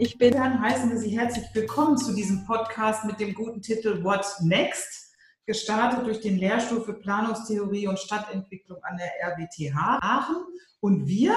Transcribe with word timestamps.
Ich 0.00 0.16
bin 0.16 0.32
dann 0.32 0.62
heißen 0.62 0.90
wir 0.90 0.96
Sie 0.96 1.18
herzlich 1.18 1.44
willkommen 1.54 1.98
zu 1.98 2.14
diesem 2.14 2.46
Podcast 2.46 3.04
mit 3.04 3.18
dem 3.18 3.34
guten 3.34 3.62
Titel 3.62 4.04
What 4.04 4.24
Next? 4.42 5.12
Gestartet 5.44 6.06
durch 6.06 6.20
den 6.20 6.38
Lehrstuhl 6.38 6.82
für 6.82 6.94
Planungstheorie 6.94 7.88
und 7.88 7.98
Stadtentwicklung 7.98 8.78
an 8.84 8.96
der 8.96 9.10
RWTH 9.20 9.98
Aachen. 10.00 10.36
Und 10.78 11.08
wir, 11.08 11.34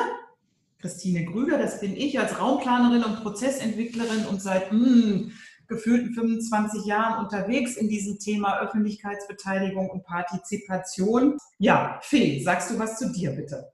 Christine 0.78 1.26
Grüger, 1.26 1.58
das 1.58 1.80
bin 1.80 1.98
ich 1.98 2.20
als 2.20 2.40
Raumplanerin 2.40 3.04
und 3.04 3.24
Prozessentwicklerin 3.24 4.28
und 4.28 4.44
seit 4.44 4.72
mh, 4.72 4.80
hm, 4.80 5.32
gefühlten 5.68 6.14
25 6.14 6.86
Jahren 6.86 7.26
unterwegs 7.26 7.78
in 7.78 7.90
diesem 7.90 8.20
Thema 8.20 8.60
Öffentlichkeitsbeteiligung 8.60 9.90
und 9.90 10.04
Partizipation. 10.04 11.40
Ja, 11.58 12.00
Fee, 12.04 12.44
sagst 12.44 12.70
du 12.70 12.78
was 12.78 13.00
zu 13.00 13.12
dir 13.12 13.32
bitte? 13.32 13.74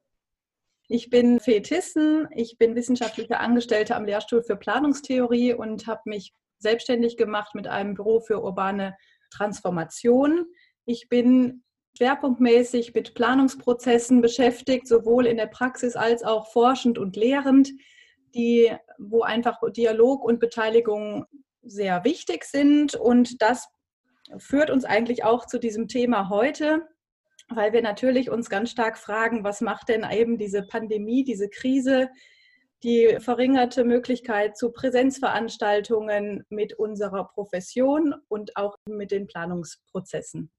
Ich 0.90 1.10
bin 1.10 1.42
Fee 1.42 1.62
Tissen, 1.62 2.30
ich 2.34 2.58
bin 2.58 2.76
wissenschaftliche 2.76 3.40
Angestellte 3.42 3.96
am 3.96 4.06
Lehrstuhl 4.06 4.42
für 4.42 4.56
Planungstheorie 4.56 5.54
und 5.54 5.86
habe 5.86 6.02
mich 6.06 6.32
selbstständig 6.60 7.18
gemacht 7.18 7.56
mit 7.56 7.68
einem 7.68 7.94
Büro 7.94 8.22
für 8.22 8.42
urbane 8.42 8.96
Transformation. 9.30 10.46
Ich 10.86 11.10
bin 11.10 11.64
schwerpunktmäßig 11.98 12.94
mit 12.94 13.16
Planungsprozessen 13.16 14.22
beschäftigt, 14.22 14.88
sowohl 14.88 15.26
in 15.26 15.36
der 15.36 15.48
Praxis 15.48 15.98
als 15.98 16.24
auch 16.24 16.52
forschend 16.54 16.98
und 16.98 17.18
lehrend, 17.18 17.70
die, 18.34 18.72
wo 18.98 19.24
einfach 19.24 19.60
Dialog 19.76 20.24
und 20.24 20.40
Beteiligung 20.40 21.26
sehr 21.64 22.06
wichtig 22.06 22.46
sind. 22.46 22.96
Und 22.96 23.42
das 23.42 23.68
führt 24.38 24.70
uns 24.70 24.86
eigentlich 24.86 25.26
auch 25.26 25.48
zu 25.48 25.60
diesem 25.60 25.90
Thema 25.90 26.30
heute 26.30 26.88
weil 27.50 27.74
wir 27.74 27.82
natürlich 27.82 28.30
uns 28.30 28.50
ganz 28.50 28.72
stark 28.72 28.98
fragen, 28.98 29.44
was 29.44 29.62
macht 29.62 29.90
denn 29.90 30.06
eben 30.12 30.38
diese 30.38 30.64
Pandemie, 30.64 31.24
diese 31.24 31.50
Krise, 31.50 32.10
die 32.84 33.18
verringerte 33.20 33.84
Möglichkeit 33.84 34.58
zu 34.58 34.72
Präsenzveranstaltungen 34.72 36.46
mit 36.50 36.74
unserer 36.74 37.26
Profession 37.26 38.14
und 38.28 38.56
auch 38.56 38.76
mit 38.88 39.12
den 39.12 39.28
Planungsprozessen. 39.28 40.52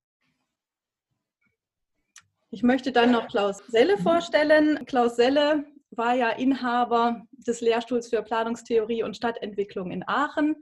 Ich 2.50 2.62
möchte 2.62 2.92
dann 2.92 3.12
noch 3.12 3.28
Klaus 3.28 3.58
Selle 3.68 3.98
vorstellen. 3.98 4.84
Klaus 4.86 5.16
Selle 5.16 5.64
war 5.90 6.14
ja 6.14 6.30
Inhaber 6.30 7.26
des 7.32 7.60
Lehrstuhls 7.60 8.08
für 8.08 8.22
Planungstheorie 8.22 9.02
und 9.02 9.16
Stadtentwicklung 9.16 9.90
in 9.90 10.02
Aachen 10.06 10.56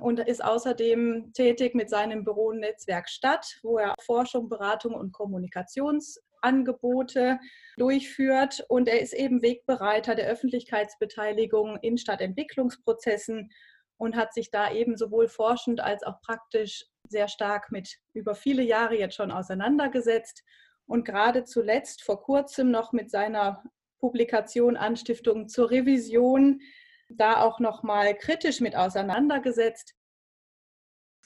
und 0.00 0.20
ist 0.20 0.44
außerdem 0.44 1.32
tätig 1.32 1.74
mit 1.74 1.90
seinem 1.90 2.24
Büro 2.24 2.52
Netzwerk 2.52 3.08
Stadt, 3.08 3.58
wo 3.62 3.78
er 3.78 3.94
Forschung, 4.04 4.48
Beratung 4.48 4.94
und 4.94 5.12
Kommunikationsangebote 5.12 7.38
durchführt. 7.76 8.64
Und 8.68 8.88
er 8.88 9.00
ist 9.00 9.14
eben 9.14 9.42
Wegbereiter 9.42 10.14
der 10.14 10.28
Öffentlichkeitsbeteiligung 10.28 11.78
in 11.82 11.98
Stadtentwicklungsprozessen 11.98 13.50
und 13.98 14.16
hat 14.16 14.34
sich 14.34 14.50
da 14.50 14.72
eben 14.72 14.96
sowohl 14.96 15.28
forschend 15.28 15.80
als 15.80 16.02
auch 16.02 16.20
praktisch 16.20 16.84
sehr 17.08 17.28
stark 17.28 17.70
mit 17.70 17.98
über 18.12 18.34
viele 18.34 18.62
Jahre 18.62 18.98
jetzt 18.98 19.14
schon 19.14 19.30
auseinandergesetzt 19.30 20.42
und 20.86 21.04
gerade 21.04 21.44
zuletzt 21.44 22.02
vor 22.02 22.22
kurzem 22.22 22.70
noch 22.70 22.92
mit 22.92 23.10
seiner 23.10 23.62
Publikation 23.98 24.76
Anstiftung 24.76 25.48
zur 25.48 25.70
Revision 25.70 26.60
da 27.08 27.40
auch 27.40 27.60
noch 27.60 27.82
mal 27.82 28.14
kritisch 28.14 28.60
mit 28.60 28.76
auseinandergesetzt. 28.76 29.94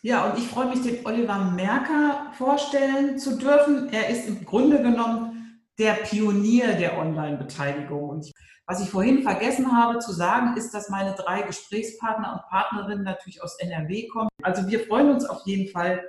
Ja, 0.02 0.30
und 0.30 0.38
ich 0.38 0.48
freue 0.48 0.66
mich, 0.66 0.82
den 0.82 1.04
Oliver 1.04 1.38
Merker 1.38 2.32
vorstellen 2.32 3.18
zu 3.18 3.36
dürfen. 3.36 3.92
Er 3.92 4.08
ist 4.08 4.26
im 4.28 4.44
Grunde 4.46 4.80
genommen 4.82 5.62
der 5.78 5.92
Pionier 5.92 6.74
der 6.74 6.98
Online-Beteiligung. 6.98 8.08
Und 8.08 8.32
was 8.66 8.80
ich 8.80 8.88
vorhin 8.88 9.22
vergessen 9.22 9.76
habe 9.76 9.98
zu 9.98 10.12
sagen, 10.12 10.56
ist, 10.56 10.72
dass 10.72 10.88
meine 10.88 11.14
drei 11.14 11.42
Gesprächspartner 11.42 12.32
und 12.32 12.48
Partnerinnen 12.48 13.04
natürlich 13.04 13.42
aus 13.42 13.58
NRW 13.58 14.06
kommen. 14.08 14.28
Also 14.42 14.66
wir 14.68 14.80
freuen 14.86 15.10
uns 15.10 15.24
auf 15.24 15.42
jeden 15.44 15.70
Fall, 15.70 16.02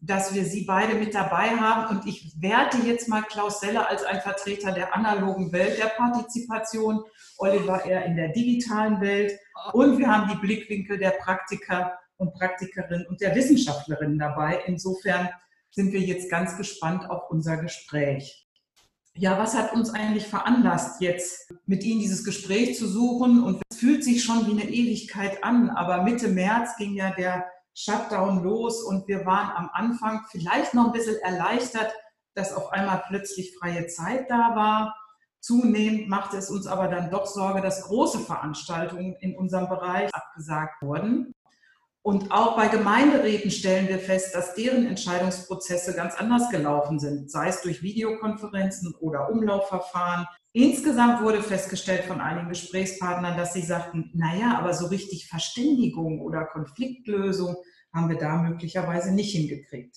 dass 0.00 0.34
wir 0.34 0.44
Sie 0.44 0.64
beide 0.64 0.94
mit 0.94 1.14
dabei 1.14 1.50
haben. 1.50 1.96
Und 1.96 2.06
ich 2.06 2.32
werte 2.40 2.78
jetzt 2.78 3.08
mal 3.08 3.22
Klaus 3.22 3.60
Seller 3.60 3.88
als 3.88 4.02
ein 4.04 4.20
Vertreter 4.20 4.72
der 4.72 4.94
analogen 4.94 5.52
Welt 5.52 5.78
der 5.78 5.88
Partizipation, 5.88 7.04
Oliver 7.38 7.84
eher 7.84 8.04
in 8.06 8.16
der 8.16 8.28
digitalen 8.28 9.00
Welt. 9.00 9.38
Und 9.72 9.98
wir 9.98 10.08
haben 10.08 10.30
die 10.30 10.38
Blickwinkel 10.38 10.98
der 10.98 11.10
Praktiker 11.10 11.98
und 12.16 12.34
Praktikerinnen 12.34 13.06
und 13.06 13.20
der 13.20 13.34
Wissenschaftlerinnen 13.34 14.18
dabei. 14.18 14.62
Insofern 14.66 15.28
sind 15.70 15.92
wir 15.92 16.00
jetzt 16.00 16.30
ganz 16.30 16.56
gespannt 16.56 17.08
auf 17.08 17.30
unser 17.30 17.58
Gespräch. 17.58 18.46
Ja, 19.14 19.38
was 19.38 19.56
hat 19.56 19.72
uns 19.72 19.90
eigentlich 19.90 20.26
veranlasst, 20.26 21.00
jetzt 21.00 21.52
mit 21.66 21.82
Ihnen 21.84 22.00
dieses 22.00 22.24
Gespräch 22.24 22.76
zu 22.78 22.86
suchen? 22.86 23.42
Und 23.42 23.60
es 23.68 23.78
fühlt 23.78 24.04
sich 24.04 24.22
schon 24.22 24.46
wie 24.46 24.52
eine 24.52 24.70
Ewigkeit 24.70 25.42
an, 25.42 25.68
aber 25.70 26.02
Mitte 26.02 26.28
März 26.28 26.76
ging 26.76 26.94
ja 26.94 27.10
der 27.10 27.44
Shutdown 27.74 28.42
los 28.42 28.82
und 28.82 29.06
wir 29.08 29.24
waren 29.26 29.50
am 29.56 29.70
Anfang 29.72 30.24
vielleicht 30.30 30.74
noch 30.74 30.86
ein 30.86 30.92
bisschen 30.92 31.18
erleichtert, 31.20 31.92
dass 32.34 32.52
auf 32.52 32.72
einmal 32.72 33.02
plötzlich 33.08 33.56
freie 33.58 33.86
Zeit 33.86 34.30
da 34.30 34.54
war. 34.54 34.96
Zunehmend 35.40 36.08
machte 36.08 36.36
es 36.36 36.50
uns 36.50 36.66
aber 36.66 36.88
dann 36.88 37.10
doch 37.10 37.26
Sorge, 37.26 37.62
dass 37.62 37.84
große 37.84 38.20
Veranstaltungen 38.20 39.16
in 39.20 39.36
unserem 39.36 39.68
Bereich 39.68 40.14
abgesagt 40.14 40.82
wurden. 40.82 41.32
Und 42.02 42.32
auch 42.32 42.56
bei 42.56 42.68
Gemeinderäten 42.68 43.50
stellen 43.50 43.88
wir 43.88 43.98
fest, 43.98 44.34
dass 44.34 44.54
deren 44.54 44.86
Entscheidungsprozesse 44.86 45.94
ganz 45.94 46.14
anders 46.14 46.48
gelaufen 46.50 46.98
sind, 46.98 47.30
sei 47.30 47.48
es 47.48 47.60
durch 47.60 47.82
Videokonferenzen 47.82 48.94
oder 49.00 49.30
Umlaufverfahren. 49.30 50.26
Insgesamt 50.52 51.22
wurde 51.22 51.42
festgestellt 51.42 52.04
von 52.04 52.20
einigen 52.20 52.48
Gesprächspartnern, 52.48 53.36
dass 53.36 53.52
sie 53.52 53.62
sagten, 53.62 54.10
naja, 54.14 54.58
aber 54.58 54.72
so 54.72 54.86
richtig 54.86 55.28
Verständigung 55.28 56.20
oder 56.22 56.46
Konfliktlösung 56.46 57.56
haben 57.92 58.08
wir 58.08 58.18
da 58.18 58.36
möglicherweise 58.36 59.12
nicht 59.12 59.32
hingekriegt. 59.32 59.96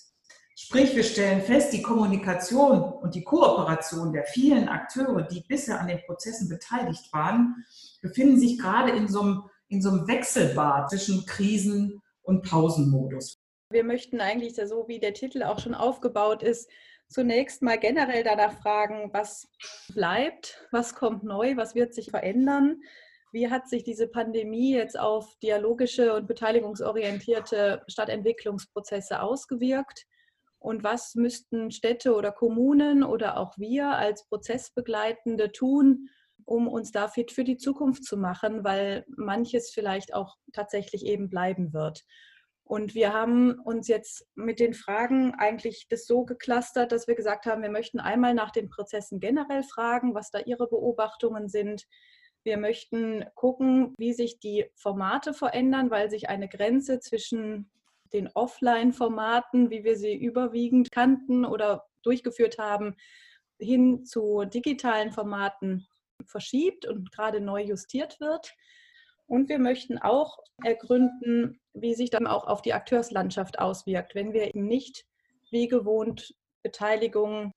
Sprich, 0.56 0.96
wir 0.96 1.03
stellen 1.03 1.41
fest, 1.41 1.74
die 1.74 1.81
Kommunikation 1.81 2.81
und 2.81 3.16
die 3.16 3.24
Kooperation 3.24 4.14
der 4.14 4.25
vielen 4.25 4.70
Akteure, 4.70 5.24
die 5.24 5.44
bisher 5.47 5.80
an 5.80 5.88
den 5.88 6.02
Prozessen 6.06 6.47
beteiligt 6.47 7.12
waren, 7.12 7.66
befinden 8.02 8.40
sich 8.40 8.59
gerade 8.59 8.91
in 8.91 9.08
so 9.08 9.22
einem, 9.22 9.44
in 9.73 9.81
so 9.81 9.89
einem 9.89 10.07
Wechselbad 10.07 10.89
zwischen 10.89 11.25
Krisen- 11.25 12.01
und 12.22 12.44
Pausenmodus. 12.50 13.38
Wir 13.69 13.84
möchten 13.84 14.22
eigentlich, 14.22 14.56
so 14.56 14.88
wie 14.88 15.00
der 15.00 15.13
Titel 15.13 15.44
auch 15.44 15.59
schon 15.59 15.73
aufgebaut 15.73 16.44
ist, 16.44 16.69
zunächst 17.09 17.61
mal 17.61 17.78
generell 17.78 18.23
danach 18.23 18.53
fragen, 18.61 19.09
was 19.13 19.47
bleibt, 19.94 20.66
was 20.72 20.95
kommt 20.95 21.23
neu, 21.23 21.57
was 21.57 21.75
wird 21.75 21.94
sich 21.94 22.11
verändern 22.11 22.78
wie 23.34 23.50
hat 23.50 23.67
sich 23.67 23.84
diese 23.84 24.07
Pandemie 24.07 24.75
jetzt 24.75 24.97
auf 24.97 25.35
dialogische 25.41 26.13
und 26.13 26.28
beteiligungsorientierte 26.28 27.81
Stadtentwicklungsprozesse 27.88 29.22
ausgewirkt? 29.22 30.05
Und 30.59 30.84
was 30.84 31.16
müssten 31.16 31.72
Städte 31.72 32.13
oder 32.13 32.31
Kommunen 32.31 33.03
oder 33.03 33.38
auch 33.38 33.57
wir 33.57 33.90
als 33.90 34.25
Prozessbegleitende 34.28 35.51
tun, 35.51 36.09
um 36.46 36.68
uns 36.68 36.92
da 36.92 37.08
fit 37.08 37.31
für 37.31 37.44
die 37.44 37.58
Zukunft 37.58 38.04
zu 38.04 38.18
machen, 38.18 38.64
weil 38.64 39.06
manches 39.08 39.72
vielleicht 39.72 40.14
auch 40.14 40.38
tatsächlich 40.52 41.06
eben 41.06 41.30
bleiben 41.30 41.74
wird. 41.74 42.04
Und 42.66 42.96
wir 42.96 43.14
haben 43.14 43.59
uns 43.59 43.88
jetzt 43.88 44.26
mit 44.36 44.59
den 44.59 44.74
Fragen 44.74 45.34
eigentlich 45.38 45.88
das 45.90 46.06
so 46.06 46.24
geklustert, 46.24 46.92
dass 46.92 47.08
wir 47.08 47.16
gesagt 47.16 47.46
haben, 47.46 47.62
wir 47.62 47.70
möchten 47.70 48.00
einmal 48.00 48.34
nach 48.34 48.52
den 48.52 48.70
Prozessen 48.70 49.20
generell 49.20 49.64
fragen, 49.64 50.16
was 50.16 50.32
da 50.32 50.40
Ihre 50.40 50.67
Beobachtungen 50.67 51.50
sind. 51.50 51.85
Wir 52.44 52.58
möchten 52.58 53.26
gucken, 53.35 53.94
wie 53.97 54.14
sich 54.14 54.40
die 54.40 54.66
Formate 54.76 55.34
verändern, 55.34 55.91
weil 55.91 56.09
sich 56.09 56.29
eine 56.29 56.47
Grenze 56.47 57.00
zwischen 57.00 57.70
den 58.14 58.29
Offline-Formaten, 58.34 59.70
wie 59.70 59.84
wir 59.84 59.97
sie 59.97 60.16
überwiegend 60.16 60.91
kannten 60.91 61.46
oder 61.46 61.85
durchgeführt 62.03 62.59
haben, 62.59 62.96
hin 63.59 64.06
zu 64.06 64.46
digitalen 64.46 65.12
Formaten 65.12 65.88
verschiebt 66.25 66.87
und 66.87 67.11
gerade 67.11 67.41
neu 67.41 67.64
justiert 67.64 68.20
wird. 68.20 68.53
Und 69.25 69.49
wir 69.49 69.59
möchten 69.59 69.97
auch 69.97 70.40
ergründen, 70.64 71.59
wie 71.73 71.96
sich 71.96 72.09
dann 72.09 72.28
auch 72.28 72.46
auf 72.46 72.61
die 72.61 72.73
Akteurslandschaft 72.73 73.59
auswirkt, 73.59 74.16
wenn 74.16 74.34
wir 74.34 74.47
eben 74.47 74.67
nicht 74.67 75.05
wie 75.49 75.67
gewohnt 75.67 76.35
Beteiligung 76.61 77.53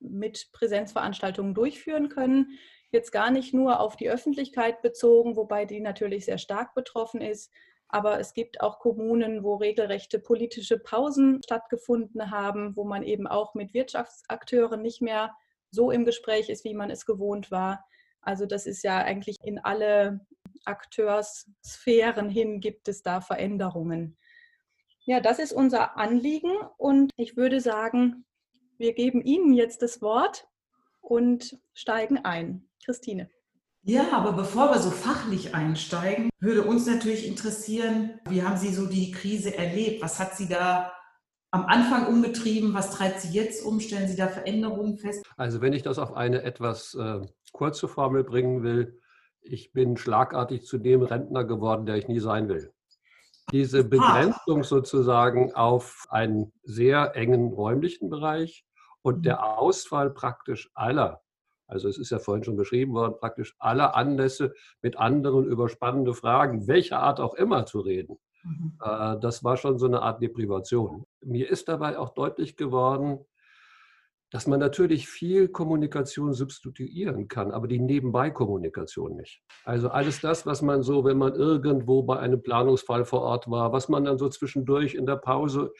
mit 0.00 0.50
Präsenzveranstaltungen 0.52 1.54
durchführen 1.54 2.08
können, 2.08 2.58
jetzt 2.92 3.12
gar 3.12 3.30
nicht 3.30 3.54
nur 3.54 3.80
auf 3.80 3.96
die 3.96 4.10
Öffentlichkeit 4.10 4.82
bezogen, 4.82 5.36
wobei 5.36 5.64
die 5.64 5.80
natürlich 5.80 6.24
sehr 6.24 6.38
stark 6.38 6.74
betroffen 6.74 7.20
ist. 7.20 7.52
Aber 7.88 8.18
es 8.18 8.32
gibt 8.32 8.60
auch 8.60 8.78
Kommunen, 8.78 9.44
wo 9.44 9.56
regelrechte 9.56 10.18
politische 10.18 10.78
Pausen 10.78 11.40
stattgefunden 11.42 12.30
haben, 12.30 12.76
wo 12.76 12.84
man 12.84 13.02
eben 13.02 13.26
auch 13.26 13.54
mit 13.54 13.74
Wirtschaftsakteuren 13.74 14.82
nicht 14.82 15.02
mehr 15.02 15.34
so 15.70 15.90
im 15.90 16.04
Gespräch 16.04 16.48
ist, 16.48 16.64
wie 16.64 16.74
man 16.74 16.90
es 16.90 17.06
gewohnt 17.06 17.50
war. 17.50 17.84
Also 18.26 18.44
das 18.44 18.66
ist 18.66 18.82
ja 18.82 18.98
eigentlich 18.98 19.36
in 19.44 19.58
alle 19.60 20.20
Akteurssphären 20.64 22.28
hin 22.28 22.60
gibt 22.60 22.88
es 22.88 23.02
da 23.02 23.20
Veränderungen. 23.20 24.16
Ja, 25.04 25.20
das 25.20 25.38
ist 25.38 25.52
unser 25.52 25.96
Anliegen 25.96 26.50
und 26.76 27.12
ich 27.16 27.36
würde 27.36 27.60
sagen, 27.60 28.24
wir 28.78 28.94
geben 28.94 29.22
Ihnen 29.22 29.54
jetzt 29.54 29.80
das 29.82 30.02
Wort 30.02 30.48
und 31.00 31.56
steigen 31.72 32.18
ein. 32.24 32.68
Christine. 32.84 33.30
Ja, 33.82 34.10
aber 34.12 34.32
bevor 34.32 34.70
wir 34.70 34.80
so 34.80 34.90
fachlich 34.90 35.54
einsteigen, 35.54 36.28
würde 36.40 36.64
uns 36.64 36.86
natürlich 36.86 37.26
interessieren, 37.26 38.20
wie 38.28 38.42
haben 38.42 38.56
Sie 38.56 38.74
so 38.74 38.86
die 38.86 39.12
Krise 39.12 39.56
erlebt? 39.56 40.02
Was 40.02 40.18
hat 40.18 40.36
Sie 40.36 40.48
da 40.48 40.92
am 41.52 41.66
Anfang 41.66 42.08
umgetrieben? 42.08 42.74
Was 42.74 42.90
treibt 42.90 43.20
Sie 43.20 43.32
jetzt 43.32 43.64
um? 43.64 43.78
Stellen 43.78 44.08
Sie 44.08 44.16
da 44.16 44.26
Veränderungen 44.26 44.98
fest? 44.98 45.24
Also 45.36 45.60
wenn 45.60 45.72
ich 45.72 45.82
das 45.82 45.98
auf 45.98 46.14
eine 46.14 46.42
etwas 46.42 46.94
äh, 46.94 47.20
kurze 47.56 47.88
Formel 47.88 48.22
bringen 48.22 48.62
will, 48.62 49.00
ich 49.40 49.72
bin 49.72 49.96
schlagartig 49.96 50.64
zu 50.64 50.76
dem 50.76 51.02
Rentner 51.02 51.44
geworden, 51.44 51.86
der 51.86 51.96
ich 51.96 52.06
nie 52.06 52.20
sein 52.20 52.48
will. 52.48 52.72
Diese 53.50 53.82
Begrenzung 53.84 54.62
sozusagen 54.62 55.54
auf 55.54 56.06
einen 56.10 56.52
sehr 56.64 57.16
engen 57.16 57.52
räumlichen 57.52 58.10
Bereich 58.10 58.66
und 59.02 59.24
der 59.24 59.36
mhm. 59.36 59.44
Ausfall 59.44 60.10
praktisch 60.10 60.70
aller, 60.74 61.22
also 61.66 61.88
es 61.88 61.96
ist 61.96 62.10
ja 62.10 62.18
vorhin 62.18 62.44
schon 62.44 62.56
beschrieben 62.56 62.92
worden, 62.92 63.14
praktisch 63.18 63.54
aller 63.58 63.94
Anlässe 63.94 64.52
mit 64.82 64.98
anderen 64.98 65.46
über 65.46 65.68
spannende 65.68 66.12
Fragen, 66.12 66.66
welcher 66.66 67.00
Art 67.00 67.20
auch 67.20 67.34
immer 67.34 67.64
zu 67.64 67.80
reden. 67.80 68.18
Mhm. 68.42 68.78
Äh, 68.82 69.18
das 69.20 69.42
war 69.44 69.56
schon 69.56 69.78
so 69.78 69.86
eine 69.86 70.02
Art 70.02 70.20
Deprivation. 70.20 71.06
Mir 71.24 71.48
ist 71.48 71.68
dabei 71.68 71.98
auch 71.98 72.10
deutlich 72.10 72.56
geworden, 72.56 73.24
dass 74.30 74.46
man 74.46 74.58
natürlich 74.58 75.08
viel 75.08 75.48
Kommunikation 75.48 76.32
substituieren 76.32 77.28
kann, 77.28 77.52
aber 77.52 77.68
die 77.68 77.78
Nebenbei-Kommunikation 77.78 79.16
nicht. 79.16 79.42
Also 79.64 79.88
alles 79.88 80.20
das, 80.20 80.46
was 80.46 80.62
man 80.62 80.82
so, 80.82 81.04
wenn 81.04 81.18
man 81.18 81.34
irgendwo 81.34 82.02
bei 82.02 82.18
einem 82.18 82.42
Planungsfall 82.42 83.04
vor 83.04 83.22
Ort 83.22 83.50
war, 83.50 83.72
was 83.72 83.88
man 83.88 84.04
dann 84.04 84.18
so 84.18 84.28
zwischendurch 84.28 84.94
in 84.94 85.06
der 85.06 85.16
Pause 85.16 85.72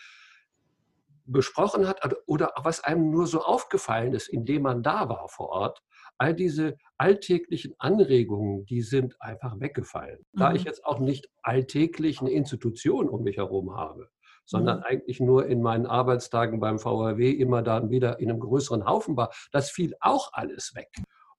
besprochen 1.25 1.88
hat 1.88 2.00
oder 2.26 2.52
was 2.62 2.84
einem 2.84 3.10
nur 3.10 3.26
so 3.26 3.43
aufgefallen 3.43 4.14
ist, 4.14 4.28
indem 4.28 4.62
man 4.62 4.82
da 4.82 5.08
war 5.08 5.28
vor 5.28 5.49
Ort, 5.49 5.82
all 6.19 6.34
diese 6.34 6.76
alltäglichen 6.96 7.75
Anregungen, 7.78 8.64
die 8.66 8.81
sind 8.81 9.20
einfach 9.20 9.58
weggefallen. 9.60 10.25
Mhm. 10.32 10.38
Da 10.38 10.52
ich 10.54 10.62
mhm. 10.62 10.66
jetzt 10.66 10.84
auch 10.84 11.00
nicht 11.00 11.28
alltäglich 11.42 12.20
eine 12.20 12.31
Institution 12.31 13.08
um 13.08 13.22
mich 13.22 13.37
herum 13.37 13.76
habe, 13.76 14.08
sondern 14.46 14.78
mhm. 14.78 14.84
eigentlich 14.84 15.20
nur 15.20 15.46
in 15.46 15.60
meinen 15.60 15.87
Arbeitstagen 15.87 16.60
beim 16.60 16.78
VRW 16.78 17.31
immer 17.31 17.62
dann 17.62 17.90
wieder 17.90 18.19
in 18.20 18.31
einem 18.31 18.40
größeren 18.40 18.87
Haufen 18.87 19.16
war. 19.16 19.31
Das 19.52 19.70
fiel 19.70 19.94
auch 20.00 20.32
alles 20.32 20.75
weg. 20.75 20.88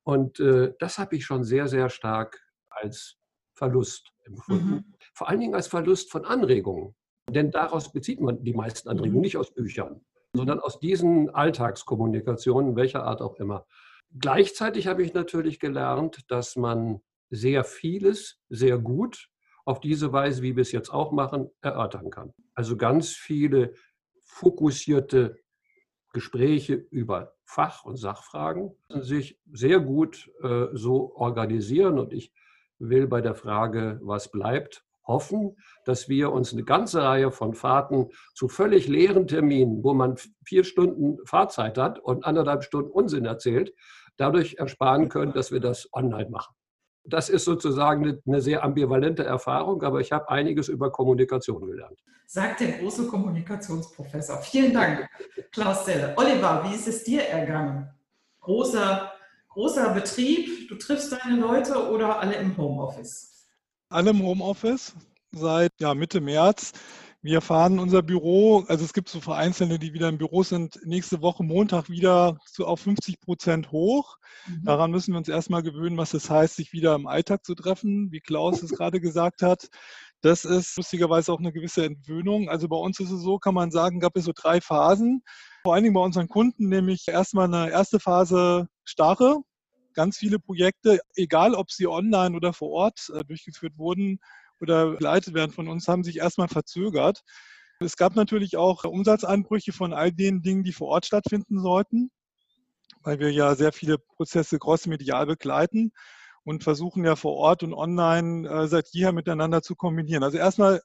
Und 0.03 0.39
äh, 0.39 0.73
das 0.79 0.99
habe 0.99 1.15
ich 1.15 1.25
schon 1.25 1.43
sehr, 1.43 1.67
sehr 1.67 1.89
stark 1.89 2.39
als 2.69 3.17
Verlust 3.53 4.11
empfunden. 4.25 4.69
Mhm. 4.69 4.95
Vor 5.13 5.29
allen 5.29 5.39
Dingen 5.39 5.55
als 5.55 5.67
Verlust 5.67 6.11
von 6.11 6.25
Anregungen. 6.25 6.95
Denn 7.29 7.51
daraus 7.51 7.91
bezieht 7.91 8.21
man 8.21 8.43
die 8.43 8.53
meisten 8.53 8.87
Anregungen, 8.87 9.15
mhm. 9.15 9.21
nicht 9.21 9.37
aus 9.37 9.53
Büchern, 9.53 10.05
sondern 10.33 10.59
aus 10.59 10.79
diesen 10.79 11.29
Alltagskommunikationen, 11.29 12.75
welcher 12.75 13.03
Art 13.03 13.21
auch 13.21 13.35
immer. 13.35 13.65
Gleichzeitig 14.17 14.87
habe 14.87 15.03
ich 15.03 15.13
natürlich 15.13 15.59
gelernt, 15.59 16.23
dass 16.29 16.55
man 16.55 17.01
sehr 17.29 17.63
vieles 17.63 18.39
sehr 18.47 18.77
gut 18.77 19.29
auf 19.65 19.81
diese 19.81 20.13
Weise, 20.13 20.41
wie 20.41 20.55
wir 20.55 20.61
es 20.61 20.71
jetzt 20.71 20.89
auch 20.89 21.11
machen, 21.11 21.49
erörtern 21.61 22.09
kann. 22.09 22.33
Also 22.57 22.75
ganz 22.75 23.11
viele 23.11 23.75
fokussierte 24.23 25.37
Gespräche 26.11 26.73
über 26.73 27.35
Fach- 27.45 27.85
und 27.85 27.97
Sachfragen 27.97 28.71
sich 28.89 29.39
sehr 29.53 29.79
gut 29.79 30.31
äh, 30.41 30.65
so 30.73 31.15
organisieren. 31.15 31.99
Und 31.99 32.13
ich 32.13 32.33
will 32.79 33.05
bei 33.05 33.21
der 33.21 33.35
Frage, 33.35 33.99
was 34.01 34.31
bleibt, 34.31 34.83
hoffen, 35.05 35.55
dass 35.85 36.09
wir 36.09 36.31
uns 36.31 36.51
eine 36.51 36.63
ganze 36.63 37.03
Reihe 37.03 37.29
von 37.29 37.53
Fahrten 37.53 38.09
zu 38.33 38.49
völlig 38.49 38.87
leeren 38.87 39.27
Terminen, 39.27 39.83
wo 39.83 39.93
man 39.93 40.15
vier 40.43 40.63
Stunden 40.63 41.23
Fahrzeit 41.27 41.77
hat 41.77 41.99
und 41.99 42.25
anderthalb 42.25 42.63
Stunden 42.63 42.89
Unsinn 42.89 43.25
erzählt, 43.25 43.71
dadurch 44.17 44.55
ersparen 44.55 45.09
können, 45.09 45.31
dass 45.31 45.51
wir 45.51 45.59
das 45.59 45.87
online 45.93 46.31
machen 46.31 46.55
das 47.07 47.29
ist 47.29 47.45
sozusagen 47.45 48.21
eine, 48.25 48.41
sehr 48.41 48.63
ambivalente 48.63 49.23
Erfahrung, 49.23 49.81
aber 49.83 50.01
ich 50.01 50.11
habe 50.11 50.29
einiges 50.29 50.67
über 50.67 50.91
Kommunikation 50.91 51.65
gelernt. 51.65 51.97
Sagt 52.25 52.59
der 52.59 52.73
große 52.73 53.07
Kommunikationsprofessor. 53.07 54.37
Vielen 54.41 54.73
Dank, 54.73 55.09
Klaus 55.51 55.85
Selle. 55.85 56.13
Oliver, 56.17 56.65
wie 56.65 56.75
ist 56.75 56.87
es 56.87 57.03
dir 57.03 57.23
ergangen? 57.23 57.89
Großer, 58.41 59.11
großer 59.49 59.93
Betrieb, 59.93 60.67
du 60.67 60.75
triffst 60.75 61.13
deine 61.13 61.39
Leute 61.39 61.89
oder 61.89 62.19
alle 62.19 62.35
im 62.35 62.55
Homeoffice? 62.57 63.47
Alle 63.89 64.09
im 64.09 64.21
Homeoffice 64.21 64.93
seit 65.31 65.71
ja, 65.79 65.93
Mitte 65.93 66.19
März. 66.19 66.73
Wir 67.27 67.41
fahren 67.41 67.77
unser 67.77 68.03
Büro, 68.03 68.63
also 68.69 68.85
es 68.85 68.93
gibt 68.93 69.09
so 69.09 69.19
Vereinzelte, 69.19 69.77
die 69.77 69.93
wieder 69.93 70.07
im 70.07 70.17
Büro 70.17 70.43
sind, 70.43 70.79
nächste 70.85 71.21
Woche 71.21 71.43
Montag 71.43 71.89
wieder 71.89 72.37
zu, 72.45 72.65
auf 72.65 72.79
50 72.79 73.19
Prozent 73.19 73.73
hoch. 73.73 74.15
Mhm. 74.47 74.63
Daran 74.63 74.91
müssen 74.91 75.11
wir 75.11 75.17
uns 75.17 75.27
erstmal 75.27 75.61
gewöhnen, 75.61 75.97
was 75.97 76.13
es 76.13 76.29
heißt, 76.29 76.55
sich 76.55 76.71
wieder 76.71 76.95
im 76.95 77.05
Alltag 77.05 77.43
zu 77.43 77.53
treffen, 77.53 78.13
wie 78.13 78.21
Klaus 78.21 78.63
es 78.63 78.71
gerade 78.71 79.01
gesagt 79.01 79.41
hat. 79.41 79.67
Das 80.21 80.45
ist 80.45 80.77
lustigerweise 80.77 81.33
auch 81.33 81.39
eine 81.39 81.51
gewisse 81.51 81.83
Entwöhnung. 81.83 82.47
Also 82.47 82.69
bei 82.69 82.77
uns 82.77 82.97
ist 83.01 83.11
es 83.11 83.19
so, 83.19 83.39
kann 83.39 83.53
man 83.53 83.71
sagen, 83.71 83.99
gab 83.99 84.15
es 84.15 84.23
so 84.23 84.31
drei 84.33 84.61
Phasen. 84.61 85.21
Vor 85.63 85.73
allen 85.73 85.83
Dingen 85.83 85.95
bei 85.95 85.99
unseren 85.99 86.29
Kunden, 86.29 86.69
nämlich 86.69 87.09
erstmal 87.09 87.53
eine 87.53 87.69
erste 87.69 87.99
Phase 87.99 88.69
Starre, 88.85 89.41
ganz 89.93 90.17
viele 90.17 90.39
Projekte, 90.39 91.01
egal 91.17 91.55
ob 91.55 91.71
sie 91.71 91.87
online 91.87 92.37
oder 92.37 92.53
vor 92.53 92.69
Ort 92.69 93.11
äh, 93.13 93.25
durchgeführt 93.25 93.77
wurden, 93.77 94.19
oder 94.59 94.91
begleitet 94.91 95.33
werden 95.33 95.51
von 95.51 95.67
uns, 95.67 95.87
haben 95.87 96.03
sich 96.03 96.17
erstmal 96.17 96.47
verzögert. 96.47 97.23
Es 97.79 97.95
gab 97.95 98.15
natürlich 98.15 98.57
auch 98.57 98.83
Umsatzeinbrüche 98.85 99.71
von 99.71 99.93
all 99.93 100.11
den 100.11 100.41
Dingen, 100.41 100.63
die 100.63 100.73
vor 100.73 100.87
Ort 100.87 101.05
stattfinden 101.05 101.61
sollten, 101.61 102.09
weil 103.03 103.19
wir 103.19 103.31
ja 103.31 103.55
sehr 103.55 103.71
viele 103.71 103.97
Prozesse 103.97 104.57
crossmedial 104.57 105.27
begleiten 105.27 105.91
und 106.43 106.63
versuchen 106.63 107.05
ja 107.05 107.15
vor 107.15 107.33
Ort 107.35 107.61
und 107.61 107.73
online 107.73 108.49
äh, 108.49 108.67
seit 108.67 108.87
jeher 108.89 109.11
miteinander 109.11 109.61
zu 109.61 109.75
kombinieren. 109.75 110.23
Also 110.23 110.37
erstmal 110.37 110.81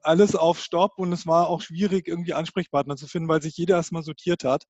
alles 0.00 0.34
auf 0.34 0.58
Stopp 0.60 0.98
und 0.98 1.12
es 1.12 1.26
war 1.26 1.48
auch 1.48 1.62
schwierig, 1.62 2.08
irgendwie 2.08 2.34
Ansprechpartner 2.34 2.96
zu 2.96 3.06
finden, 3.06 3.28
weil 3.28 3.42
sich 3.42 3.56
jeder 3.56 3.76
erstmal 3.76 4.02
sortiert 4.02 4.44
hat. 4.44 4.64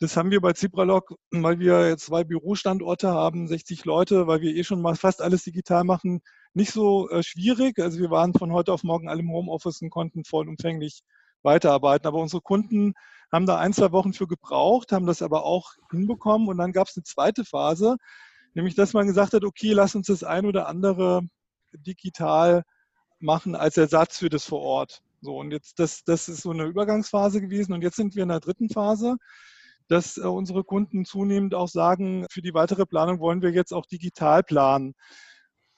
Das 0.00 0.16
haben 0.16 0.30
wir 0.30 0.40
bei 0.40 0.52
Zibralog, 0.52 1.16
weil 1.32 1.58
wir 1.58 1.96
zwei 1.96 2.22
Bürostandorte 2.22 3.08
haben, 3.08 3.48
60 3.48 3.84
Leute, 3.84 4.28
weil 4.28 4.40
wir 4.40 4.54
eh 4.54 4.62
schon 4.62 4.80
mal 4.80 4.94
fast 4.94 5.20
alles 5.20 5.42
digital 5.42 5.82
machen, 5.82 6.20
nicht 6.54 6.70
so 6.72 7.10
äh, 7.10 7.24
schwierig. 7.24 7.80
Also 7.80 7.98
wir 7.98 8.10
waren 8.10 8.32
von 8.32 8.52
heute 8.52 8.72
auf 8.72 8.84
morgen 8.84 9.08
alle 9.08 9.20
im 9.20 9.32
Homeoffice 9.32 9.82
und 9.82 9.90
konnten 9.90 10.24
vollumfänglich 10.24 11.02
weiterarbeiten. 11.42 12.06
Aber 12.06 12.18
unsere 12.18 12.42
Kunden 12.42 12.94
haben 13.32 13.46
da 13.46 13.58
ein, 13.58 13.72
zwei 13.72 13.90
Wochen 13.90 14.12
für 14.12 14.28
gebraucht, 14.28 14.92
haben 14.92 15.06
das 15.06 15.20
aber 15.20 15.44
auch 15.44 15.72
hinbekommen. 15.90 16.46
Und 16.46 16.58
dann 16.58 16.72
gab 16.72 16.86
es 16.86 16.96
eine 16.96 17.02
zweite 17.02 17.44
Phase, 17.44 17.96
nämlich 18.54 18.76
dass 18.76 18.92
man 18.92 19.08
gesagt 19.08 19.32
hat, 19.32 19.44
okay, 19.44 19.72
lass 19.72 19.96
uns 19.96 20.06
das 20.06 20.22
ein 20.22 20.46
oder 20.46 20.68
andere 20.68 21.22
digital 21.72 22.62
machen 23.18 23.56
als 23.56 23.76
Ersatz 23.76 24.18
für 24.18 24.28
das 24.28 24.44
vor 24.44 24.60
Ort. 24.60 25.02
So, 25.22 25.36
und 25.36 25.50
jetzt, 25.50 25.80
das, 25.80 26.04
das 26.04 26.28
ist 26.28 26.42
so 26.42 26.52
eine 26.52 26.66
Übergangsphase 26.66 27.40
gewesen. 27.40 27.72
Und 27.72 27.82
jetzt 27.82 27.96
sind 27.96 28.14
wir 28.14 28.22
in 28.22 28.28
der 28.28 28.38
dritten 28.38 28.68
Phase 28.68 29.16
dass 29.88 30.16
äh, 30.16 30.22
unsere 30.22 30.64
Kunden 30.64 31.04
zunehmend 31.04 31.54
auch 31.54 31.68
sagen, 31.68 32.26
für 32.30 32.42
die 32.42 32.54
weitere 32.54 32.86
Planung 32.86 33.20
wollen 33.20 33.42
wir 33.42 33.50
jetzt 33.50 33.72
auch 33.72 33.86
digital 33.86 34.42
planen, 34.42 34.94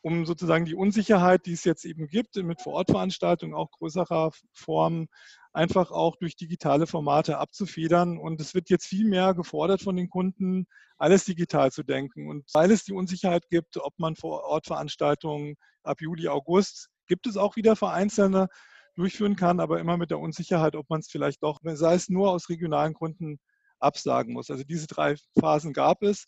um 0.02 0.26
sozusagen 0.26 0.64
die 0.64 0.75
Unsicherheit, 0.75 1.47
die 1.47 1.52
es 1.52 1.64
jetzt 1.64 1.85
eben 1.85 2.07
gibt, 2.09 2.37
mit 2.37 2.61
Vorortveranstaltungen 2.61 3.55
auch 3.55 3.71
größerer 3.71 4.31
Form, 4.52 5.09
einfach 5.52 5.90
auch 5.90 6.17
durch 6.17 6.37
digitale 6.37 6.87
Formate 6.87 7.38
abzufedern. 7.38 8.19
Und 8.19 8.40
es 8.40 8.55
wird 8.55 8.71
jetzt 8.71 8.87
viel 8.87 9.07
mehr 9.07 9.35
gefordert 9.35 9.83
von 9.83 9.97
den 9.97 10.09
Kunden, 10.09 10.67
alles 10.97 11.25
digital 11.25 11.71
zu 11.71 11.83
denken. 11.83 12.29
Und 12.29 12.45
weil 12.52 12.71
es 12.71 12.85
die 12.85 12.93
Unsicherheit 12.93 13.49
gibt, 13.50 13.76
ob 13.76 13.99
man 13.99 14.17
Vorortveranstaltungen 14.17 15.57
ab 15.83 16.00
Juli, 16.00 16.29
August, 16.29 16.88
gibt 17.07 17.26
es 17.26 17.37
auch 17.37 17.57
wieder 17.57 17.76
vereinzelte 17.76 18.49
durchführen 18.97 19.37
kann, 19.37 19.61
aber 19.61 19.81
immer 19.81 19.97
mit 19.97 20.11
der 20.11 20.19
Unsicherheit, 20.19 20.76
ob 20.76 20.88
man 20.90 21.00
es 21.00 21.09
vielleicht 21.09 21.43
doch, 21.43 21.61
sei 21.62 21.95
es 21.95 22.09
nur 22.09 22.31
aus 22.31 22.49
regionalen 22.49 22.93
Gründen, 22.93 23.38
absagen 23.81 24.35
muss. 24.35 24.51
Also 24.51 24.65
diese 24.65 24.87
drei 24.87 25.17
Phasen 25.39 25.73
gab 25.73 26.03
es. 26.03 26.27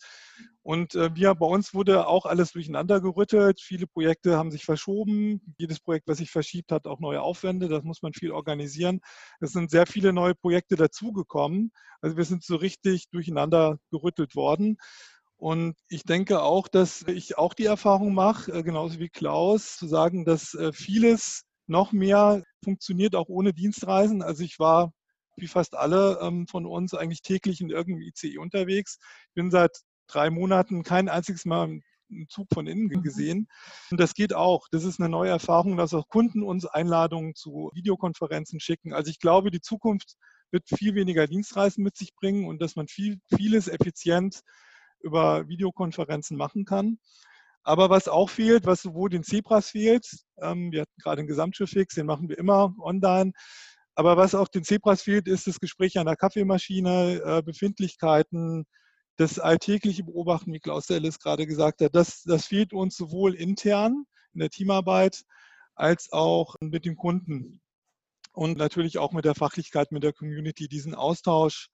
Und 0.63 0.95
äh, 0.95 1.11
bei 1.11 1.47
uns 1.47 1.75
wurde 1.75 2.07
auch 2.07 2.25
alles 2.27 2.53
durcheinander 2.53 3.01
gerüttelt. 3.01 3.61
Viele 3.61 3.87
Projekte 3.87 4.37
haben 4.37 4.51
sich 4.51 4.65
verschoben. 4.65 5.55
Jedes 5.59 5.81
Projekt, 5.81 6.07
was 6.09 6.19
sich 6.19 6.31
verschiebt, 6.31 6.73
hat 6.73 6.87
auch 6.87 7.01
neue 7.01 7.21
Aufwände. 7.21 7.69
Das 7.69 7.83
muss 7.83 8.03
man 8.03 8.13
viel 8.13 8.31
organisieren. 8.31 9.01
Es 9.41 9.53
sind 9.53 9.71
sehr 9.71 9.87
viele 9.87 10.13
neue 10.13 10.35
Projekte 10.35 10.77
dazugekommen. 10.77 11.73
Also 12.01 12.17
wir 12.17 12.25
sind 12.25 12.45
so 12.45 12.57
richtig 12.57 13.09
durcheinander 13.11 13.79
gerüttelt 13.91 14.37
worden. 14.37 14.77
Und 15.37 15.77
ich 15.89 16.05
denke 16.05 16.41
auch, 16.41 16.69
dass 16.69 17.03
ich 17.09 17.37
auch 17.37 17.55
die 17.55 17.65
Erfahrung 17.65 18.15
mache, 18.15 18.53
äh, 18.53 18.63
genauso 18.63 19.01
wie 19.01 19.09
Klaus, 19.09 19.77
zu 19.77 19.89
sagen, 19.89 20.25
dass 20.25 20.55
äh, 20.55 20.73
vieles 20.73 21.43
noch 21.67 21.91
mehr 21.91 22.45
funktioniert 22.63 23.17
auch 23.17 23.29
ohne 23.29 23.53
Dienstreisen. 23.53 24.23
Also 24.23 24.45
ich 24.45 24.61
war 24.61 24.93
wie 25.37 25.49
fast 25.49 25.75
alle 25.75 26.19
ähm, 26.21 26.47
von 26.47 26.67
uns 26.67 26.95
eigentlich 26.95 27.23
täglich 27.23 27.61
in 27.61 27.71
irgendeinem 27.71 28.09
ICE 28.09 28.39
unterwegs. 28.39 28.99
Ich 29.29 29.35
bin 29.35 29.51
seit 29.51 29.77
drei 30.07 30.31
Monaten 30.31 30.83
kein 30.83 31.09
einziges 31.09 31.45
Mal 31.45 31.65
einen 31.65 32.29
Zug 32.29 32.49
von 32.53 32.67
innen 32.67 32.89
mhm. 32.89 33.03
gesehen. 33.03 33.49
Und 33.91 34.01
das 34.01 34.15
geht 34.15 34.35
auch. 34.35 34.67
Das 34.71 34.85
ist 34.85 35.01
eine 35.01 35.09
neue 35.09 35.31
Erfahrung, 35.31 35.77
dass 35.77 35.95
auch 35.95 36.09
Kunden 36.09 36.43
uns 36.43 36.67
Einladungen 36.67 37.35
zu 37.35 37.71
Videokonferenzen 37.75 38.61
schicken. 38.61 38.93
Also 38.93 39.11
ich 39.11 39.19
glaube, 39.19 39.51
die 39.51 39.61
Zukunft 39.61 40.17
wird 40.51 40.69
viel 40.69 40.95
weniger 40.95 41.27
Dienstreisen 41.27 41.83
mit 41.83 41.97
sich 41.97 42.15
bringen 42.15 42.47
und 42.47 42.61
dass 42.61 42.77
man 42.77 42.87
viel, 42.87 43.19
vieles 43.35 43.69
effizient 43.69 44.41
über 45.01 45.49
Videokonferenzen 45.49 46.37
machen 46.37 46.65
kann. 46.65 46.99
Aber 47.65 47.91
was 47.91 48.09
auch 48.09 48.29
fehlt, 48.29 48.67
was 48.67 48.83
sowohl 48.83 49.09
den 49.09 49.23
Zebras 49.23 49.71
fehlt, 49.71 50.07
ähm, 50.41 50.73
wir 50.73 50.83
hatten 50.83 51.01
gerade 51.01 51.21
einen 51.21 51.29
Gesamtschiff-Fix, 51.29 51.95
den 51.95 52.07
machen 52.07 52.29
wir 52.29 52.39
immer 52.39 52.75
online, 52.81 53.33
aber 53.95 54.17
was 54.17 54.35
auch 54.35 54.49
den 54.49 54.65
Zebras 54.65 55.03
fehlt, 55.03 55.29
ist 55.29 55.47
das 55.47 55.61
Gespräch 55.61 55.99
an 55.99 56.07
der 56.07 56.17
Kaffeemaschine, 56.17 57.21
äh, 57.25 57.43
Befindlichkeiten, 57.43 58.65
das 59.17 59.39
alltägliche 59.39 60.05
Beobachten, 60.05 60.53
wie 60.53 60.61
Klaus 60.61 60.89
Ellis 60.91 61.19
gerade 61.19 61.47
gesagt 61.47 61.81
hat. 61.83 61.95
Das, 61.95 62.23
das 62.23 62.47
fehlt 62.47 62.73
uns 62.73 62.97
sowohl 62.97 63.35
intern 63.35 64.05
in 64.33 64.41
der 64.41 64.51
Teamarbeit 64.51 65.23
als 65.75 66.11
auch 66.13 66.57
mit 66.61 66.85
dem 66.85 66.97
Kunden. 66.97 67.61
Und 68.33 68.57
natürlich 68.57 68.97
auch 68.97 69.13
mit 69.13 69.27
der 69.27 69.35
Fachlichkeit, 69.35 69.93
mit 69.93 70.03
der 70.03 70.15
Community, 70.15 70.67
diesen 70.67 70.95
Austausch 70.95 71.69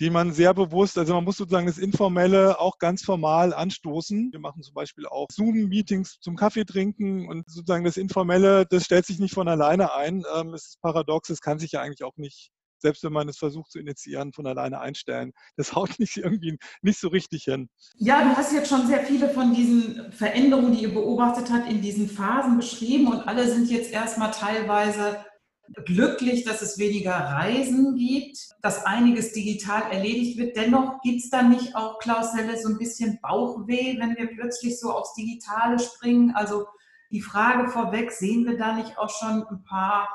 die 0.00 0.10
man 0.10 0.32
sehr 0.32 0.54
bewusst, 0.54 0.98
also 0.98 1.14
man 1.14 1.24
muss 1.24 1.36
sozusagen 1.36 1.66
das 1.66 1.78
Informelle 1.78 2.58
auch 2.58 2.78
ganz 2.78 3.02
formal 3.02 3.54
anstoßen. 3.54 4.32
Wir 4.32 4.40
machen 4.40 4.62
zum 4.62 4.74
Beispiel 4.74 5.06
auch 5.06 5.28
Zoom-Meetings 5.30 6.18
zum 6.20 6.36
Kaffee 6.36 6.64
trinken 6.64 7.28
und 7.28 7.48
sozusagen 7.48 7.84
das 7.84 7.96
Informelle, 7.96 8.66
das 8.66 8.84
stellt 8.84 9.06
sich 9.06 9.20
nicht 9.20 9.34
von 9.34 9.48
alleine 9.48 9.94
ein. 9.94 10.24
Ähm, 10.34 10.52
es 10.54 10.66
ist 10.66 10.80
paradox, 10.80 11.30
es 11.30 11.40
kann 11.40 11.58
sich 11.58 11.72
ja 11.72 11.80
eigentlich 11.80 12.02
auch 12.02 12.16
nicht, 12.16 12.50
selbst 12.78 13.04
wenn 13.04 13.12
man 13.12 13.28
es 13.28 13.38
versucht 13.38 13.70
zu 13.70 13.78
initiieren, 13.78 14.32
von 14.32 14.46
alleine 14.48 14.80
einstellen. 14.80 15.32
Das 15.56 15.72
haut 15.76 15.98
nicht 16.00 16.16
irgendwie 16.16 16.58
nicht 16.82 16.98
so 16.98 17.08
richtig 17.08 17.44
hin. 17.44 17.68
Ja, 17.96 18.24
du 18.24 18.36
hast 18.36 18.52
jetzt 18.52 18.68
schon 18.68 18.88
sehr 18.88 19.04
viele 19.04 19.28
von 19.30 19.54
diesen 19.54 20.10
Veränderungen, 20.12 20.72
die 20.72 20.82
ihr 20.82 20.94
beobachtet 20.94 21.52
habt, 21.52 21.70
in 21.70 21.80
diesen 21.80 22.08
Phasen 22.08 22.56
beschrieben 22.56 23.06
und 23.06 23.20
alle 23.28 23.48
sind 23.48 23.70
jetzt 23.70 23.92
erstmal 23.92 24.32
teilweise 24.32 25.24
glücklich, 25.84 26.44
dass 26.44 26.62
es 26.62 26.78
weniger 26.78 27.14
Reisen 27.14 27.96
gibt, 27.96 28.38
dass 28.62 28.84
einiges 28.84 29.32
digital 29.32 29.82
erledigt 29.90 30.38
wird. 30.38 30.56
Dennoch 30.56 31.00
gibt 31.02 31.22
es 31.22 31.30
da 31.30 31.42
nicht 31.42 31.74
auch, 31.74 31.98
Klaus 31.98 32.32
Selle, 32.32 32.60
so 32.60 32.68
ein 32.68 32.78
bisschen 32.78 33.18
Bauchweh, 33.22 33.98
wenn 33.98 34.16
wir 34.16 34.26
plötzlich 34.28 34.78
so 34.78 34.92
aufs 34.92 35.14
Digitale 35.14 35.78
springen? 35.78 36.32
Also 36.34 36.66
die 37.10 37.22
Frage 37.22 37.68
vorweg, 37.68 38.12
sehen 38.12 38.44
wir 38.44 38.56
da 38.56 38.74
nicht 38.74 38.98
auch 38.98 39.10
schon 39.10 39.44
ein 39.46 39.62
paar 39.64 40.08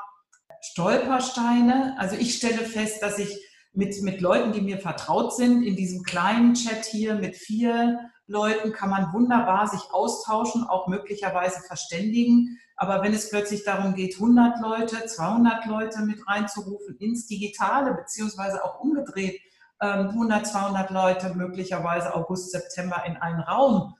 Stolpersteine? 0.60 1.96
Also 1.98 2.16
ich 2.16 2.36
stelle 2.36 2.64
fest, 2.64 3.02
dass 3.02 3.18
ich 3.18 3.36
mit, 3.72 4.00
mit 4.02 4.20
Leuten, 4.20 4.52
die 4.52 4.60
mir 4.60 4.78
vertraut 4.78 5.34
sind, 5.34 5.62
in 5.62 5.76
diesem 5.76 6.02
kleinen 6.02 6.54
Chat 6.54 6.84
hier 6.84 7.14
mit 7.14 7.36
vier 7.36 8.10
Leuten 8.30 8.72
kann 8.72 8.90
man 8.90 9.12
wunderbar 9.12 9.66
sich 9.66 9.80
austauschen, 9.92 10.64
auch 10.64 10.86
möglicherweise 10.86 11.60
verständigen. 11.62 12.58
Aber 12.76 13.02
wenn 13.02 13.12
es 13.12 13.28
plötzlich 13.28 13.64
darum 13.64 13.94
geht, 13.94 14.14
100 14.14 14.60
Leute, 14.60 15.04
200 15.04 15.66
Leute 15.66 16.00
mit 16.02 16.26
reinzurufen 16.26 16.96
ins 16.98 17.26
Digitale, 17.26 17.92
beziehungsweise 17.92 18.64
auch 18.64 18.80
umgedreht, 18.80 19.40
100, 19.80 20.38
ähm, 20.38 20.44
200 20.44 20.90
Leute 20.90 21.34
möglicherweise 21.34 22.14
August, 22.14 22.52
September 22.52 23.02
in 23.04 23.16
einen 23.16 23.40
Raum. 23.40 23.96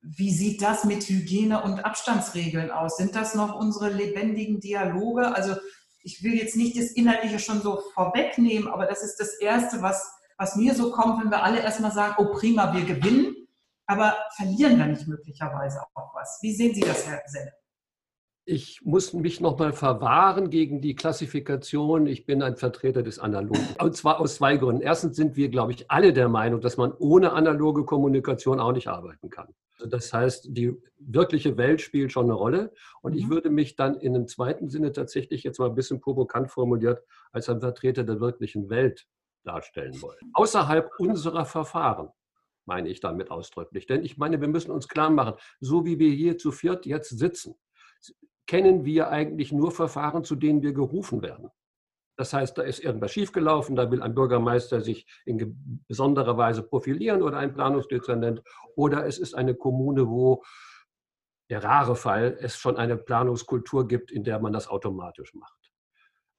Wie 0.00 0.32
sieht 0.32 0.62
das 0.62 0.84
mit 0.84 1.02
Hygiene- 1.04 1.62
und 1.62 1.84
Abstandsregeln 1.84 2.70
aus? 2.70 2.96
Sind 2.96 3.14
das 3.14 3.34
noch 3.34 3.54
unsere 3.54 3.90
lebendigen 3.90 4.60
Dialoge? 4.60 5.34
Also 5.34 5.56
ich 6.02 6.22
will 6.22 6.34
jetzt 6.34 6.56
nicht 6.56 6.78
das 6.78 6.92
Inhaltliche 6.92 7.38
schon 7.38 7.60
so 7.60 7.82
vorwegnehmen, 7.92 8.68
aber 8.68 8.86
das 8.86 9.02
ist 9.02 9.16
das 9.16 9.34
Erste, 9.34 9.82
was, 9.82 10.10
was 10.38 10.56
mir 10.56 10.74
so 10.74 10.90
kommt, 10.90 11.22
wenn 11.22 11.30
wir 11.30 11.42
alle 11.42 11.60
erstmal 11.60 11.92
sagen, 11.92 12.14
oh 12.16 12.32
prima, 12.32 12.72
wir 12.72 12.84
gewinnen, 12.84 13.34
aber 13.88 14.14
verlieren 14.36 14.78
wir 14.78 14.86
nicht 14.86 15.08
möglicherweise 15.08 15.80
auch 15.94 16.14
was? 16.14 16.38
Wie 16.42 16.52
sehen 16.52 16.74
Sie 16.74 16.82
das, 16.82 17.08
Herr 17.08 17.22
Selle? 17.26 17.52
Ich 18.44 18.80
muss 18.82 19.12
mich 19.12 19.40
nochmal 19.40 19.72
verwahren 19.72 20.48
gegen 20.48 20.80
die 20.80 20.94
Klassifikation. 20.94 22.06
Ich 22.06 22.24
bin 22.24 22.42
ein 22.42 22.56
Vertreter 22.56 23.02
des 23.02 23.18
Analogen. 23.18 23.66
Und 23.78 23.96
zwar 23.96 24.20
aus 24.20 24.36
zwei 24.36 24.56
Gründen. 24.56 24.80
Erstens 24.80 25.16
sind 25.16 25.36
wir, 25.36 25.50
glaube 25.50 25.72
ich, 25.72 25.90
alle 25.90 26.12
der 26.12 26.28
Meinung, 26.28 26.60
dass 26.60 26.78
man 26.78 26.92
ohne 26.92 27.32
analoge 27.32 27.84
Kommunikation 27.84 28.60
auch 28.60 28.72
nicht 28.72 28.88
arbeiten 28.88 29.28
kann. 29.28 29.48
Also 29.76 29.90
das 29.90 30.12
heißt, 30.12 30.48
die 30.50 30.74
wirkliche 30.98 31.56
Welt 31.56 31.80
spielt 31.80 32.10
schon 32.10 32.24
eine 32.24 32.34
Rolle. 32.34 32.72
Und 33.02 33.14
ich 33.14 33.26
mhm. 33.26 33.30
würde 33.30 33.50
mich 33.50 33.76
dann 33.76 33.96
in 33.96 34.14
einem 34.14 34.28
zweiten 34.28 34.68
Sinne 34.70 34.92
tatsächlich 34.92 35.42
jetzt 35.44 35.58
mal 35.58 35.68
ein 35.68 35.74
bisschen 35.74 36.00
provokant 36.00 36.50
formuliert 36.50 37.02
als 37.32 37.50
ein 37.50 37.60
Vertreter 37.60 38.04
der 38.04 38.20
wirklichen 38.20 38.70
Welt 38.70 39.06
darstellen 39.44 40.00
wollen. 40.00 40.18
Außerhalb 40.32 40.90
unserer 40.98 41.44
Verfahren 41.44 42.08
meine 42.68 42.88
ich 42.88 43.00
damit 43.00 43.32
ausdrücklich. 43.32 43.86
Denn 43.86 44.04
ich 44.04 44.16
meine, 44.16 44.40
wir 44.40 44.46
müssen 44.46 44.70
uns 44.70 44.86
klar 44.86 45.10
machen, 45.10 45.34
so 45.58 45.84
wie 45.84 45.98
wir 45.98 46.10
hier 46.10 46.38
zu 46.38 46.52
viert 46.52 46.86
jetzt 46.86 47.18
sitzen, 47.18 47.56
kennen 48.46 48.84
wir 48.84 49.08
eigentlich 49.08 49.50
nur 49.52 49.72
Verfahren, 49.72 50.22
zu 50.22 50.36
denen 50.36 50.62
wir 50.62 50.72
gerufen 50.72 51.22
werden. 51.22 51.50
Das 52.16 52.32
heißt, 52.32 52.58
da 52.58 52.62
ist 52.62 52.80
irgendwas 52.80 53.12
schiefgelaufen, 53.12 53.76
da 53.76 53.90
will 53.90 54.02
ein 54.02 54.14
Bürgermeister 54.14 54.80
sich 54.80 55.06
in 55.24 55.82
besonderer 55.86 56.36
Weise 56.36 56.62
profilieren 56.62 57.22
oder 57.22 57.38
ein 57.38 57.54
Planungsdezernent. 57.54 58.42
Oder 58.76 59.06
es 59.06 59.18
ist 59.18 59.34
eine 59.34 59.54
Kommune, 59.54 60.08
wo 60.08 60.42
der 61.50 61.62
rare 61.64 61.96
Fall 61.96 62.36
es 62.40 62.56
schon 62.56 62.76
eine 62.76 62.96
Planungskultur 62.96 63.88
gibt, 63.88 64.10
in 64.10 64.24
der 64.24 64.40
man 64.40 64.52
das 64.52 64.68
automatisch 64.68 65.32
macht. 65.34 65.72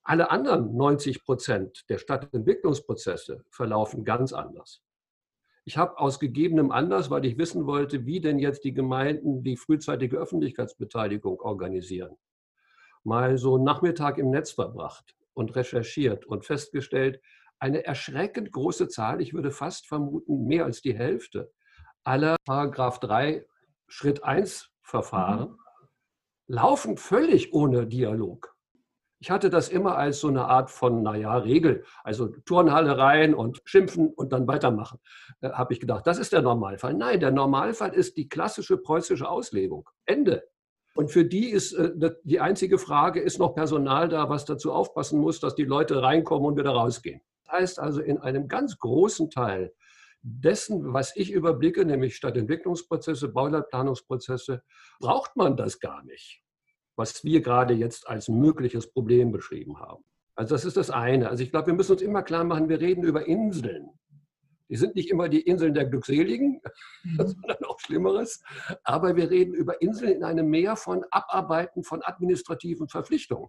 Alle 0.03 0.29
anderen 0.31 0.75
90 0.75 1.23
Prozent 1.23 1.85
der 1.89 1.97
Stadtentwicklungsprozesse 1.97 3.45
verlaufen 3.49 4.03
ganz 4.03 4.33
anders. 4.33 4.83
Ich 5.69 5.77
habe 5.77 5.99
aus 5.99 6.19
gegebenem 6.19 6.71
Anlass, 6.71 7.11
weil 7.11 7.23
ich 7.25 7.37
wissen 7.37 7.67
wollte, 7.67 8.07
wie 8.07 8.19
denn 8.19 8.39
jetzt 8.39 8.63
die 8.63 8.73
Gemeinden 8.73 9.43
die 9.43 9.55
frühzeitige 9.55 10.17
Öffentlichkeitsbeteiligung 10.17 11.39
organisieren, 11.41 12.17
mal 13.03 13.37
so 13.37 13.53
einen 13.53 13.65
Nachmittag 13.65 14.17
im 14.17 14.31
Netz 14.31 14.49
verbracht 14.49 15.15
und 15.35 15.55
recherchiert 15.55 16.25
und 16.25 16.43
festgestellt, 16.43 17.21
eine 17.59 17.85
erschreckend 17.85 18.51
große 18.51 18.87
Zahl, 18.87 19.21
ich 19.21 19.35
würde 19.35 19.51
fast 19.51 19.85
vermuten, 19.85 20.47
mehr 20.47 20.65
als 20.65 20.81
die 20.81 20.97
Hälfte 20.97 21.51
aller 22.03 22.35
Paragraph 22.45 22.99
3 22.99 23.45
Schritt 23.87 24.23
1 24.23 24.71
Verfahren 24.81 25.51
mhm. 25.51 25.57
laufen 26.47 26.97
völlig 26.97 27.53
ohne 27.53 27.85
Dialog. 27.85 28.55
Ich 29.21 29.29
hatte 29.29 29.49
das 29.49 29.67
immer 29.67 29.97
als 29.97 30.21
so 30.21 30.29
eine 30.29 30.45
Art 30.45 30.71
von, 30.71 31.03
naja, 31.03 31.35
Regel, 31.37 31.83
also 32.03 32.27
Turnhalle 32.45 32.97
rein 32.97 33.33
und 33.33 33.61
schimpfen 33.65 34.13
und 34.13 34.31
dann 34.31 34.47
weitermachen, 34.47 34.99
äh, 35.41 35.49
habe 35.49 35.73
ich 35.73 35.81
gedacht. 35.81 36.07
Das 36.07 36.17
ist 36.17 36.31
der 36.31 36.41
Normalfall. 36.41 36.93
Nein, 36.93 37.19
der 37.19 37.31
Normalfall 37.31 37.93
ist 37.93 38.15
die 38.15 38.29
klassische 38.29 38.77
preußische 38.77 39.27
Auslegung. 39.27 39.89
Ende. 40.05 40.47
Und 40.95 41.11
für 41.11 41.25
die 41.25 41.49
ist 41.49 41.73
äh, 41.73 41.91
die 42.23 42.39
einzige 42.39 42.77
Frage, 42.77 43.19
ist 43.19 43.39
noch 43.39 43.55
Personal 43.55 44.07
da, 44.07 44.29
was 44.29 44.45
dazu 44.45 44.71
aufpassen 44.71 45.19
muss, 45.19 45.41
dass 45.41 45.53
die 45.53 45.65
Leute 45.65 46.01
reinkommen 46.01 46.47
und 46.47 46.57
wieder 46.57 46.71
rausgehen. 46.71 47.19
Das 47.43 47.53
heißt 47.53 47.79
also, 47.79 47.99
in 47.99 48.19
einem 48.19 48.47
ganz 48.47 48.77
großen 48.77 49.29
Teil 49.29 49.73
dessen, 50.21 50.93
was 50.93 51.13
ich 51.17 51.31
überblicke, 51.31 51.83
nämlich 51.83 52.15
Stadtentwicklungsprozesse, 52.15 53.27
Bauleitplanungsprozesse, 53.29 54.63
braucht 55.01 55.35
man 55.35 55.57
das 55.57 55.79
gar 55.79 56.03
nicht 56.03 56.41
was 56.99 57.23
wir 57.23 57.41
gerade 57.41 57.73
jetzt 57.73 58.09
als 58.09 58.27
mögliches 58.27 58.91
Problem 58.91 59.31
beschrieben 59.31 59.79
haben. 59.79 60.03
Also 60.35 60.53
das 60.53 60.65
ist 60.65 60.75
das 60.75 60.89
eine. 60.89 61.29
Also 61.29 61.41
ich 61.41 61.49
glaube, 61.49 61.67
wir 61.67 61.73
müssen 61.73 61.93
uns 61.93 62.01
immer 62.01 62.23
klar 62.23 62.43
machen, 62.43 62.67
wir 62.67 62.81
reden 62.81 63.05
über 63.05 63.25
Inseln. 63.25 63.87
Die 64.67 64.75
sind 64.75 64.95
nicht 64.95 65.09
immer 65.09 65.29
die 65.29 65.39
Inseln 65.39 65.73
der 65.73 65.85
Glückseligen, 65.85 66.61
mhm. 67.03 67.15
sondern 67.15 67.63
auch 67.63 67.79
Schlimmeres. 67.79 68.43
Aber 68.83 69.15
wir 69.15 69.31
reden 69.31 69.53
über 69.53 69.81
Inseln 69.81 70.11
in 70.11 70.23
einem 70.25 70.49
Meer 70.49 70.75
von 70.75 71.05
Abarbeiten 71.09 71.83
von 71.83 72.01
administrativen 72.03 72.89
Verpflichtungen. 72.89 73.47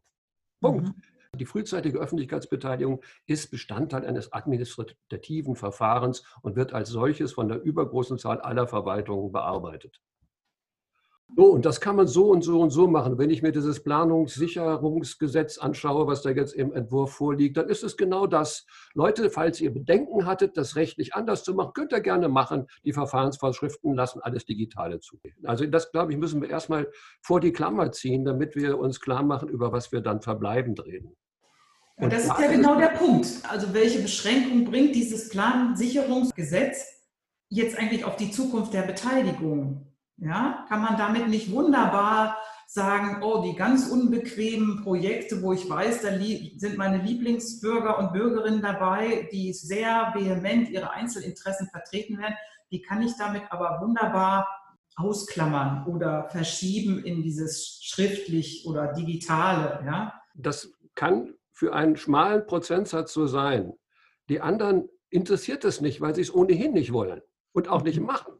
Punkt. 0.61 0.87
Mhm. 0.87 1.03
Die 1.35 1.47
frühzeitige 1.47 1.99
Öffentlichkeitsbeteiligung 1.99 3.03
ist 3.27 3.51
Bestandteil 3.51 4.07
eines 4.07 4.33
administrativen 4.33 5.57
Verfahrens 5.57 6.23
und 6.43 6.55
wird 6.55 6.73
als 6.73 6.91
solches 6.91 7.33
von 7.33 7.49
der 7.49 7.61
übergroßen 7.63 8.19
Zahl 8.19 8.41
aller 8.41 8.69
Verwaltungen 8.69 9.33
bearbeitet. 9.33 10.01
So, 11.37 11.47
und 11.47 11.65
das 11.65 11.81
kann 11.81 11.97
man 11.97 12.07
so 12.07 12.29
und 12.29 12.43
so 12.43 12.61
und 12.61 12.71
so 12.71 12.89
machen. 12.89 13.17
Wenn 13.17 13.31
ich 13.31 13.43
mir 13.43 13.53
dieses 13.53 13.83
Planungssicherungsgesetz 13.83 15.59
anschaue, 15.59 16.07
was 16.07 16.23
da 16.23 16.31
jetzt 16.31 16.55
im 16.55 16.73
Entwurf 16.73 17.13
vorliegt, 17.13 17.57
dann 17.57 17.69
ist 17.69 17.85
es 17.85 17.97
genau 17.97 18.27
das. 18.27 18.67
Leute, 18.95 19.31
falls 19.31 19.61
ihr 19.61 19.73
Bedenken 19.73 20.27
hattet, 20.27 20.57
das 20.57 20.77
rechtlich 20.77 21.15
anders 21.15 21.45
zu 21.45 21.55
machen, 21.55 21.73
könnt 21.73 21.93
ihr 21.93 22.01
gerne 22.01 22.29
machen. 22.29 22.67
Die 22.85 22.93
Verfahrensvorschriften 22.93 23.95
lassen 23.95 24.21
alles 24.21 24.45
Digitale 24.45 24.99
zugehen. 25.01 25.37
Also 25.45 25.67
das, 25.67 25.93
glaube 25.93 26.13
ich, 26.13 26.19
müssen 26.19 26.43
wir 26.43 26.51
erstmal 26.51 26.89
vor 27.23 27.41
die 27.41 27.53
Klammer 27.53 27.93
ziehen, 27.93 28.25
damit 28.25 28.57
wir 28.57 28.79
uns 28.79 29.01
klar 29.01 29.23
machen, 29.23 29.49
über 29.49 29.73
was 29.73 29.93
wir 29.93 30.01
dann 30.01 30.21
verbleibend 30.21 30.85
reden. 30.85 31.17
Und 31.97 32.13
das 32.13 32.25
ist 32.25 32.39
ja 32.39 32.51
genau 32.51 32.79
der 32.79 32.89
Punkt. 32.89 33.29
Also 33.49 33.73
welche 33.75 34.01
Beschränkung 34.01 34.65
bringt 34.65 34.95
dieses 34.95 35.29
Plansicherungsgesetz 35.29 36.87
jetzt 37.51 37.79
eigentlich 37.79 38.05
auf 38.05 38.17
die 38.17 38.31
Zukunft 38.31 38.73
der 38.73 38.83
Beteiligung? 38.83 39.90
Ja, 40.21 40.67
kann 40.69 40.83
man 40.83 40.97
damit 40.97 41.29
nicht 41.29 41.51
wunderbar 41.51 42.37
sagen, 42.67 43.23
oh, 43.23 43.43
die 43.43 43.57
ganz 43.57 43.89
unbequemen 43.89 44.83
Projekte, 44.83 45.43
wo 45.43 45.53
ich 45.53 45.69
weiß, 45.69 46.03
da 46.03 46.11
sind 46.57 46.77
meine 46.77 47.03
Lieblingsbürger 47.03 47.99
und 47.99 48.13
Bürgerinnen 48.13 48.63
dabei, 48.63 49.29
die 49.33 49.53
sehr 49.53 50.13
vehement 50.15 50.69
ihre 50.69 50.91
Einzelinteressen 50.91 51.69
vertreten 51.69 52.19
werden, 52.19 52.37
die 52.71 52.81
kann 52.81 53.03
ich 53.03 53.17
damit 53.19 53.43
aber 53.51 53.81
wunderbar 53.81 54.47
ausklammern 54.97 55.87
oder 55.87 56.29
verschieben 56.29 57.03
in 57.03 57.23
dieses 57.23 57.81
schriftlich 57.83 58.65
oder 58.67 58.93
digitale. 58.93 59.85
Ja? 59.85 60.21
Das 60.35 60.73
kann 60.95 61.35
für 61.51 61.75
einen 61.75 61.97
schmalen 61.97 62.47
Prozentsatz 62.47 63.13
so 63.13 63.27
sein. 63.27 63.73
Die 64.29 64.41
anderen 64.41 64.89
interessiert 65.09 65.65
es 65.65 65.81
nicht, 65.81 66.01
weil 66.01 66.15
sie 66.15 66.23
es 66.23 66.33
ohnehin 66.33 66.73
nicht 66.73 66.93
wollen 66.93 67.21
und 67.53 67.69
auch 67.69 67.83
nicht 67.83 67.99
mhm. 67.99 68.07
machen. 68.07 68.33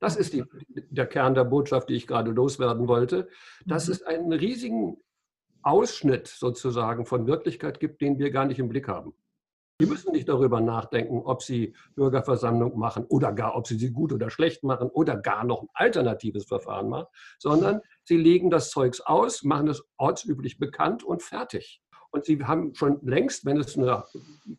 Das 0.00 0.16
ist 0.16 0.32
die, 0.32 0.44
der 0.68 1.06
Kern 1.06 1.34
der 1.34 1.44
Botschaft, 1.44 1.90
die 1.90 1.94
ich 1.94 2.06
gerade 2.06 2.30
loswerden 2.30 2.88
wollte, 2.88 3.28
dass 3.66 3.86
mhm. 3.86 3.92
es 3.92 4.02
einen 4.02 4.32
riesigen 4.32 4.96
Ausschnitt 5.62 6.26
sozusagen 6.26 7.04
von 7.04 7.26
Wirklichkeit 7.26 7.80
gibt, 7.80 8.00
den 8.00 8.18
wir 8.18 8.30
gar 8.30 8.46
nicht 8.46 8.58
im 8.58 8.68
Blick 8.68 8.88
haben. 8.88 9.12
Die 9.80 9.86
müssen 9.86 10.12
nicht 10.12 10.28
darüber 10.28 10.60
nachdenken, 10.60 11.22
ob 11.24 11.42
sie 11.42 11.74
Bürgerversammlung 11.94 12.78
machen 12.78 13.04
oder 13.04 13.32
gar, 13.32 13.56
ob 13.56 13.66
sie 13.66 13.78
sie 13.78 13.92
gut 13.92 14.12
oder 14.12 14.28
schlecht 14.28 14.62
machen 14.62 14.90
oder 14.90 15.16
gar 15.16 15.44
noch 15.44 15.62
ein 15.62 15.68
alternatives 15.72 16.44
Verfahren 16.44 16.90
machen, 16.90 17.06
sondern 17.38 17.80
sie 18.04 18.18
legen 18.18 18.50
das 18.50 18.70
Zeugs 18.70 19.00
aus, 19.00 19.42
machen 19.42 19.68
es 19.68 19.82
ortsüblich 19.96 20.58
bekannt 20.58 21.02
und 21.02 21.22
fertig. 21.22 21.82
Und 22.10 22.26
sie 22.26 22.44
haben 22.44 22.74
schon 22.74 22.98
längst, 23.02 23.46
wenn 23.46 23.56
es 23.56 23.78
eine 23.78 24.04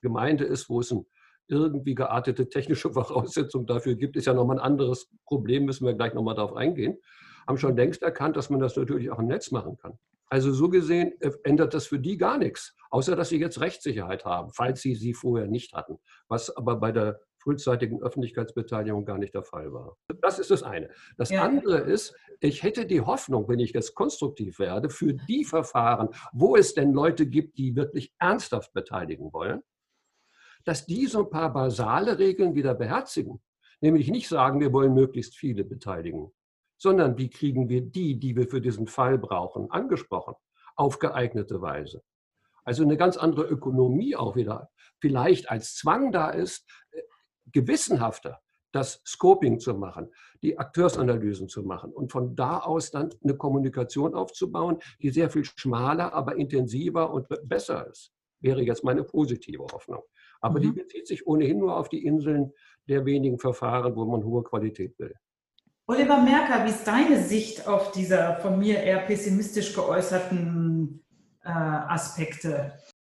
Gemeinde 0.01 0.45
ist, 0.45 0.69
wo 0.69 0.79
es 0.79 0.91
ein 0.91 1.05
irgendwie 1.47 1.95
geartete 1.95 2.49
technische 2.49 2.89
Voraussetzung 2.93 3.65
dafür 3.65 3.95
gibt, 3.95 4.15
ist 4.15 4.25
ja 4.25 4.33
nochmal 4.33 4.57
ein 4.57 4.63
anderes 4.63 5.09
Problem, 5.25 5.65
müssen 5.65 5.85
wir 5.85 5.93
gleich 5.93 6.13
nochmal 6.13 6.35
darauf 6.35 6.55
eingehen, 6.55 6.97
haben 7.47 7.57
schon 7.57 7.75
längst 7.75 8.03
erkannt, 8.03 8.37
dass 8.37 8.49
man 8.49 8.59
das 8.59 8.75
natürlich 8.75 9.11
auch 9.11 9.19
im 9.19 9.27
Netz 9.27 9.51
machen 9.51 9.77
kann. 9.77 9.97
Also 10.27 10.53
so 10.53 10.69
gesehen 10.69 11.13
äh, 11.19 11.31
ändert 11.43 11.73
das 11.73 11.87
für 11.87 11.99
die 11.99 12.17
gar 12.17 12.37
nichts, 12.37 12.73
außer 12.89 13.17
dass 13.17 13.29
sie 13.29 13.39
jetzt 13.39 13.59
Rechtssicherheit 13.59 14.23
haben, 14.23 14.51
falls 14.53 14.81
sie 14.81 14.95
sie 14.95 15.13
vorher 15.13 15.47
nicht 15.47 15.73
hatten, 15.73 15.97
was 16.29 16.55
aber 16.55 16.77
bei 16.77 16.93
der 16.93 17.19
frühzeitigen 17.41 18.01
Öffentlichkeitsbeteiligung 18.01 19.03
gar 19.03 19.17
nicht 19.17 19.33
der 19.33 19.43
Fall 19.43 19.73
war. 19.73 19.97
Das 20.21 20.39
ist 20.39 20.51
das 20.51 20.63
eine. 20.63 20.89
Das 21.17 21.31
ja. 21.31 21.43
andere 21.43 21.79
ist, 21.79 22.15
ich 22.39 22.63
hätte 22.63 22.85
die 22.85 23.01
Hoffnung, 23.01 23.49
wenn 23.49 23.59
ich 23.59 23.73
jetzt 23.73 23.95
konstruktiv 23.95 24.59
werde, 24.59 24.89
für 24.89 25.13
die 25.13 25.43
Verfahren, 25.43 26.09
wo 26.31 26.55
es 26.55 26.75
denn 26.75 26.93
Leute 26.93 27.25
gibt, 27.25 27.57
die 27.57 27.75
wirklich 27.75 28.13
ernsthaft 28.19 28.73
beteiligen 28.73 29.33
wollen, 29.33 29.61
dass 30.65 30.85
die 30.85 31.07
so 31.07 31.25
ein 31.25 31.29
paar 31.29 31.51
basale 31.53 32.19
Regeln 32.19 32.55
wieder 32.55 32.73
beherzigen. 32.73 33.41
Nämlich 33.81 34.09
nicht 34.09 34.27
sagen, 34.27 34.59
wir 34.59 34.73
wollen 34.73 34.93
möglichst 34.93 35.35
viele 35.35 35.63
beteiligen, 35.63 36.31
sondern 36.77 37.17
wie 37.17 37.29
kriegen 37.29 37.69
wir 37.69 37.81
die, 37.81 38.19
die 38.19 38.35
wir 38.35 38.47
für 38.47 38.61
diesen 38.61 38.87
Fall 38.87 39.17
brauchen, 39.17 39.71
angesprochen, 39.71 40.35
auf 40.75 40.99
geeignete 40.99 41.61
Weise. 41.61 42.03
Also 42.63 42.83
eine 42.83 42.97
ganz 42.97 43.17
andere 43.17 43.45
Ökonomie 43.45 44.15
auch 44.15 44.35
wieder, 44.35 44.69
vielleicht 44.99 45.49
als 45.49 45.75
Zwang 45.75 46.11
da 46.11 46.29
ist, 46.29 46.69
äh, 46.91 47.01
gewissenhafter 47.51 48.39
das 48.71 49.01
Scoping 49.05 49.59
zu 49.59 49.73
machen, 49.73 50.11
die 50.41 50.57
Akteursanalysen 50.57 51.49
zu 51.49 51.63
machen 51.63 51.91
und 51.91 52.11
von 52.11 52.35
da 52.35 52.59
aus 52.59 52.91
dann 52.91 53.13
eine 53.23 53.35
Kommunikation 53.35 54.15
aufzubauen, 54.15 54.79
die 55.01 55.09
sehr 55.09 55.29
viel 55.29 55.43
schmaler, 55.43 56.13
aber 56.13 56.37
intensiver 56.37 57.11
und 57.11 57.27
besser 57.43 57.87
ist, 57.87 58.13
wäre 58.39 58.61
jetzt 58.61 58.83
meine 58.83 59.03
positive 59.03 59.65
Hoffnung. 59.71 60.03
Aber 60.41 60.59
mhm. 60.59 60.63
die 60.63 60.71
bezieht 60.81 61.07
sich 61.07 61.25
ohnehin 61.25 61.59
nur 61.59 61.77
auf 61.77 61.89
die 61.89 62.05
Inseln 62.05 62.51
der 62.87 63.05
wenigen 63.05 63.39
Verfahren, 63.39 63.95
wo 63.95 64.05
man 64.05 64.23
hohe 64.23 64.43
Qualität 64.43 64.97
will. 64.99 65.13
Oliver 65.87 66.21
Merker, 66.21 66.65
wie 66.65 66.69
ist 66.69 66.85
deine 66.85 67.23
Sicht 67.23 67.67
auf 67.67 67.91
diese 67.91 68.37
von 68.41 68.57
mir 68.59 68.81
eher 68.81 68.99
pessimistisch 68.99 69.73
geäußerten 69.73 71.03
äh, 71.43 71.49
Aspekte? 71.49 72.73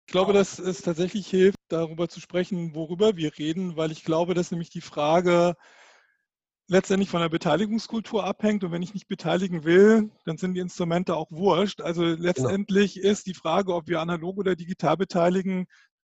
Ich 0.07 0.13
glaube, 0.13 0.33
dass 0.33 0.59
es 0.59 0.83
tatsächlich 0.83 1.27
hilft, 1.27 1.59
darüber 1.69 2.09
zu 2.09 2.21
sprechen, 2.21 2.75
worüber 2.75 3.17
wir 3.17 3.37
reden, 3.39 3.77
weil 3.77 3.91
ich 3.91 4.05
glaube, 4.05 4.35
dass 4.35 4.51
nämlich 4.51 4.71
die 4.71 4.81
Frage 4.81 5.55
letztendlich 6.69 7.11
von 7.11 7.21
der 7.21 7.29
Beteiligungskultur 7.29 8.25
abhängt. 8.25 8.65
Und 8.65 8.73
wenn 8.73 8.83
ich 8.83 8.95
nicht 8.95 9.09
beteiligen 9.09 9.65
will, 9.65 10.11
dann 10.25 10.37
sind 10.37 10.55
die 10.55 10.61
Instrumente 10.61 11.17
auch 11.17 11.31
wurscht. 11.31 11.81
Also 11.81 12.03
genau. 12.03 12.23
letztendlich 12.23 12.95
genau. 12.95 13.09
ist 13.09 13.27
die 13.27 13.35
Frage, 13.35 13.75
ob 13.75 13.89
wir 13.89 14.01
analog 14.01 14.39
oder 14.39 14.57
digital 14.57 14.97
beteiligen, 14.97 15.67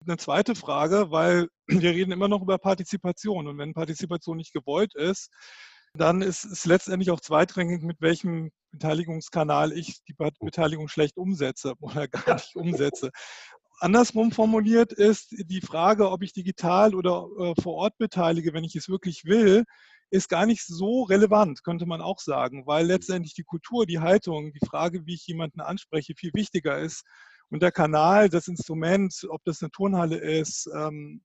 eine 0.06 0.16
zweite 0.16 0.54
Frage, 0.54 1.10
weil 1.10 1.48
wir 1.66 1.90
reden 1.90 2.12
immer 2.12 2.28
noch 2.28 2.42
über 2.42 2.58
Partizipation. 2.58 3.46
Und 3.46 3.58
wenn 3.58 3.74
Partizipation 3.74 4.36
nicht 4.36 4.52
gewollt 4.52 4.94
ist, 4.94 5.30
dann 5.94 6.22
ist 6.22 6.44
es 6.44 6.66
letztendlich 6.66 7.10
auch 7.10 7.20
zweitrangig, 7.20 7.82
mit 7.82 8.00
welchem 8.00 8.50
Beteiligungskanal 8.70 9.72
ich 9.72 10.02
die 10.04 10.14
Beteiligung 10.40 10.88
schlecht 10.88 11.16
umsetze 11.16 11.74
oder 11.80 12.08
gar 12.08 12.34
nicht 12.34 12.56
umsetze. 12.56 13.10
Andersrum 13.78 14.32
formuliert 14.32 14.92
ist 14.92 15.34
die 15.38 15.60
Frage, 15.60 16.10
ob 16.10 16.22
ich 16.22 16.32
digital 16.32 16.94
oder 16.94 17.28
äh, 17.38 17.60
vor 17.60 17.74
Ort 17.74 17.98
beteilige, 17.98 18.54
wenn 18.54 18.64
ich 18.64 18.74
es 18.74 18.88
wirklich 18.88 19.26
will, 19.26 19.64
ist 20.10 20.28
gar 20.28 20.46
nicht 20.46 20.64
so 20.64 21.02
relevant, 21.02 21.62
könnte 21.64 21.84
man 21.84 22.00
auch 22.00 22.20
sagen, 22.20 22.66
weil 22.66 22.86
letztendlich 22.86 23.34
die 23.34 23.42
Kultur, 23.42 23.86
die 23.86 23.98
Haltung, 23.98 24.52
die 24.52 24.66
Frage, 24.66 25.04
wie 25.04 25.14
ich 25.14 25.26
jemanden 25.26 25.60
anspreche, 25.60 26.14
viel 26.16 26.30
wichtiger 26.32 26.78
ist 26.78 27.04
und 27.50 27.62
der 27.62 27.72
Kanal, 27.72 28.28
das 28.28 28.48
Instrument, 28.48 29.26
ob 29.28 29.42
das 29.44 29.62
eine 29.62 29.70
Turnhalle 29.70 30.16
ist 30.16 30.68
ähm, 30.74 31.22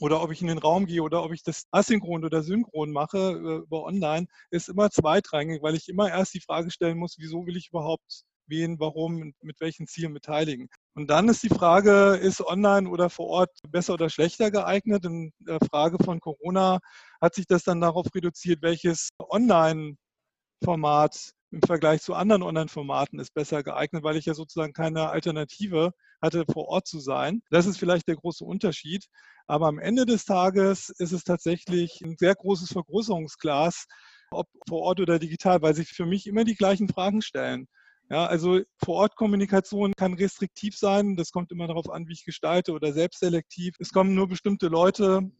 oder 0.00 0.22
ob 0.22 0.32
ich 0.32 0.40
in 0.40 0.48
den 0.48 0.58
Raum 0.58 0.86
gehe 0.86 1.02
oder 1.02 1.22
ob 1.22 1.32
ich 1.32 1.42
das 1.42 1.66
asynchron 1.70 2.24
oder 2.24 2.42
synchron 2.42 2.92
mache 2.92 3.18
äh, 3.18 3.64
über 3.64 3.84
online, 3.84 4.26
ist 4.50 4.68
immer 4.68 4.90
zweitrangig, 4.90 5.62
weil 5.62 5.74
ich 5.74 5.88
immer 5.88 6.10
erst 6.10 6.34
die 6.34 6.40
Frage 6.40 6.70
stellen 6.70 6.98
muss, 6.98 7.16
wieso 7.18 7.46
will 7.46 7.56
ich 7.56 7.68
überhaupt 7.70 8.24
wen, 8.50 8.78
warum, 8.80 9.32
mit 9.40 9.60
welchen 9.60 9.86
Zielen 9.86 10.12
beteiligen. 10.12 10.68
Und 10.94 11.08
dann 11.08 11.28
ist 11.28 11.42
die 11.42 11.48
Frage, 11.48 12.16
ist 12.16 12.42
online 12.42 12.90
oder 12.90 13.08
vor 13.08 13.28
Ort 13.28 13.56
besser 13.68 13.94
oder 13.94 14.10
schlechter 14.10 14.50
geeignet? 14.50 15.06
In 15.06 15.32
der 15.38 15.60
Frage 15.70 15.96
von 16.02 16.20
Corona 16.20 16.80
hat 17.20 17.34
sich 17.34 17.46
das 17.46 17.62
dann 17.62 17.80
darauf 17.80 18.06
reduziert, 18.14 18.62
welches 18.62 19.10
Online-Format 19.18 21.32
im 21.50 21.62
Vergleich 21.62 22.02
zu 22.02 22.14
anderen 22.14 22.42
Online-Formaten 22.42 23.18
ist 23.18 23.34
besser 23.34 23.62
geeignet, 23.62 24.04
weil 24.04 24.16
ich 24.16 24.26
ja 24.26 24.34
sozusagen 24.34 24.72
keine 24.72 25.10
Alternative 25.10 25.92
hatte, 26.22 26.44
vor 26.52 26.68
Ort 26.68 26.86
zu 26.86 27.00
sein. 27.00 27.42
Das 27.50 27.66
ist 27.66 27.78
vielleicht 27.78 28.08
der 28.08 28.16
große 28.16 28.44
Unterschied. 28.44 29.06
Aber 29.46 29.66
am 29.66 29.78
Ende 29.78 30.06
des 30.06 30.24
Tages 30.24 30.90
ist 30.98 31.12
es 31.12 31.24
tatsächlich 31.24 32.00
ein 32.02 32.16
sehr 32.18 32.34
großes 32.34 32.72
Vergrößerungsglas, 32.72 33.86
ob 34.30 34.46
vor 34.68 34.82
Ort 34.82 35.00
oder 35.00 35.18
digital, 35.18 35.60
weil 35.62 35.74
sich 35.74 35.88
für 35.88 36.06
mich 36.06 36.26
immer 36.26 36.44
die 36.44 36.54
gleichen 36.54 36.88
Fragen 36.88 37.22
stellen. 37.22 37.66
Ja, 38.10 38.26
also 38.26 38.60
Vor-Ort-Kommunikation 38.84 39.92
kann 39.96 40.14
restriktiv 40.14 40.76
sein. 40.76 41.16
Das 41.16 41.30
kommt 41.30 41.52
immer 41.52 41.68
darauf 41.68 41.88
an, 41.88 42.08
wie 42.08 42.12
ich 42.12 42.24
gestalte 42.24 42.72
oder 42.72 42.92
selbstselektiv. 42.92 43.76
Es 43.78 43.92
kommen 43.92 44.14
nur 44.14 44.28
bestimmte 44.28 44.66
Leute 44.66 45.30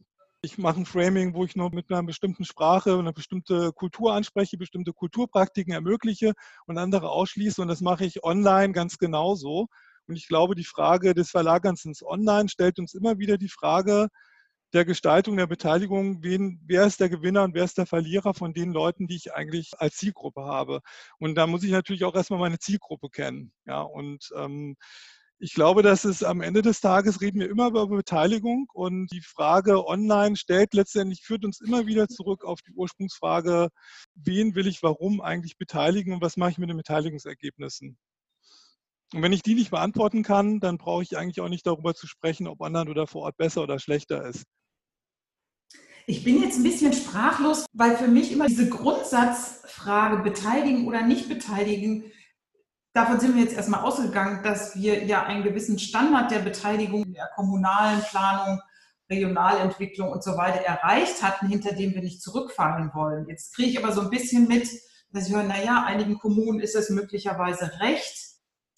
ich 0.43 0.57
mache 0.57 0.79
ein 0.79 0.85
Framing, 0.85 1.35
wo 1.35 1.45
ich 1.45 1.55
nur 1.55 1.73
mit 1.73 1.91
einer 1.91 2.03
bestimmten 2.03 2.45
Sprache 2.45 2.97
eine 2.97 3.13
bestimmte 3.13 3.71
Kultur 3.73 4.13
anspreche, 4.13 4.57
bestimmte 4.57 4.91
Kulturpraktiken 4.91 5.73
ermögliche 5.73 6.33
und 6.65 6.77
andere 6.79 7.09
ausschließe. 7.09 7.61
Und 7.61 7.67
das 7.67 7.81
mache 7.81 8.05
ich 8.05 8.23
online 8.23 8.73
ganz 8.73 8.97
genauso. 8.97 9.67
Und 10.07 10.15
ich 10.15 10.27
glaube, 10.27 10.55
die 10.55 10.65
Frage 10.65 11.13
des 11.13 11.29
Verlagerns 11.29 11.85
ins 11.85 12.03
Online 12.03 12.49
stellt 12.49 12.79
uns 12.79 12.95
immer 12.95 13.19
wieder 13.19 13.37
die 13.37 13.49
Frage 13.49 14.07
der 14.73 14.85
Gestaltung 14.85 15.37
der 15.37 15.47
Beteiligung, 15.47 16.23
wen, 16.23 16.59
wer 16.65 16.85
ist 16.85 17.01
der 17.01 17.09
Gewinner 17.09 17.43
und 17.43 17.53
wer 17.53 17.65
ist 17.65 17.77
der 17.77 17.85
Verlierer 17.85 18.33
von 18.33 18.53
den 18.53 18.71
Leuten, 18.71 19.05
die 19.07 19.17
ich 19.17 19.33
eigentlich 19.33 19.73
als 19.77 19.97
Zielgruppe 19.97 20.43
habe. 20.43 20.81
Und 21.19 21.35
da 21.35 21.45
muss 21.45 21.63
ich 21.63 21.71
natürlich 21.71 22.05
auch 22.05 22.15
erstmal 22.15 22.39
meine 22.39 22.57
Zielgruppe 22.57 23.09
kennen. 23.09 23.53
Ja, 23.65 23.81
und 23.81 24.29
ähm, 24.35 24.75
ich 25.43 25.55
glaube, 25.55 25.81
dass 25.81 26.05
es 26.05 26.21
am 26.23 26.41
Ende 26.41 26.61
des 26.61 26.81
Tages 26.81 27.19
reden 27.19 27.39
wir 27.39 27.49
immer 27.49 27.69
über 27.69 27.87
Beteiligung 27.87 28.67
und 28.73 29.07
die 29.11 29.21
Frage 29.21 29.87
online 29.87 30.35
stellt 30.35 30.75
letztendlich, 30.75 31.23
führt 31.23 31.43
uns 31.43 31.59
immer 31.59 31.87
wieder 31.87 32.07
zurück 32.07 32.45
auf 32.45 32.61
die 32.61 32.73
Ursprungsfrage, 32.73 33.69
wen 34.13 34.53
will 34.53 34.67
ich 34.67 34.83
warum 34.83 35.19
eigentlich 35.19 35.57
beteiligen 35.57 36.13
und 36.13 36.21
was 36.21 36.37
mache 36.37 36.51
ich 36.51 36.57
mit 36.59 36.69
den 36.69 36.77
Beteiligungsergebnissen. 36.77 37.97
Und 39.15 39.21
wenn 39.23 39.33
ich 39.33 39.41
die 39.41 39.55
nicht 39.55 39.71
beantworten 39.71 40.21
kann, 40.21 40.59
dann 40.59 40.77
brauche 40.77 41.01
ich 41.01 41.17
eigentlich 41.17 41.41
auch 41.41 41.49
nicht 41.49 41.65
darüber 41.65 41.95
zu 41.95 42.05
sprechen, 42.05 42.47
ob 42.47 42.61
online 42.61 42.89
oder 42.91 43.07
vor 43.07 43.23
Ort 43.23 43.37
besser 43.37 43.63
oder 43.63 43.79
schlechter 43.79 44.23
ist. 44.23 44.45
Ich 46.05 46.23
bin 46.23 46.41
jetzt 46.41 46.57
ein 46.57 46.63
bisschen 46.63 46.93
sprachlos, 46.93 47.65
weil 47.73 47.97
für 47.97 48.07
mich 48.07 48.31
immer 48.31 48.45
diese 48.45 48.69
Grundsatzfrage, 48.69 50.21
beteiligen 50.21 50.87
oder 50.87 51.01
nicht 51.01 51.29
beteiligen, 51.29 52.11
Davon 52.93 53.19
sind 53.19 53.35
wir 53.35 53.43
jetzt 53.43 53.55
erstmal 53.55 53.81
ausgegangen, 53.81 54.43
dass 54.43 54.75
wir 54.75 55.05
ja 55.05 55.23
einen 55.23 55.43
gewissen 55.43 55.79
Standard 55.79 56.29
der 56.29 56.39
Beteiligung 56.39 57.13
der 57.13 57.29
kommunalen 57.35 58.01
Planung, 58.01 58.59
Regionalentwicklung 59.09 60.09
und 60.09 60.23
so 60.23 60.37
weiter 60.37 60.61
erreicht 60.61 61.23
hatten, 61.23 61.47
hinter 61.47 61.73
dem 61.73 61.93
wir 61.93 62.01
nicht 62.01 62.21
zurückfallen 62.21 62.91
wollen. 62.93 63.27
Jetzt 63.27 63.55
kriege 63.55 63.69
ich 63.69 63.83
aber 63.83 63.93
so 63.93 64.01
ein 64.01 64.09
bisschen 64.09 64.47
mit, 64.47 64.69
dass 65.11 65.27
ich 65.27 65.35
höre, 65.35 65.43
naja, 65.43 65.83
einigen 65.85 66.17
Kommunen 66.17 66.59
ist 66.59 66.75
es 66.75 66.89
möglicherweise 66.89 67.79
recht, 67.79 68.31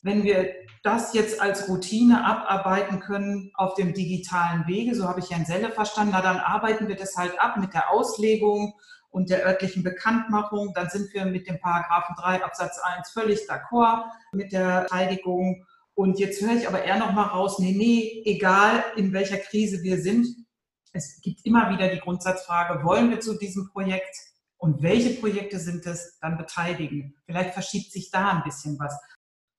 wenn 0.03 0.23
wir 0.23 0.53
das 0.83 1.13
jetzt 1.13 1.41
als 1.41 1.69
Routine 1.69 2.25
abarbeiten 2.25 2.99
können 2.99 3.51
auf 3.55 3.73
dem 3.75 3.93
digitalen 3.93 4.67
Wege, 4.67 4.95
so 4.95 5.07
habe 5.07 5.21
ich 5.21 5.31
Herrn 5.31 5.45
Selle 5.45 5.71
verstanden, 5.71 6.11
na 6.13 6.21
dann 6.21 6.37
arbeiten 6.37 6.87
wir 6.87 6.95
das 6.95 7.15
halt 7.15 7.39
ab 7.39 7.57
mit 7.57 7.73
der 7.73 7.89
Auslegung 7.89 8.73
und 9.13 9.29
der 9.29 9.45
örtlichen 9.45 9.83
Bekanntmachung. 9.83 10.73
Dann 10.73 10.89
sind 10.89 11.13
wir 11.13 11.25
mit 11.25 11.47
dem 11.47 11.59
Paragraphen 11.59 12.15
3 12.19 12.43
Absatz 12.43 12.79
1 12.79 13.11
völlig 13.11 13.47
d'accord 13.47 14.05
mit 14.33 14.51
der 14.51 14.87
Verteidigung. 14.89 15.65
Und 15.93 16.19
jetzt 16.19 16.41
höre 16.41 16.55
ich 16.55 16.67
aber 16.67 16.83
eher 16.83 16.97
noch 16.97 17.13
mal 17.13 17.27
raus, 17.27 17.59
nee, 17.59 17.73
nee, 17.77 18.23
egal 18.25 18.83
in 18.95 19.13
welcher 19.13 19.37
Krise 19.37 19.83
wir 19.83 20.01
sind, 20.01 20.25
es 20.93 21.21
gibt 21.21 21.45
immer 21.45 21.69
wieder 21.71 21.89
die 21.89 21.99
Grundsatzfrage, 21.99 22.83
wollen 22.83 23.11
wir 23.11 23.19
zu 23.19 23.37
diesem 23.37 23.69
Projekt 23.69 24.15
und 24.57 24.81
welche 24.81 25.19
Projekte 25.19 25.59
sind 25.59 25.85
es, 25.85 26.17
dann 26.19 26.37
beteiligen. 26.37 27.15
Vielleicht 27.25 27.53
verschiebt 27.53 27.91
sich 27.91 28.09
da 28.09 28.31
ein 28.31 28.43
bisschen 28.43 28.79
was. 28.79 28.97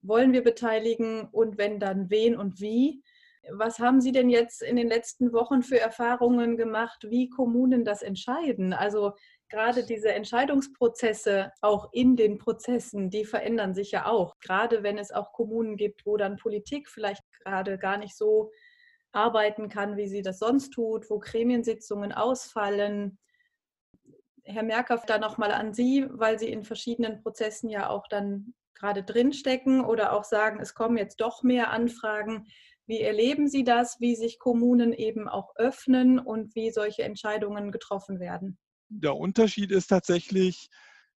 Wollen 0.02 0.32
wir 0.32 0.42
beteiligen 0.42 1.28
und 1.30 1.58
wenn 1.58 1.78
dann 1.78 2.10
wen 2.10 2.36
und 2.36 2.60
wie? 2.60 3.02
Was 3.50 3.78
haben 3.78 4.00
Sie 4.00 4.12
denn 4.12 4.30
jetzt 4.30 4.62
in 4.62 4.76
den 4.76 4.88
letzten 4.88 5.33
Wochen 5.33 5.62
für 5.62 5.78
Erfahrungen 5.78 6.57
gemacht, 6.57 7.04
wie 7.09 7.28
Kommunen 7.28 7.85
das 7.85 8.02
entscheiden? 8.02 8.72
Also 8.72 9.12
gerade 9.48 9.85
diese 9.85 10.12
Entscheidungsprozesse 10.12 11.52
auch 11.61 11.90
in 11.92 12.16
den 12.16 12.38
Prozessen, 12.38 13.11
die 13.11 13.24
verändern 13.24 13.74
sich 13.74 13.90
ja 13.90 14.07
auch. 14.07 14.38
Gerade 14.40 14.83
wenn 14.83 14.98
es 14.98 15.12
auch 15.12 15.33
Kommunen 15.33 15.76
gibt, 15.76 16.07
wo 16.07 16.16
dann 16.16 16.37
Politik 16.37 16.88
vielleicht 16.88 17.22
gerade 17.44 17.78
gar 17.78 17.98
nicht 17.98 18.16
so 18.16 18.50
arbeiten 19.12 19.68
kann, 19.68 19.96
wie 19.96 20.09
sie 20.09 20.22
das 20.22 20.38
sonst 20.38 20.70
tut, 20.70 21.09
wo 21.11 21.18
Gremiensitzungen 21.18 22.12
ausfallen. 22.12 23.18
Herr 24.42 24.62
Merker, 24.62 25.00
da 25.07 25.18
nochmal 25.18 25.52
an 25.52 25.72
Sie, 25.72 26.07
weil 26.11 26.38
Sie 26.38 26.50
in 26.50 26.64
verschiedenen 26.64 27.22
Prozessen 27.22 27.70
ja 27.70 27.88
auch 27.88 28.09
dann 28.09 28.54
gerade 28.74 29.02
drinstecken 29.02 29.85
oder 29.85 30.12
auch 30.12 30.24
sagen, 30.24 30.61
es 30.61 30.74
kommen 30.74 30.98
jetzt 30.98 31.20
doch 31.20 31.42
mehr 31.42 31.70
Anfragen. 31.70 32.46
Wie 32.86 33.00
erleben 33.00 33.48
Sie 33.48 33.64
das, 33.64 33.98
wie 34.00 34.14
sich 34.14 34.38
Kommunen 34.38 34.92
eben 34.92 35.28
auch 35.28 35.56
öffnen 35.56 36.18
und 36.18 36.54
wie 36.54 36.70
solche 36.70 37.02
Entscheidungen 37.02 37.72
getroffen 37.72 38.20
werden? 38.20 38.58
Der 38.88 39.16
Unterschied 39.16 39.70
ist 39.70 39.86
tatsächlich, 39.86 40.68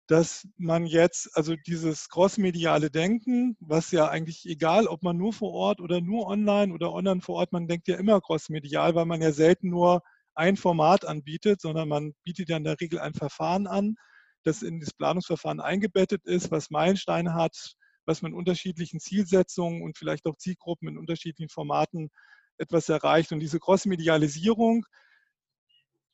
dass 0.07 0.47
man 0.57 0.87
jetzt, 0.87 1.29
also 1.37 1.55
dieses 1.55 2.09
crossmediale 2.09 2.89
Denken, 2.89 3.55
was 3.59 3.91
ja 3.91 4.09
eigentlich 4.09 4.47
egal, 4.47 4.87
ob 4.87 5.03
man 5.03 5.17
nur 5.17 5.33
vor 5.33 5.51
Ort 5.53 5.79
oder 5.79 6.01
nur 6.01 6.25
online 6.25 6.73
oder 6.73 6.91
online 6.91 7.21
vor 7.21 7.35
Ort, 7.35 7.51
man 7.51 7.67
denkt 7.67 7.87
ja 7.87 7.97
immer 7.97 8.19
crossmedial, 8.19 8.95
weil 8.95 9.05
man 9.05 9.21
ja 9.21 9.31
selten 9.31 9.69
nur 9.69 10.01
ein 10.33 10.57
Format 10.57 11.05
anbietet, 11.05 11.61
sondern 11.61 11.87
man 11.87 12.13
bietet 12.23 12.49
ja 12.49 12.57
in 12.57 12.63
der 12.63 12.79
Regel 12.81 12.97
ein 12.99 13.13
Verfahren 13.13 13.67
an, 13.67 13.95
das 14.43 14.63
in 14.63 14.79
das 14.79 14.93
Planungsverfahren 14.93 15.59
eingebettet 15.59 16.25
ist, 16.25 16.49
was 16.49 16.71
Meilensteine 16.71 17.35
hat, 17.35 17.75
was 18.09 18.23
mit 18.23 18.33
unterschiedlichen 18.33 18.99
Zielsetzungen 18.99 19.83
und 19.83 19.97
vielleicht 19.97 20.25
auch 20.25 20.35
Zielgruppen 20.35 20.87
in 20.87 20.97
unterschiedlichen 20.97 21.49
Formaten 21.49 22.09
etwas 22.57 22.89
erreicht. 22.89 23.31
Und 23.31 23.39
diese 23.39 23.59
Crossmedialisierung, 23.59 24.83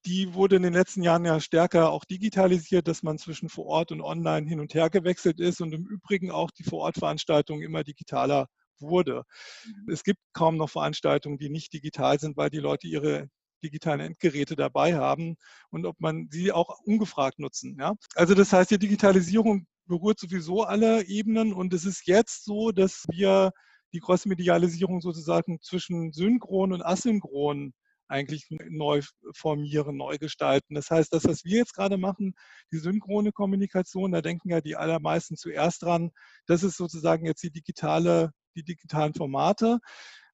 die 0.05 0.33
wurde 0.33 0.57
in 0.57 0.63
den 0.63 0.73
letzten 0.73 1.01
Jahren 1.01 1.23
ja 1.23 1.39
stärker 1.39 1.91
auch 1.91 2.03
digitalisiert, 2.03 2.89
dass 2.89 3.01
man 3.01 3.17
zwischen 3.17 3.47
vor 3.47 3.65
Ort 3.65 3.93
und 3.93 4.01
online 4.01 4.47
hin 4.47 4.59
und 4.59 4.73
her 4.73 4.89
gewechselt 4.89 5.39
ist 5.39 5.61
und 5.61 5.73
im 5.73 5.87
Übrigen 5.87 6.31
auch 6.31 6.51
die 6.51 6.63
Vor-Ort-Veranstaltung 6.63 7.61
immer 7.61 7.83
digitaler 7.83 8.47
wurde. 8.79 9.23
Mhm. 9.65 9.93
Es 9.93 10.03
gibt 10.03 10.19
kaum 10.33 10.57
noch 10.57 10.69
Veranstaltungen, 10.69 11.37
die 11.37 11.49
nicht 11.49 11.71
digital 11.71 12.19
sind, 12.19 12.35
weil 12.35 12.49
die 12.49 12.59
Leute 12.59 12.87
ihre 12.87 13.29
digitalen 13.65 13.99
Endgeräte 13.99 14.55
dabei 14.55 14.95
haben 14.95 15.35
und 15.69 15.85
ob 15.85 15.99
man 15.99 16.27
sie 16.31 16.51
auch 16.51 16.79
ungefragt 16.85 17.39
nutzen. 17.39 17.77
Ja? 17.79 17.95
Also 18.15 18.33
das 18.35 18.53
heißt, 18.53 18.71
die 18.71 18.79
Digitalisierung 18.79 19.67
berührt 19.87 20.19
sowieso 20.19 20.63
alle 20.63 21.05
Ebenen 21.05 21.53
und 21.53 21.73
es 21.73 21.85
ist 21.85 22.07
jetzt 22.07 22.45
so, 22.45 22.71
dass 22.71 23.05
wir 23.09 23.51
die 23.93 23.99
Crossmedialisierung 23.99 25.01
sozusagen 25.01 25.59
zwischen 25.61 26.11
synchron 26.11 26.73
und 26.73 26.81
asynchron 26.81 27.73
eigentlich 28.07 28.47
neu 28.69 29.01
formieren, 29.33 29.97
neu 29.97 30.17
gestalten. 30.17 30.75
Das 30.75 30.91
heißt, 30.91 31.13
das, 31.13 31.25
was 31.25 31.43
wir 31.43 31.57
jetzt 31.57 31.73
gerade 31.73 31.97
machen, 31.97 32.35
die 32.71 32.77
synchrone 32.77 33.31
Kommunikation, 33.31 34.11
da 34.11 34.21
denken 34.21 34.49
ja 34.49 34.61
die 34.61 34.75
allermeisten 34.75 35.37
zuerst 35.37 35.81
dran, 35.81 36.11
das 36.45 36.63
ist 36.63 36.77
sozusagen 36.77 37.25
jetzt 37.25 37.43
die 37.43 37.51
digitale, 37.51 38.31
die 38.55 38.63
digitalen 38.63 39.13
Formate. 39.13 39.79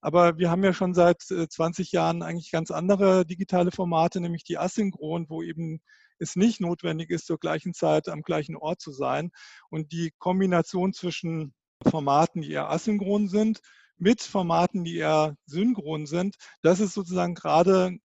Aber 0.01 0.37
wir 0.39 0.49
haben 0.49 0.63
ja 0.63 0.73
schon 0.73 0.93
seit 0.95 1.21
20 1.21 1.93
äh, 1.93 1.95
Jahren 1.95 2.23
eigentlich 2.23 2.51
ganz 2.51 2.71
andere 2.71 3.25
digitale 3.25 3.71
Formate, 3.71 4.19
nämlich 4.19 4.43
die 4.43 4.57
asynchron, 4.57 5.29
wo 5.29 5.43
eben 5.43 5.79
es 6.17 6.35
nicht 6.35 6.59
notwendig 6.59 7.11
ist, 7.11 7.27
zur 7.27 7.39
gleichen 7.39 7.73
Zeit 7.73 8.09
am 8.09 8.23
gleichen 8.23 8.55
Ort 8.55 8.81
zu 8.81 8.91
sein. 8.91 9.31
Und 9.69 9.91
die 9.91 10.11
Kombination 10.17 10.93
zwischen 10.93 11.53
Formaten, 11.87 12.41
die 12.41 12.51
eher 12.51 12.69
asynchron 12.69 13.27
sind, 13.27 13.61
mit 13.97 14.21
Formaten, 14.21 14.83
die 14.83 14.97
eher 14.97 15.35
synchron 15.45 16.07
sind. 16.07 16.35
Das 16.63 16.79
ist 16.79 16.93
sozusagen 16.93 17.35
gerade, 17.35 17.97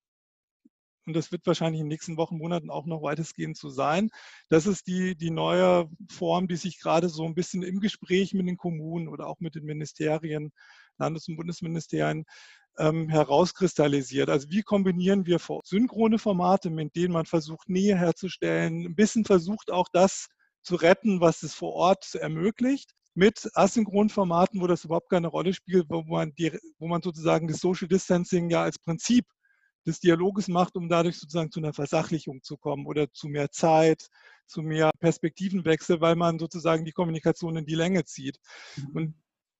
und 1.07 1.15
das 1.15 1.31
wird 1.31 1.47
wahrscheinlich 1.47 1.81
in 1.81 1.87
den 1.87 1.93
nächsten 1.93 2.17
Wochen, 2.17 2.39
Monaten 2.39 2.71
auch 2.71 2.87
noch 2.87 3.03
weitestgehend 3.03 3.57
so 3.57 3.69
sein, 3.69 4.11
das 4.49 4.67
ist 4.67 4.89
die, 4.89 5.17
die 5.17 5.31
neue 5.31 5.89
Form, 6.11 6.49
die 6.49 6.57
sich 6.57 6.81
gerade 6.81 7.09
so 7.09 7.25
ein 7.25 7.35
bisschen 7.35 7.63
im 7.63 7.79
Gespräch 7.79 8.35
mit 8.35 8.49
den 8.49 8.57
Kommunen 8.57 9.07
oder 9.07 9.29
auch 9.29 9.39
mit 9.39 9.55
den 9.55 9.65
Ministerien, 9.65 10.53
Landes- 10.99 11.29
und 11.29 11.37
Bundesministerien 11.37 12.25
ähm, 12.79 13.09
herauskristallisiert. 13.09 14.29
Also 14.29 14.51
wie 14.51 14.63
kombinieren 14.63 15.27
wir 15.27 15.39
synchrone 15.65 16.19
Formate, 16.19 16.71
mit 16.71 16.97
denen 16.97 17.13
man 17.13 17.27
versucht, 17.27 17.69
Nähe 17.69 17.97
herzustellen, 17.97 18.85
ein 18.87 18.97
bisschen 18.97 19.25
versucht 19.25 19.71
auch 19.71 19.89
das 19.93 20.29
zu 20.63 20.77
retten, 20.77 21.21
was 21.21 21.43
es 21.43 21.55
vor 21.55 21.75
Ort 21.75 22.15
ermöglicht 22.15 22.91
mit 23.15 23.49
asynchronen 23.55 24.11
Formaten, 24.11 24.61
wo 24.61 24.67
das 24.67 24.85
überhaupt 24.85 25.11
keine 25.11 25.29
Rolle 25.29 25.55
spielt, 25.55 25.87
wo 25.89 26.03
man, 26.03 26.35
die, 26.35 26.59
wo 26.79 26.89
man 26.89 27.01
sozusagen 27.01 27.47
das 27.47 27.59
Social 27.59 27.87
Distancing 27.87 28.51
ja 28.51 28.63
als 28.63 28.79
Prinzip 28.79 29.25
des 29.87 30.01
Dialoges 30.01 30.49
macht, 30.49 30.77
um 30.77 30.89
dadurch 30.89 31.19
sozusagen 31.19 31.51
zu 31.51 31.61
einer 31.61 31.73
Versachlichung 31.73 32.43
zu 32.43 32.57
kommen 32.57 32.87
oder 32.87 33.13
zu 33.13 33.29
mehr 33.29 33.51
Zeit, 33.51 34.09
zu 34.47 34.63
mehr 34.63 34.91
Perspektivenwechsel, 34.99 36.01
weil 36.01 36.17
man 36.17 36.39
sozusagen 36.39 36.85
die 36.85 36.93
Kommunikation 36.93 37.57
in 37.57 37.67
die 37.67 37.75
Länge 37.75 38.05
zieht. 38.05 38.39
Mhm. 38.77 38.97
Und 38.97 39.15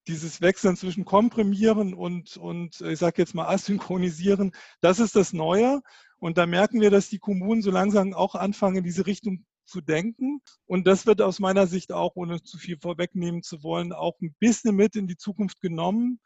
dieses 0.07 0.41
Wechseln 0.41 0.77
zwischen 0.77 1.05
Komprimieren 1.05 1.93
und, 1.93 2.37
und 2.37 2.81
ich 2.81 2.99
sage 2.99 3.21
jetzt 3.21 3.35
mal 3.35 3.47
Asynchronisieren, 3.47 4.51
das 4.81 4.99
ist 4.99 5.15
das 5.15 5.33
Neue. 5.33 5.81
Und 6.17 6.37
da 6.37 6.45
merken 6.45 6.81
wir, 6.81 6.91
dass 6.91 7.09
die 7.09 7.19
Kommunen 7.19 7.61
so 7.61 7.71
langsam 7.71 8.13
auch 8.13 8.35
anfangen, 8.35 8.77
in 8.77 8.83
diese 8.83 9.05
Richtung 9.05 9.45
zu 9.65 9.81
denken. 9.81 10.41
Und 10.65 10.87
das 10.87 11.05
wird 11.05 11.21
aus 11.21 11.39
meiner 11.39 11.67
Sicht 11.67 11.91
auch, 11.91 12.15
ohne 12.15 12.41
zu 12.41 12.57
viel 12.57 12.77
vorwegnehmen 12.79 13.41
zu 13.41 13.63
wollen, 13.63 13.93
auch 13.93 14.19
ein 14.21 14.35
bisschen 14.39 14.75
mit 14.75 14.95
in 14.95 15.07
die 15.07 15.17
Zukunft 15.17 15.59
genommen, 15.59 16.19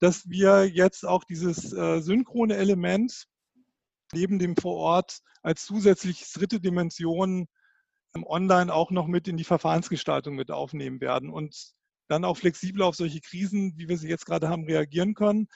dass 0.00 0.28
wir 0.28 0.68
jetzt 0.68 1.06
auch 1.06 1.24
dieses 1.24 1.72
äh, 1.72 2.00
synchrone 2.00 2.56
Element 2.56 3.26
neben 4.12 4.38
dem 4.38 4.56
vor 4.56 4.76
Ort 4.76 5.18
als 5.42 5.64
zusätzliches 5.64 6.32
dritte 6.32 6.60
Dimension 6.60 7.46
ähm, 8.14 8.24
online 8.26 8.72
auch 8.72 8.90
noch 8.90 9.06
mit 9.06 9.28
in 9.28 9.36
die 9.36 9.44
Verfahrensgestaltung 9.44 10.34
mit 10.34 10.50
aufnehmen 10.50 11.00
werden 11.00 11.30
und 11.30 11.74
dann 12.08 12.24
auch 12.24 12.36
flexibel 12.36 12.82
auf 12.82 12.96
solche 12.96 13.20
Krisen, 13.20 13.74
wie 13.76 13.88
wir 13.88 13.98
sie 13.98 14.08
jetzt 14.08 14.26
gerade 14.26 14.48
haben, 14.48 14.64
reagieren 14.64 15.14
können 15.14 15.48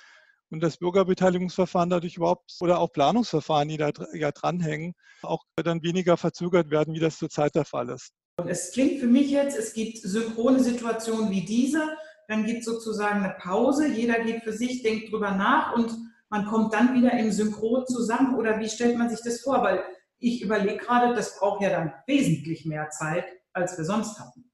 und 0.53 0.63
das 0.63 0.77
Bürgerbeteiligungsverfahren 0.77 1.91
dadurch 1.91 2.17
überhaupt 2.17 2.55
oder 2.61 2.79
auch 2.79 2.93
Planungsverfahren, 2.93 3.69
die 3.69 3.79
da 3.79 3.91
ja 4.13 4.31
dranhängen, 4.33 4.95
auch 5.23 5.45
dann 5.57 5.83
weniger 5.83 6.17
verzögert 6.17 6.71
werden, 6.71 6.95
wie 6.95 7.01
das 7.01 7.19
zurzeit 7.19 7.55
der 7.55 7.65
Fall 7.65 7.89
ist. 7.89 8.13
Es 8.47 8.73
klingt 8.73 9.01
für 9.01 9.07
mich 9.07 9.31
jetzt, 9.31 9.57
es 9.57 9.73
gibt 9.73 9.99
synchrone 9.99 10.61
Situationen 10.61 11.31
wie 11.31 11.45
diese, 11.45 11.97
dann 12.29 12.45
gibt 12.45 12.61
es 12.61 12.65
sozusagen 12.67 13.25
eine 13.25 13.35
Pause, 13.39 13.89
jeder 13.89 14.23
geht 14.23 14.43
für 14.43 14.53
sich, 14.53 14.83
denkt 14.83 15.11
drüber 15.11 15.33
nach 15.33 15.75
und 15.75 15.97
man 16.29 16.47
kommt 16.47 16.73
dann 16.73 16.95
wieder 16.95 17.13
im 17.13 17.31
Synchron 17.31 17.87
zusammen 17.87 18.37
oder 18.37 18.59
wie 18.59 18.69
stellt 18.69 18.97
man 18.97 19.11
sich 19.11 19.21
das 19.23 19.41
vor? 19.41 19.63
Weil 19.63 19.83
ich 20.19 20.43
überlege 20.43 20.79
gerade, 20.79 21.15
das 21.15 21.39
braucht 21.39 21.63
ja 21.63 21.71
dann 21.71 21.93
wesentlich 22.07 22.65
mehr 22.65 22.89
Zeit, 22.91 23.25
als 23.53 23.77
wir 23.77 23.85
sonst 23.85 24.19
hatten. 24.19 24.52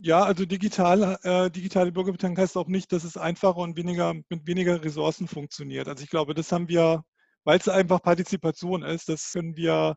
Ja, 0.00 0.22
also 0.22 0.44
digital, 0.46 1.18
äh, 1.22 1.50
digitale 1.50 1.90
Bürgerbeteiligung 1.90 2.40
heißt 2.40 2.56
auch 2.56 2.68
nicht, 2.68 2.92
dass 2.92 3.02
es 3.02 3.16
einfacher 3.16 3.56
und 3.58 3.76
weniger 3.76 4.14
mit 4.14 4.46
weniger 4.46 4.82
Ressourcen 4.84 5.26
funktioniert. 5.26 5.88
Also 5.88 6.04
ich 6.04 6.10
glaube, 6.10 6.34
das 6.34 6.52
haben 6.52 6.68
wir, 6.68 7.02
weil 7.44 7.58
es 7.58 7.68
einfach 7.68 8.00
Partizipation 8.00 8.82
ist, 8.84 9.08
das 9.08 9.32
können 9.32 9.56
wir 9.56 9.96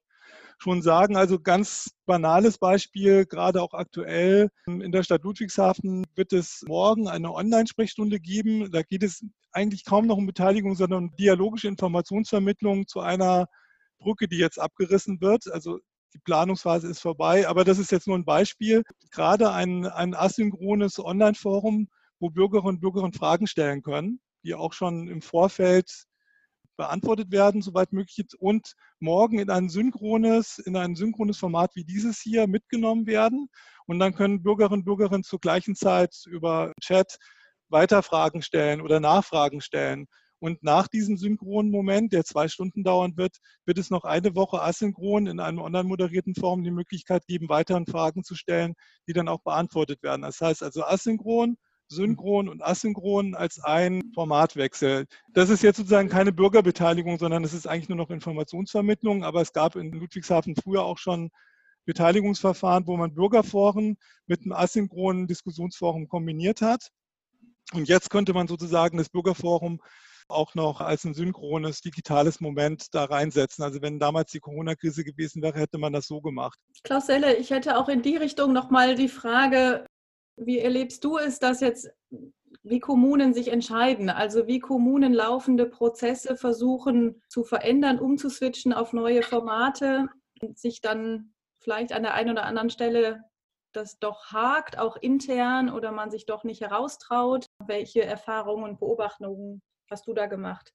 schon 0.57 0.81
sagen. 0.81 1.17
Also 1.17 1.39
ganz 1.39 1.91
banales 2.07 2.57
Beispiel, 2.57 3.25
gerade 3.27 3.61
auch 3.61 3.73
aktuell 3.73 4.49
in 4.67 4.91
der 4.91 5.03
Stadt 5.03 5.23
Ludwigshafen 5.23 6.05
wird 6.15 6.33
es 6.33 6.63
morgen 6.67 7.07
eine 7.07 7.31
Online-Sprechstunde 7.33 8.19
geben. 8.19 8.71
Da 8.71 8.81
geht 8.83 9.03
es 9.03 9.23
eigentlich 9.51 9.85
kaum 9.85 10.07
noch 10.07 10.17
um 10.17 10.25
Beteiligung, 10.25 10.75
sondern 10.75 11.05
um 11.05 11.15
dialogische 11.15 11.67
Informationsvermittlung 11.67 12.87
zu 12.87 13.01
einer 13.01 13.47
Brücke, 13.99 14.27
die 14.27 14.37
jetzt 14.37 14.59
abgerissen 14.59 15.21
wird. 15.21 15.51
Also 15.51 15.79
die 16.13 16.19
Planungsphase 16.19 16.87
ist 16.87 16.99
vorbei. 17.01 17.47
Aber 17.47 17.63
das 17.63 17.79
ist 17.79 17.91
jetzt 17.91 18.07
nur 18.07 18.17
ein 18.17 18.25
Beispiel. 18.25 18.83
Gerade 19.11 19.51
ein, 19.51 19.85
ein 19.85 20.13
asynchrones 20.13 20.99
Online-Forum, 20.99 21.87
wo 22.19 22.29
Bürgerinnen 22.29 22.75
und 22.75 22.81
Bürger 22.81 23.09
Fragen 23.13 23.47
stellen 23.47 23.81
können, 23.81 24.19
die 24.43 24.53
auch 24.53 24.73
schon 24.73 25.07
im 25.07 25.21
Vorfeld 25.21 26.05
beantwortet 26.77 27.31
werden, 27.31 27.61
soweit 27.61 27.93
möglich 27.93 28.25
und 28.39 28.73
morgen 28.99 29.39
in 29.39 29.49
ein 29.49 29.69
synchrones, 29.69 30.57
in 30.57 30.75
ein 30.75 30.95
synchrones 30.95 31.37
Format 31.37 31.75
wie 31.75 31.83
dieses 31.83 32.19
hier 32.19 32.47
mitgenommen 32.47 33.05
werden. 33.05 33.49
Und 33.85 33.99
dann 33.99 34.15
können 34.15 34.41
Bürgerinnen 34.41 34.79
und 34.79 34.85
Bürger 34.85 35.21
zur 35.21 35.39
gleichen 35.39 35.75
Zeit 35.75 36.15
über 36.27 36.73
Chat 36.81 37.17
weiter 37.69 38.03
Fragen 38.03 38.41
stellen 38.41 38.81
oder 38.81 38.99
Nachfragen 38.99 39.61
stellen. 39.61 40.07
Und 40.41 40.63
nach 40.63 40.87
diesem 40.87 41.17
synchronen 41.17 41.71
Moment, 41.71 42.13
der 42.13 42.25
zwei 42.25 42.47
Stunden 42.47 42.83
dauern 42.83 43.15
wird, 43.15 43.37
wird 43.65 43.77
es 43.77 43.91
noch 43.91 44.05
eine 44.05 44.35
Woche 44.35 44.59
asynchron 44.59 45.27
in 45.27 45.39
einem 45.39 45.59
online 45.59 45.83
moderierten 45.83 46.33
Form 46.33 46.63
die 46.63 46.71
Möglichkeit 46.71 47.27
geben, 47.27 47.47
weiteren 47.47 47.85
Fragen 47.85 48.23
zu 48.23 48.33
stellen, 48.33 48.73
die 49.07 49.13
dann 49.13 49.27
auch 49.27 49.41
beantwortet 49.43 50.01
werden. 50.01 50.23
Das 50.23 50.41
heißt 50.41 50.63
also 50.63 50.83
asynchron, 50.83 51.57
synchron 51.89 52.49
und 52.49 52.63
asynchron 52.63 53.35
als 53.35 53.59
ein 53.63 54.01
Formatwechsel. 54.15 55.05
Das 55.31 55.51
ist 55.51 55.61
jetzt 55.61 55.77
sozusagen 55.77 56.09
keine 56.09 56.31
Bürgerbeteiligung, 56.31 57.19
sondern 57.19 57.43
es 57.43 57.53
ist 57.53 57.67
eigentlich 57.67 57.89
nur 57.89 57.99
noch 57.99 58.09
Informationsvermittlung. 58.09 59.23
Aber 59.23 59.41
es 59.41 59.53
gab 59.53 59.75
in 59.75 59.91
Ludwigshafen 59.91 60.55
früher 60.55 60.83
auch 60.83 60.97
schon 60.97 61.29
Beteiligungsverfahren, 61.85 62.87
wo 62.87 62.97
man 62.97 63.13
Bürgerforen 63.13 63.95
mit 64.25 64.41
einem 64.41 64.53
asynchronen 64.53 65.27
Diskussionsforum 65.27 66.07
kombiniert 66.07 66.61
hat. 66.61 66.89
Und 67.73 67.87
jetzt 67.87 68.09
könnte 68.09 68.33
man 68.33 68.47
sozusagen 68.47 68.97
das 68.97 69.09
Bürgerforum 69.09 69.79
auch 70.31 70.55
noch 70.55 70.81
als 70.81 71.03
ein 71.03 71.13
synchrones 71.13 71.81
digitales 71.81 72.39
Moment 72.39 72.87
da 72.91 73.05
reinsetzen. 73.05 73.63
Also 73.63 73.81
wenn 73.81 73.99
damals 73.99 74.31
die 74.31 74.39
Corona-Krise 74.39 75.03
gewesen 75.03 75.41
wäre, 75.41 75.59
hätte 75.59 75.77
man 75.77 75.93
das 75.93 76.07
so 76.07 76.21
gemacht. 76.21 76.59
Klaus 76.83 77.07
Selle, 77.07 77.35
ich 77.35 77.51
hätte 77.51 77.77
auch 77.77 77.89
in 77.89 78.01
die 78.01 78.17
Richtung 78.17 78.53
nochmal 78.53 78.95
die 78.95 79.09
Frage, 79.09 79.85
wie 80.37 80.59
erlebst 80.59 81.03
du 81.03 81.17
es, 81.17 81.39
dass 81.39 81.61
jetzt 81.61 81.89
wie 82.63 82.79
Kommunen 82.79 83.33
sich 83.33 83.47
entscheiden, 83.47 84.09
also 84.09 84.47
wie 84.47 84.59
Kommunen 84.59 85.13
laufende 85.13 85.65
Prozesse 85.65 86.35
versuchen 86.35 87.21
zu 87.27 87.43
verändern, 87.43 87.99
umzuswitchen 87.99 88.73
auf 88.73 88.93
neue 88.93 89.23
Formate 89.23 90.07
und 90.41 90.59
sich 90.59 90.81
dann 90.81 91.33
vielleicht 91.59 91.93
an 91.93 92.03
der 92.03 92.13
einen 92.13 92.31
oder 92.31 92.45
anderen 92.45 92.69
Stelle 92.69 93.23
das 93.73 93.99
doch 93.99 94.31
hakt, 94.31 94.77
auch 94.77 94.97
intern, 94.97 95.69
oder 95.69 95.91
man 95.91 96.11
sich 96.11 96.25
doch 96.25 96.43
nicht 96.43 96.61
heraustraut. 96.61 97.45
Welche 97.65 98.03
Erfahrungen 98.03 98.63
und 98.65 98.79
Beobachtungen 98.79 99.61
hast 99.91 100.07
du 100.07 100.13
da 100.13 100.25
gemacht? 100.25 100.73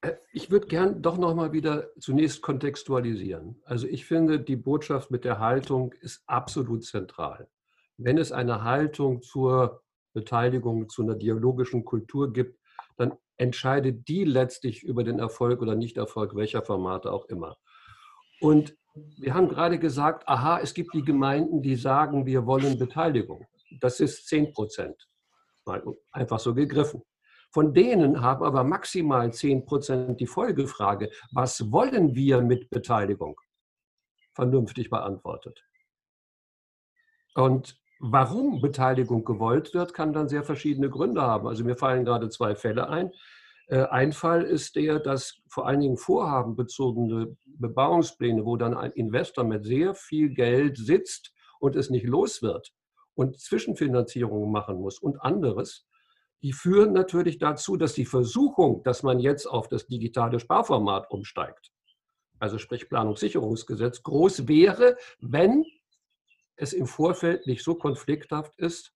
Äh, 0.00 0.14
ich 0.32 0.50
würde 0.50 0.66
gern 0.66 1.02
doch 1.02 1.18
nochmal 1.18 1.52
wieder 1.52 1.90
zunächst 2.00 2.42
kontextualisieren. 2.42 3.60
Also 3.64 3.86
ich 3.86 4.06
finde, 4.06 4.40
die 4.40 4.56
Botschaft 4.56 5.10
mit 5.10 5.24
der 5.24 5.38
Haltung 5.38 5.92
ist 6.00 6.22
absolut 6.26 6.84
zentral. 6.84 7.48
Wenn 7.98 8.18
es 8.18 8.32
eine 8.32 8.64
Haltung 8.64 9.22
zur 9.22 9.82
Beteiligung, 10.14 10.88
zu 10.88 11.02
einer 11.02 11.14
dialogischen 11.14 11.84
Kultur 11.84 12.32
gibt, 12.32 12.58
dann 12.96 13.12
entscheidet 13.36 14.08
die 14.08 14.24
letztlich 14.24 14.82
über 14.82 15.04
den 15.04 15.18
Erfolg 15.18 15.62
oder 15.62 15.74
Nichterfolg 15.74 16.34
welcher 16.36 16.62
Formate 16.62 17.12
auch 17.12 17.26
immer. 17.26 17.56
Und 18.40 18.76
wir 18.94 19.34
haben 19.34 19.48
gerade 19.48 19.78
gesagt, 19.78 20.28
aha, 20.28 20.58
es 20.60 20.74
gibt 20.74 20.92
die 20.94 21.02
Gemeinden, 21.02 21.62
die 21.62 21.76
sagen, 21.76 22.26
wir 22.26 22.44
wollen 22.44 22.78
Beteiligung. 22.78 23.46
Das 23.80 24.00
ist 24.00 24.26
10 24.28 24.52
Prozent. 24.52 25.08
Einfach 26.10 26.40
so 26.40 26.52
gegriffen. 26.54 27.02
Von 27.52 27.74
denen 27.74 28.22
haben 28.22 28.44
aber 28.44 28.64
maximal 28.64 29.32
10 29.32 29.66
Prozent 29.66 30.20
die 30.20 30.26
Folgefrage, 30.26 31.10
was 31.32 31.70
wollen 31.70 32.14
wir 32.14 32.40
mit 32.40 32.70
Beteiligung? 32.70 33.38
Vernünftig 34.32 34.88
beantwortet. 34.88 35.62
Und 37.34 37.78
warum 38.00 38.60
Beteiligung 38.62 39.24
gewollt 39.24 39.74
wird, 39.74 39.92
kann 39.92 40.14
dann 40.14 40.28
sehr 40.28 40.42
verschiedene 40.42 40.88
Gründe 40.88 41.22
haben. 41.22 41.46
Also 41.46 41.64
mir 41.64 41.76
fallen 41.76 42.06
gerade 42.06 42.30
zwei 42.30 42.54
Fälle 42.54 42.88
ein. 42.88 43.12
Äh, 43.68 43.84
ein 43.84 44.12
Fall 44.12 44.42
ist 44.42 44.76
der, 44.76 44.98
dass 44.98 45.40
vor 45.48 45.66
allen 45.66 45.80
Dingen 45.80 45.98
vorhabenbezogene 45.98 47.36
Bebauungspläne, 47.44 48.46
wo 48.46 48.56
dann 48.56 48.74
ein 48.74 48.92
Investor 48.92 49.44
mit 49.44 49.66
sehr 49.66 49.94
viel 49.94 50.30
Geld 50.30 50.78
sitzt 50.78 51.32
und 51.60 51.76
es 51.76 51.90
nicht 51.90 52.06
los 52.06 52.42
wird 52.42 52.72
und 53.14 53.38
Zwischenfinanzierungen 53.38 54.50
machen 54.50 54.76
muss 54.80 54.98
und 54.98 55.20
anderes, 55.20 55.86
die 56.42 56.52
führen 56.52 56.92
natürlich 56.92 57.38
dazu, 57.38 57.76
dass 57.76 57.94
die 57.94 58.04
Versuchung, 58.04 58.82
dass 58.82 59.02
man 59.02 59.20
jetzt 59.20 59.46
auf 59.46 59.68
das 59.68 59.86
digitale 59.86 60.40
Sparformat 60.40 61.10
umsteigt, 61.10 61.72
also 62.38 62.58
sprich 62.58 62.88
Planungssicherungsgesetz, 62.88 64.02
groß 64.02 64.48
wäre, 64.48 64.96
wenn 65.20 65.64
es 66.56 66.72
im 66.72 66.86
Vorfeld 66.86 67.46
nicht 67.46 67.62
so 67.62 67.76
konflikthaft 67.76 68.58
ist, 68.58 68.92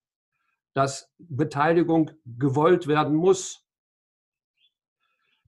dass 0.75 1.11
Beteiligung 1.19 2.11
gewollt 2.25 2.87
werden 2.87 3.15
muss. 3.15 3.63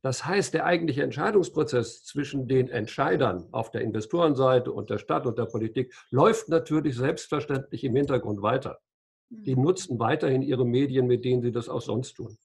Das 0.00 0.24
heißt, 0.24 0.54
der 0.54 0.64
eigentliche 0.64 1.02
Entscheidungsprozess 1.02 2.04
zwischen 2.04 2.46
den 2.46 2.68
Entscheidern 2.68 3.48
auf 3.50 3.70
der 3.72 3.82
Investorenseite 3.82 4.72
und 4.72 4.90
der 4.90 4.98
Stadt 4.98 5.26
und 5.26 5.36
der 5.36 5.46
Politik 5.46 5.92
läuft 6.10 6.48
natürlich 6.48 6.96
selbstverständlich 6.96 7.82
im 7.82 7.96
Hintergrund 7.96 8.40
weiter. 8.40 8.80
Die 9.30 9.56
mhm. 9.56 9.62
nutzen 9.62 9.98
weiterhin 9.98 10.42
ihre 10.42 10.66
Medien, 10.66 11.06
mit 11.06 11.24
denen 11.24 11.42
sie 11.42 11.52
das 11.52 11.68
auch 11.68 11.82
sonst 11.82 12.14
tun. 12.14 12.36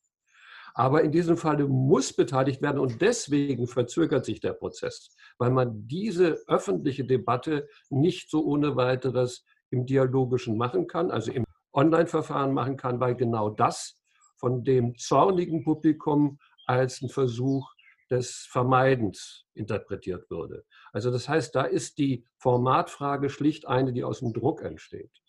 Aber 0.76 1.04
in 1.04 1.12
diesem 1.12 1.38
Falle 1.38 1.67
muss 1.67 2.13
beteiligt 2.13 2.62
werden 2.62 2.80
und 2.80 3.02
deswegen 3.02 3.67
verzögert 3.67 4.26
sich 4.26 4.39
der 4.39 4.54
Prozess, 4.54 5.15
weil 5.38 5.52
man 5.52 5.88
diese 5.88 6.43
öffentliche 6.48 7.06
Debatte 7.06 7.67
nicht 7.89 8.30
so 8.30 8.43
ohne 8.43 8.76
weiteres 8.76 9.46
im 9.69 9.86
Dialogischen 9.86 10.58
machen 10.58 10.88
kann, 10.88 11.12
also 11.12 11.32
im 11.32 11.46
Online-Verfahren 11.74 12.54
machen 12.54 12.78
kann, 12.78 13.00
weil 13.00 13.15
genau 13.15 13.50
das 13.50 14.00
von 14.38 14.63
dem 14.63 14.98
zornigen 14.98 15.63
Publikum 15.63 16.39
als 16.65 17.02
ein 17.02 17.10
Versuch 17.10 17.72
des 18.10 18.48
Vermeidens 18.50 19.46
interpretiert 19.54 20.30
würde. 20.30 20.65
Also 20.91 21.12
das 21.12 21.30
heißt, 21.30 21.56
da 21.56 21.63
ist 21.63 21.98
die 21.98 22.26
Formatfrage 22.38 23.30
schlicht 23.30 23.67
eine, 23.67 23.93
die 23.93 24.04
aus 24.04 24.19
dem 24.19 24.34
Druck 24.34 24.62
entsteht. 24.62 25.23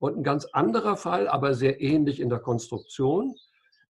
Und 0.00 0.16
ein 0.16 0.22
ganz 0.22 0.46
anderer 0.46 0.96
Fall, 0.96 1.28
aber 1.28 1.54
sehr 1.54 1.80
ähnlich 1.80 2.20
in 2.20 2.30
der 2.30 2.40
Konstruktion, 2.40 3.36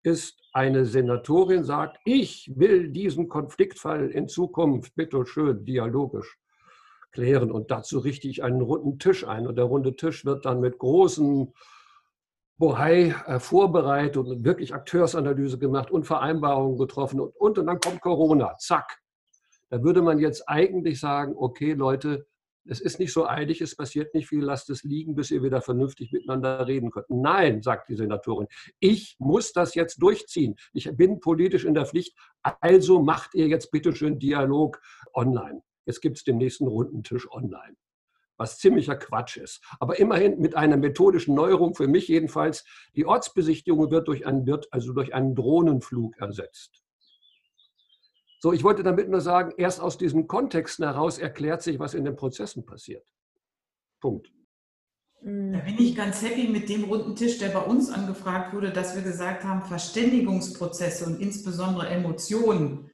ist 0.02 0.40
eine 0.52 0.86
Senatorin 0.86 1.64
sagt, 1.64 1.98
ich 2.04 2.50
will 2.56 2.90
diesen 2.90 3.28
Konfliktfall 3.28 4.10
in 4.10 4.26
Zukunft 4.26 4.94
bitte 4.96 5.24
schön 5.26 5.64
dialogisch 5.64 6.38
klären 7.12 7.52
und 7.52 7.70
dazu 7.70 7.98
richte 7.98 8.26
ich 8.28 8.42
einen 8.42 8.62
runden 8.62 8.98
Tisch 8.98 9.26
ein 9.26 9.46
und 9.46 9.56
der 9.56 9.66
runde 9.66 9.96
Tisch 9.96 10.24
wird 10.24 10.46
dann 10.46 10.60
mit 10.60 10.78
großen 10.78 11.52
Bohai 12.56 13.14
äh, 13.26 13.38
vorbereitet 13.38 14.16
und 14.16 14.44
wirklich 14.44 14.74
Akteursanalyse 14.74 15.58
gemacht 15.58 15.90
und 15.90 16.04
Vereinbarungen 16.04 16.78
getroffen 16.78 17.20
und, 17.20 17.36
und, 17.36 17.58
und 17.58 17.66
dann 17.66 17.80
kommt 17.80 18.00
Corona, 18.00 18.56
zack. 18.58 18.98
Da 19.70 19.82
würde 19.82 20.00
man 20.00 20.18
jetzt 20.18 20.48
eigentlich 20.48 20.98
sagen, 21.00 21.34
okay 21.36 21.74
Leute, 21.74 22.26
es 22.68 22.80
ist 22.80 22.98
nicht 22.98 23.12
so 23.12 23.26
eilig, 23.26 23.60
es 23.60 23.76
passiert 23.76 24.14
nicht 24.14 24.28
viel, 24.28 24.44
lasst 24.44 24.70
es 24.70 24.84
liegen, 24.84 25.14
bis 25.14 25.30
ihr 25.30 25.42
wieder 25.42 25.60
vernünftig 25.62 26.12
miteinander 26.12 26.66
reden 26.66 26.90
könnt. 26.90 27.08
Nein, 27.08 27.62
sagt 27.62 27.88
die 27.88 27.96
Senatorin, 27.96 28.46
ich 28.78 29.16
muss 29.18 29.52
das 29.52 29.74
jetzt 29.74 30.02
durchziehen. 30.02 30.56
Ich 30.72 30.90
bin 30.96 31.20
politisch 31.20 31.64
in 31.64 31.74
der 31.74 31.86
Pflicht, 31.86 32.16
also 32.42 33.02
macht 33.02 33.34
ihr 33.34 33.48
jetzt 33.48 33.70
bitte 33.70 33.94
schön 33.94 34.18
Dialog 34.18 34.80
online. 35.14 35.62
Jetzt 35.86 36.00
gibt 36.00 36.18
es 36.18 36.24
den 36.24 36.38
nächsten 36.38 36.66
runden 36.66 37.02
Tisch 37.02 37.30
online 37.30 37.76
was 38.40 38.58
ziemlicher 38.58 38.94
Quatsch 38.96 39.36
ist. 39.36 39.60
Aber 39.80 39.98
immerhin 39.98 40.38
mit 40.38 40.54
einer 40.54 40.76
methodischen 40.76 41.34
Neuerung, 41.34 41.74
für 41.74 41.88
mich 41.88 42.06
jedenfalls, 42.06 42.64
die 42.94 43.04
Ortsbesichtigung 43.04 43.90
wird 43.90 44.06
durch 44.08 44.26
einen, 44.26 44.46
wird 44.46 44.72
also 44.72 44.92
durch 44.92 45.12
einen 45.12 45.34
Drohnenflug 45.34 46.16
ersetzt. 46.18 46.84
So, 48.40 48.52
ich 48.52 48.62
wollte 48.62 48.84
damit 48.84 49.08
nur 49.08 49.20
sagen, 49.20 49.52
erst 49.56 49.80
aus 49.80 49.98
diesen 49.98 50.28
Kontexten 50.28 50.84
heraus 50.84 51.18
erklärt 51.18 51.62
sich, 51.62 51.78
was 51.78 51.94
in 51.94 52.04
den 52.04 52.14
Prozessen 52.14 52.64
passiert. 52.64 53.04
Punkt. 54.00 54.30
Da 55.20 55.58
bin 55.58 55.76
ich 55.78 55.96
ganz 55.96 56.22
happy 56.22 56.46
mit 56.46 56.68
dem 56.68 56.84
runden 56.84 57.16
Tisch, 57.16 57.38
der 57.38 57.48
bei 57.48 57.60
uns 57.60 57.90
angefragt 57.90 58.54
wurde, 58.54 58.70
dass 58.70 58.94
wir 58.94 59.02
gesagt 59.02 59.42
haben, 59.42 59.62
Verständigungsprozesse 59.62 61.06
und 61.06 61.20
insbesondere 61.20 61.88
Emotionen, 61.88 62.88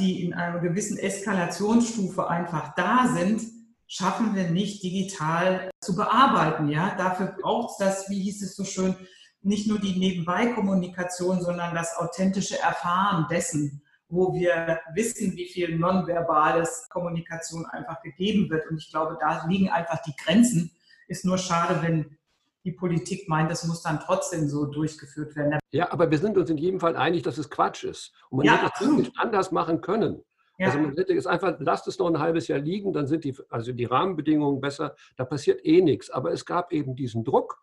die 0.00 0.24
in 0.24 0.32
einer 0.32 0.60
gewissen 0.60 0.96
Eskalationsstufe 0.96 2.28
einfach 2.28 2.74
da 2.76 3.12
sind, 3.14 3.42
schaffen 3.86 4.34
wir 4.34 4.48
nicht 4.48 4.82
digital 4.82 5.70
zu 5.82 5.94
bearbeiten. 5.94 6.68
Ja? 6.68 6.94
Dafür 6.96 7.36
braucht 7.38 7.72
es 7.72 7.76
das, 7.76 8.08
wie 8.08 8.22
hieß 8.22 8.42
es 8.42 8.56
so 8.56 8.64
schön, 8.64 8.96
nicht 9.42 9.68
nur 9.68 9.78
die 9.78 9.98
Nebenbei-Kommunikation, 9.98 11.42
sondern 11.42 11.74
das 11.74 11.94
authentische 11.98 12.58
Erfahren 12.58 13.26
dessen, 13.30 13.82
wo 14.08 14.32
wir 14.34 14.80
wissen, 14.94 15.36
wie 15.36 15.46
viel 15.46 15.78
nonverbales 15.78 16.88
Kommunikation 16.90 17.66
einfach 17.66 18.00
gegeben 18.02 18.48
wird. 18.50 18.70
Und 18.70 18.78
ich 18.78 18.90
glaube, 18.90 19.18
da 19.20 19.46
liegen 19.46 19.68
einfach 19.68 20.00
die 20.02 20.14
Grenzen. 20.24 20.70
Ist 21.08 21.24
nur 21.24 21.38
schade, 21.38 21.82
wenn 21.82 22.16
die 22.64 22.72
Politik 22.72 23.28
meint, 23.28 23.50
das 23.50 23.64
muss 23.64 23.82
dann 23.82 24.00
trotzdem 24.00 24.48
so 24.48 24.66
durchgeführt 24.66 25.36
werden. 25.36 25.58
Ja, 25.70 25.92
aber 25.92 26.10
wir 26.10 26.18
sind 26.18 26.36
uns 26.36 26.50
in 26.50 26.56
jedem 26.56 26.80
Fall 26.80 26.96
einig, 26.96 27.22
dass 27.22 27.38
es 27.38 27.48
Quatsch 27.48 27.84
ist. 27.84 28.12
Und 28.28 28.38
man 28.38 28.46
ja, 28.46 28.62
wird 28.62 28.72
das 28.78 28.88
nicht 28.88 29.12
anders 29.16 29.52
machen 29.52 29.80
können. 29.80 30.22
Ja. 30.58 30.68
Also 30.68 30.78
man 30.78 30.96
hätte 30.96 31.12
jetzt 31.12 31.26
einfach, 31.26 31.56
lasst 31.60 31.86
es 31.86 31.98
noch 31.98 32.08
ein 32.08 32.18
halbes 32.18 32.48
Jahr 32.48 32.58
liegen, 32.58 32.92
dann 32.92 33.06
sind 33.06 33.24
die, 33.24 33.36
also 33.50 33.72
die 33.72 33.84
Rahmenbedingungen 33.84 34.60
besser, 34.60 34.96
da 35.16 35.24
passiert 35.24 35.64
eh 35.64 35.82
nichts. 35.82 36.10
Aber 36.10 36.32
es 36.32 36.44
gab 36.44 36.72
eben 36.72 36.96
diesen 36.96 37.24
Druck 37.24 37.62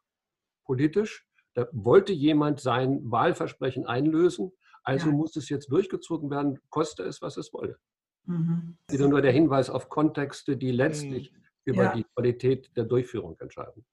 politisch, 0.64 1.26
da 1.54 1.68
wollte 1.72 2.14
jemand 2.14 2.60
sein 2.60 3.00
Wahlversprechen 3.04 3.86
einlösen, 3.86 4.52
also 4.84 5.08
ja. 5.08 5.16
muss 5.16 5.36
es 5.36 5.50
jetzt 5.50 5.72
durchgezogen 5.72 6.30
werden, 6.30 6.60
koste 6.70 7.04
es, 7.04 7.22
was 7.22 7.38
es 7.38 7.54
wolle. 7.54 7.78
Mhm. 8.26 8.78
Wieder 8.90 9.08
nur 9.08 9.22
der 9.22 9.32
Hinweis 9.32 9.70
auf 9.70 9.90
Kontexte, 9.90 10.58
die 10.58 10.72
letztlich 10.72 11.32
mhm. 11.32 11.38
über 11.66 11.84
ja. 11.84 11.94
die 11.94 12.04
Qualität 12.04 12.76
der 12.76 12.86
Durchführung 12.86 13.38
entscheiden. 13.40 13.86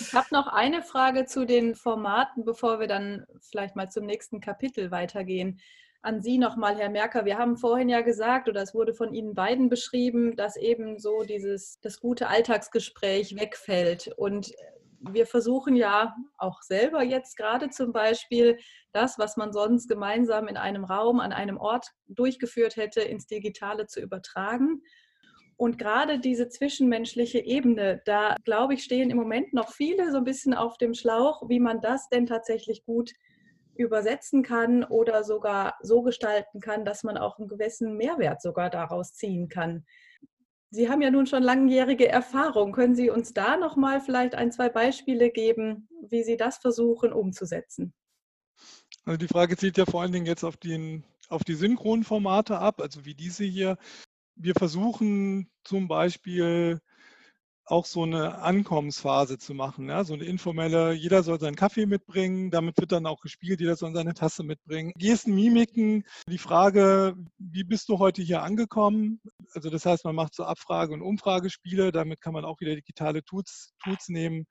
Ich 0.00 0.12
habe 0.12 0.26
noch 0.32 0.48
eine 0.48 0.82
Frage 0.82 1.24
zu 1.24 1.46
den 1.46 1.74
Formaten, 1.74 2.44
bevor 2.44 2.80
wir 2.80 2.88
dann 2.88 3.24
vielleicht 3.40 3.76
mal 3.76 3.90
zum 3.90 4.04
nächsten 4.04 4.40
Kapitel 4.40 4.90
weitergehen 4.90 5.60
an 6.00 6.22
Sie 6.22 6.38
nochmal, 6.38 6.76
Herr 6.76 6.90
Merker. 6.90 7.24
Wir 7.24 7.38
haben 7.38 7.56
vorhin 7.56 7.88
ja 7.88 8.02
gesagt, 8.02 8.48
oder 8.48 8.62
es 8.62 8.74
wurde 8.74 8.94
von 8.94 9.12
Ihnen 9.12 9.34
beiden 9.34 9.68
beschrieben, 9.68 10.36
dass 10.36 10.56
eben 10.56 10.98
so 10.98 11.24
dieses, 11.24 11.80
das 11.80 12.00
gute 12.00 12.28
Alltagsgespräch 12.28 13.36
wegfällt. 13.36 14.12
Und 14.16 14.52
wir 15.00 15.26
versuchen 15.26 15.76
ja 15.76 16.14
auch 16.36 16.62
selber 16.62 17.02
jetzt 17.02 17.36
gerade 17.36 17.70
zum 17.70 17.92
Beispiel 17.92 18.58
das, 18.92 19.18
was 19.18 19.36
man 19.36 19.52
sonst 19.52 19.88
gemeinsam 19.88 20.48
in 20.48 20.56
einem 20.56 20.84
Raum, 20.84 21.20
an 21.20 21.32
einem 21.32 21.58
Ort 21.58 21.88
durchgeführt 22.08 22.76
hätte, 22.76 23.00
ins 23.00 23.26
Digitale 23.26 23.86
zu 23.86 24.00
übertragen. 24.00 24.82
Und 25.56 25.76
gerade 25.76 26.20
diese 26.20 26.48
zwischenmenschliche 26.48 27.40
Ebene, 27.40 28.00
da 28.04 28.36
glaube 28.44 28.74
ich, 28.74 28.84
stehen 28.84 29.10
im 29.10 29.16
Moment 29.16 29.52
noch 29.52 29.72
viele 29.72 30.12
so 30.12 30.18
ein 30.18 30.24
bisschen 30.24 30.54
auf 30.54 30.78
dem 30.78 30.94
Schlauch, 30.94 31.48
wie 31.48 31.58
man 31.58 31.80
das 31.80 32.08
denn 32.08 32.26
tatsächlich 32.26 32.84
gut 32.84 33.12
übersetzen 33.74 34.42
kann 34.42 34.84
oder 34.84 35.24
sogar 35.24 35.76
so 35.82 36.02
gestalten 36.02 36.60
kann, 36.60 36.84
dass 36.84 37.04
man 37.04 37.16
auch 37.16 37.38
einen 37.38 37.48
gewissen 37.48 37.96
Mehrwert 37.96 38.42
sogar 38.42 38.70
daraus 38.70 39.14
ziehen 39.14 39.48
kann. 39.48 39.84
Sie 40.70 40.88
haben 40.90 41.00
ja 41.00 41.10
nun 41.10 41.26
schon 41.26 41.42
langjährige 41.42 42.08
Erfahrung. 42.08 42.72
Können 42.72 42.94
Sie 42.94 43.08
uns 43.10 43.32
da 43.32 43.56
noch 43.56 43.76
mal 43.76 44.00
vielleicht 44.00 44.34
ein, 44.34 44.52
zwei 44.52 44.68
Beispiele 44.68 45.30
geben, 45.30 45.88
wie 46.08 46.22
Sie 46.22 46.36
das 46.36 46.58
versuchen 46.58 47.12
umzusetzen? 47.12 47.94
Also 49.04 49.16
die 49.16 49.28
Frage 49.28 49.56
zielt 49.56 49.78
ja 49.78 49.86
vor 49.86 50.02
allen 50.02 50.12
Dingen 50.12 50.26
jetzt 50.26 50.44
auf, 50.44 50.58
den, 50.58 51.04
auf 51.30 51.42
die 51.42 51.54
Synchronformate 51.54 52.58
ab, 52.58 52.82
also 52.82 53.06
wie 53.06 53.14
diese 53.14 53.44
hier. 53.44 53.78
Wir 54.34 54.54
versuchen 54.54 55.50
zum 55.64 55.88
Beispiel 55.88 56.80
auch 57.70 57.86
so 57.86 58.02
eine 58.02 58.38
Ankommensphase 58.38 59.38
zu 59.38 59.54
machen. 59.54 59.88
Ja? 59.88 60.04
So 60.04 60.14
eine 60.14 60.24
informelle, 60.24 60.92
jeder 60.92 61.22
soll 61.22 61.38
seinen 61.38 61.56
Kaffee 61.56 61.86
mitbringen, 61.86 62.50
damit 62.50 62.78
wird 62.78 62.92
dann 62.92 63.06
auch 63.06 63.20
gespielt, 63.20 63.60
jeder 63.60 63.76
soll 63.76 63.92
seine 63.92 64.14
Tasse 64.14 64.42
mitbringen. 64.42 64.92
Gesten, 64.96 65.34
Mimiken, 65.34 66.04
die 66.28 66.38
Frage, 66.38 67.14
wie 67.38 67.64
bist 67.64 67.88
du 67.88 67.98
heute 67.98 68.22
hier 68.22 68.42
angekommen? 68.42 69.20
Also 69.52 69.70
das 69.70 69.86
heißt, 69.86 70.04
man 70.04 70.14
macht 70.14 70.34
so 70.34 70.44
Abfrage- 70.44 70.92
und 70.92 71.02
Umfragespiele, 71.02 71.92
damit 71.92 72.20
kann 72.20 72.32
man 72.32 72.44
auch 72.44 72.60
wieder 72.60 72.74
digitale 72.74 73.22
Tools, 73.22 73.74
Tools 73.82 74.08
nehmen. 74.08 74.46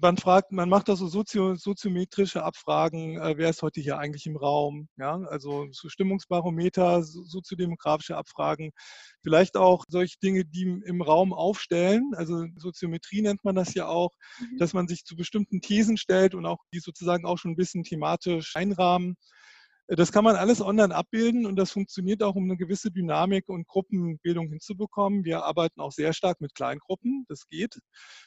Man 0.00 0.16
fragt, 0.16 0.52
man 0.52 0.68
macht 0.68 0.90
auch 0.90 0.96
so 0.96 1.08
sozio, 1.08 1.54
soziometrische 1.54 2.42
Abfragen, 2.44 3.18
äh, 3.18 3.34
wer 3.36 3.50
ist 3.50 3.62
heute 3.62 3.80
hier 3.80 3.98
eigentlich 3.98 4.26
im 4.26 4.36
Raum? 4.36 4.88
Ja? 4.96 5.20
Also 5.28 5.66
so 5.70 5.88
Stimmungsbarometer, 5.88 7.02
soziodemografische 7.02 8.16
Abfragen, 8.16 8.72
vielleicht 9.22 9.56
auch 9.56 9.84
solche 9.88 10.18
Dinge, 10.18 10.44
die 10.44 10.80
im 10.84 11.02
Raum 11.02 11.32
aufstellen, 11.32 12.12
also 12.14 12.44
Soziometrie 12.58 13.22
nennt 13.22 13.44
man 13.44 13.54
das 13.54 13.74
ja 13.74 13.86
auch, 13.86 14.10
mhm. 14.40 14.58
dass 14.58 14.72
man 14.72 14.88
sich 14.88 15.04
zu 15.04 15.16
bestimmten 15.16 15.60
Thesen 15.60 15.96
stellt 15.96 16.34
und 16.34 16.46
auch 16.46 16.64
die 16.72 16.80
sozusagen 16.80 17.26
auch 17.26 17.38
schon 17.38 17.52
ein 17.52 17.56
bisschen 17.56 17.84
thematisch 17.84 18.56
einrahmen. 18.56 19.16
Das 19.90 20.12
kann 20.12 20.22
man 20.22 20.36
alles 20.36 20.60
online 20.60 20.94
abbilden 20.94 21.46
und 21.46 21.56
das 21.56 21.70
funktioniert 21.70 22.22
auch, 22.22 22.34
um 22.34 22.44
eine 22.44 22.58
gewisse 22.58 22.90
Dynamik 22.90 23.48
und 23.48 23.66
Gruppenbildung 23.66 24.48
hinzubekommen. 24.48 25.24
Wir 25.24 25.44
arbeiten 25.44 25.80
auch 25.80 25.92
sehr 25.92 26.12
stark 26.12 26.42
mit 26.42 26.54
Kleingruppen, 26.54 27.24
das 27.26 27.48
geht. 27.48 27.80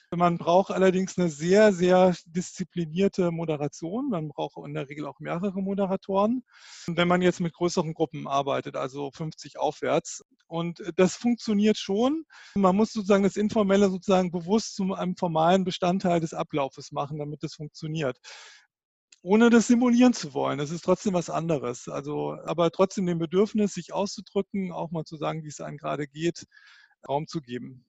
Man 0.10 0.40
braucht 0.40 0.72
allerdings 0.72 1.20
eine 1.20 1.30
sehr, 1.30 1.72
sehr 1.72 2.16
disziplinierte 2.26 3.30
Moderation. 3.30 4.10
Man 4.10 4.30
braucht 4.30 4.58
in 4.66 4.74
der 4.74 4.90
Regel 4.90 5.06
auch 5.06 5.20
mehrere 5.20 5.62
Moderatoren. 5.62 6.44
wenn 6.88 7.08
man 7.08 7.22
jetzt 7.22 7.40
mit 7.40 7.54
größeren 7.54 7.94
Gruppen 7.94 8.28
arbeitet, 8.28 8.76
also 8.76 9.12
50 9.12 9.60
aufwärts, 9.60 10.24
und 10.48 10.82
das 10.98 11.16
funktioniert 11.16 11.78
schon. 11.78 12.26
Man 12.56 12.76
muss 12.76 12.92
sozusagen 12.92 13.24
das 13.24 13.38
Informelle 13.38 13.90
sozusagen 13.90 14.32
bewusst 14.32 14.76
zu 14.76 14.94
einem 14.94 15.16
formalen 15.16 15.64
Bestandteil 15.64 16.20
des 16.20 16.34
Ablaufes 16.34 16.92
machen, 16.92 17.20
damit 17.20 17.42
das 17.44 17.54
funktioniert 17.54 18.18
ohne 19.22 19.50
das 19.50 19.68
simulieren 19.68 20.14
zu 20.14 20.34
wollen. 20.34 20.58
Das 20.58 20.72
ist 20.72 20.84
trotzdem 20.84 21.14
was 21.14 21.30
anderes. 21.30 21.88
Also, 21.88 22.38
aber 22.46 22.72
trotzdem 22.72 23.06
dem 23.06 23.20
Bedürfnis, 23.20 23.74
sich 23.74 23.94
auszudrücken, 23.94 24.72
auch 24.72 24.92
mal 24.92 25.04
zu 25.06 25.18
sagen, 25.18 25.44
wie 25.44 25.50
es 25.50 25.62
einem 25.62 25.78
gerade 25.78 26.08
geht, 26.08 26.46
Raum 27.08 27.28
zu 27.28 27.42
geben. 27.42 27.86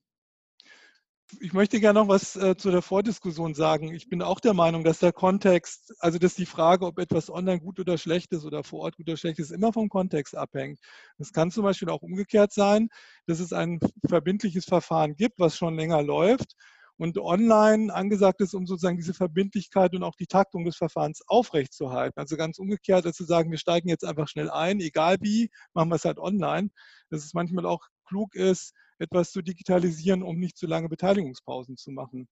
Ich 1.39 1.53
möchte 1.53 1.79
gerne 1.79 1.99
noch 1.99 2.07
was 2.07 2.35
äh, 2.35 2.55
zu 2.55 2.69
der 2.69 2.83
Vordiskussion 2.83 3.55
sagen. 3.55 3.91
Ich 3.91 4.07
bin 4.07 4.21
auch 4.21 4.39
der 4.39 4.53
Meinung, 4.53 4.83
dass 4.83 4.99
der 4.99 5.13
Kontext, 5.13 5.91
also 5.99 6.19
dass 6.19 6.35
die 6.35 6.45
Frage, 6.45 6.85
ob 6.85 6.99
etwas 6.99 7.31
online 7.31 7.59
gut 7.59 7.79
oder 7.79 7.97
schlecht 7.97 8.31
ist 8.33 8.45
oder 8.45 8.63
vor 8.63 8.81
Ort 8.81 8.97
gut 8.97 9.07
oder 9.07 9.17
schlecht 9.17 9.39
ist, 9.39 9.51
immer 9.51 9.73
vom 9.73 9.89
Kontext 9.89 10.35
abhängt. 10.35 10.79
Es 11.17 11.33
kann 11.33 11.49
zum 11.49 11.63
Beispiel 11.63 11.89
auch 11.89 12.03
umgekehrt 12.03 12.53
sein, 12.53 12.89
dass 13.25 13.39
es 13.39 13.51
ein 13.51 13.79
verbindliches 14.07 14.65
Verfahren 14.65 15.15
gibt, 15.15 15.39
was 15.39 15.57
schon 15.57 15.75
länger 15.75 16.03
läuft 16.03 16.55
und 16.97 17.17
online 17.17 17.93
angesagt 17.93 18.41
ist, 18.41 18.53
um 18.53 18.67
sozusagen 18.67 18.97
diese 18.97 19.13
Verbindlichkeit 19.13 19.95
und 19.95 20.03
auch 20.03 20.15
die 20.15 20.27
Taktung 20.27 20.65
des 20.65 20.75
Verfahrens 20.75 21.21
aufrechtzuerhalten. 21.27 22.19
Also 22.19 22.37
ganz 22.37 22.59
umgekehrt, 22.59 23.05
als 23.05 23.17
zu 23.17 23.25
sagen, 23.25 23.51
wir 23.51 23.57
steigen 23.57 23.89
jetzt 23.89 24.05
einfach 24.05 24.27
schnell 24.27 24.49
ein, 24.49 24.79
egal 24.79 25.17
wie, 25.21 25.49
machen 25.73 25.89
wir 25.89 25.95
es 25.95 26.05
halt 26.05 26.19
online. 26.19 26.69
Dass 27.09 27.25
es 27.25 27.33
manchmal 27.33 27.65
auch 27.65 27.87
klug 28.05 28.35
ist, 28.35 28.73
etwas 28.99 29.31
zu 29.31 29.41
digitalisieren, 29.41 30.23
um 30.23 30.37
nicht 30.37 30.57
zu 30.57 30.67
lange 30.67 30.89
Beteiligungspausen 30.89 31.77
zu 31.77 31.91
machen. 31.91 32.27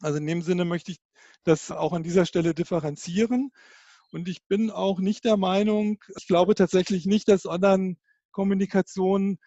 Also 0.00 0.18
in 0.18 0.26
dem 0.26 0.42
Sinne 0.42 0.64
möchte 0.64 0.92
ich 0.92 0.98
das 1.44 1.70
auch 1.70 1.92
an 1.92 2.02
dieser 2.02 2.26
Stelle 2.26 2.54
differenzieren. 2.54 3.50
Und 4.10 4.28
ich 4.28 4.44
bin 4.46 4.70
auch 4.70 5.00
nicht 5.00 5.24
der 5.24 5.36
Meinung, 5.36 6.02
ich 6.16 6.26
glaube 6.26 6.54
tatsächlich 6.54 7.06
nicht, 7.06 7.28
dass 7.28 7.46
Online-Kommunikation 7.46 9.38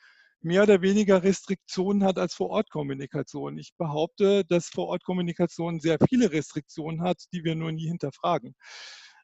mehr 0.46 0.64
oder 0.64 0.82
weniger 0.82 1.24
Restriktionen 1.24 2.04
hat 2.04 2.20
als 2.20 2.36
Vor-Ort-Kommunikation. 2.36 3.58
Ich 3.58 3.74
behaupte, 3.78 4.46
dass 4.46 4.68
Vor-Ort-Kommunikation 4.68 5.80
sehr 5.80 5.98
viele 6.08 6.32
Restriktionen 6.32 7.02
hat, 7.02 7.24
die 7.34 7.44
wir 7.44 7.56
nur 7.56 7.72
nie 7.72 7.88
hinterfragen. 7.88 8.56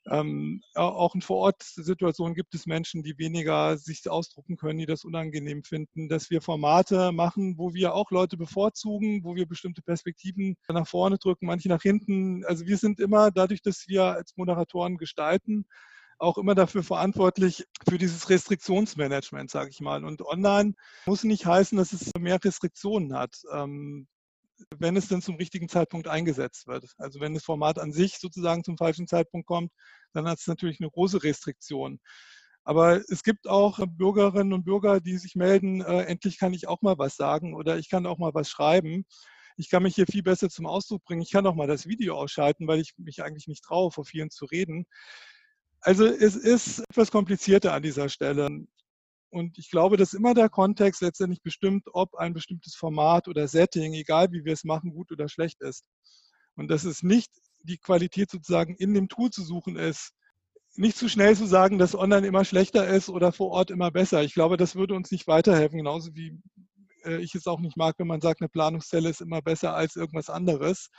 Ähm, 0.10 0.62
auch 0.74 1.14
in 1.14 1.22
Vor-Ort-Situationen 1.22 2.34
gibt 2.34 2.56
es 2.56 2.66
Menschen, 2.66 3.04
die 3.04 3.20
weniger 3.20 3.78
sich 3.78 4.10
ausdrucken 4.10 4.58
können, 4.58 4.80
die 4.80 4.88
das 4.88 5.04
unangenehm 5.04 5.64
finden, 5.64 6.10
dass 6.10 6.32
wir 6.32 6.42
Formate 6.42 7.12
machen, 7.12 7.56
wo 7.60 7.76
wir 7.76 7.94
auch 7.94 8.10
Leute 8.10 8.36
bevorzugen, 8.36 9.24
wo 9.24 9.36
wir 9.36 9.46
bestimmte 9.46 9.84
Perspektiven 9.84 10.56
nach 10.68 10.88
vorne 10.88 11.20
drücken, 11.20 11.46
manche 11.46 11.70
nach 11.70 11.84
hinten. 11.84 12.44
Also 12.46 12.66
wir 12.66 12.78
sind 12.78 13.00
immer 13.00 13.30
dadurch, 13.30 13.62
dass 13.62 13.88
wir 13.88 14.06
als 14.06 14.36
Moderatoren 14.38 14.98
gestalten, 14.98 15.66
auch 16.22 16.38
immer 16.38 16.56
dafür 16.56 16.84
verantwortlich 16.84 17.66
für 17.90 17.98
dieses 17.98 18.30
Restriktionsmanagement, 18.30 19.50
sage 19.50 19.72
ich 19.72 19.80
mal. 19.80 20.06
Und 20.06 20.22
online 20.22 20.74
muss 21.06 21.24
nicht 21.24 21.46
heißen, 21.46 21.78
dass 21.78 21.94
es 21.94 22.12
mehr 22.18 22.40
Restriktionen 22.44 23.16
hat, 23.16 23.36
ähm, 23.52 24.08
wenn 24.78 24.96
es 24.96 25.08
denn 25.08 25.24
zum 25.24 25.36
richtigen 25.36 25.68
Zeitpunkt 25.68 26.08
eingesetzt 26.08 26.68
wird. 26.68 26.86
Also 26.98 27.20
wenn 27.20 27.34
das 27.34 27.44
Format 27.44 27.80
an 27.80 27.92
sich 27.92 28.20
sozusagen 28.20 28.64
zum 28.64 28.78
falschen 28.78 29.08
Zeitpunkt 29.08 29.48
kommt, 29.48 29.72
dann 30.14 30.28
hat 30.28 30.40
es 30.40 30.48
natürlich 30.48 30.80
eine 30.80 30.92
große 30.92 31.24
Restriktion. 31.24 32.00
Aber 32.64 33.02
es 33.10 33.24
gibt 33.24 33.48
auch 33.48 33.80
Bürgerinnen 33.88 34.54
und 34.54 34.64
Bürger, 34.64 35.02
die 35.02 35.18
sich 35.18 35.36
melden, 35.36 35.82
äh, 35.82 36.04
endlich 36.04 36.38
kann 36.38 36.54
ich 36.54 36.68
auch 36.68 36.84
mal 36.84 37.00
was 37.00 37.16
sagen 37.16 37.56
oder 37.56 37.80
ich 37.80 37.90
kann 37.90 38.06
auch 38.06 38.20
mal 38.20 38.36
was 38.36 38.50
schreiben. 38.50 39.06
Ich 39.58 39.72
kann 39.72 39.82
mich 39.82 39.96
hier 39.96 40.06
viel 40.06 40.22
besser 40.22 40.50
zum 40.50 40.68
Ausdruck 40.68 41.04
bringen. 41.04 41.24
Ich 41.24 41.32
kann 41.32 41.48
auch 41.48 41.56
mal 41.56 41.68
das 41.68 41.88
Video 41.88 42.16
ausschalten, 42.16 42.68
weil 42.68 42.80
ich 42.80 42.94
mich 42.98 43.24
eigentlich 43.24 43.48
nicht 43.48 43.64
traue, 43.64 43.92
vor 43.92 44.06
vielen 44.06 44.30
zu 44.30 44.46
reden. 44.46 44.86
Also 45.82 46.06
es 46.06 46.36
ist 46.36 46.80
etwas 46.90 47.12
komplizierter 47.12 47.74
an 47.74 47.84
dieser 47.84 48.08
Stelle. 48.08 48.50
Und 49.32 49.58
ich 49.58 49.72
glaube, 49.72 49.98
dass 49.98 50.14
immer 50.14 50.34
der 50.34 50.50
Kontext 50.50 51.02
letztendlich 51.02 51.42
bestimmt, 51.42 51.88
ob 51.94 52.16
ein 52.16 52.34
bestimmtes 52.34 52.76
Format 52.76 53.28
oder 53.28 53.48
Setting, 53.48 53.94
egal 53.94 54.32
wie 54.32 54.44
wir 54.46 54.54
es 54.54 54.64
machen, 54.64 54.94
gut 54.94 55.12
oder 55.12 55.30
schlecht 55.30 55.62
ist. 55.62 55.86
Und 56.56 56.70
dass 56.70 56.84
es 56.84 57.02
nicht 57.02 57.32
die 57.64 57.78
Qualität 57.78 58.30
sozusagen 58.30 58.76
in 58.76 58.94
dem 58.94 59.08
Tool 59.08 59.30
zu 59.30 59.44
suchen 59.44 59.78
ist, 59.78 60.12
nicht 60.76 60.98
zu 60.98 61.10
schnell 61.10 61.36
zu 61.36 61.46
sagen, 61.46 61.78
dass 61.78 61.96
online 61.96 62.28
immer 62.28 62.46
schlechter 62.46 62.88
ist 62.88 63.10
oder 63.10 63.32
vor 63.32 63.50
Ort 63.50 63.72
immer 63.72 63.92
besser. 63.92 64.24
Ich 64.24 64.34
glaube, 64.34 64.58
das 64.58 64.76
würde 64.76 64.94
uns 64.94 65.12
nicht 65.12 65.28
weiterhelfen, 65.28 65.78
genauso 65.78 66.16
wie 66.16 66.40
ich 67.04 67.36
es 67.36 67.48
auch 67.48 67.60
nicht 67.60 67.78
mag, 67.78 67.96
wenn 67.98 68.08
man 68.08 68.22
sagt, 68.22 68.42
eine 68.42 68.50
Planungszelle 68.50 69.10
ist 69.10 69.22
immer 69.22 69.42
besser 69.42 69.76
als 69.76 69.96
irgendwas 69.96 70.30
anderes. 70.30 70.90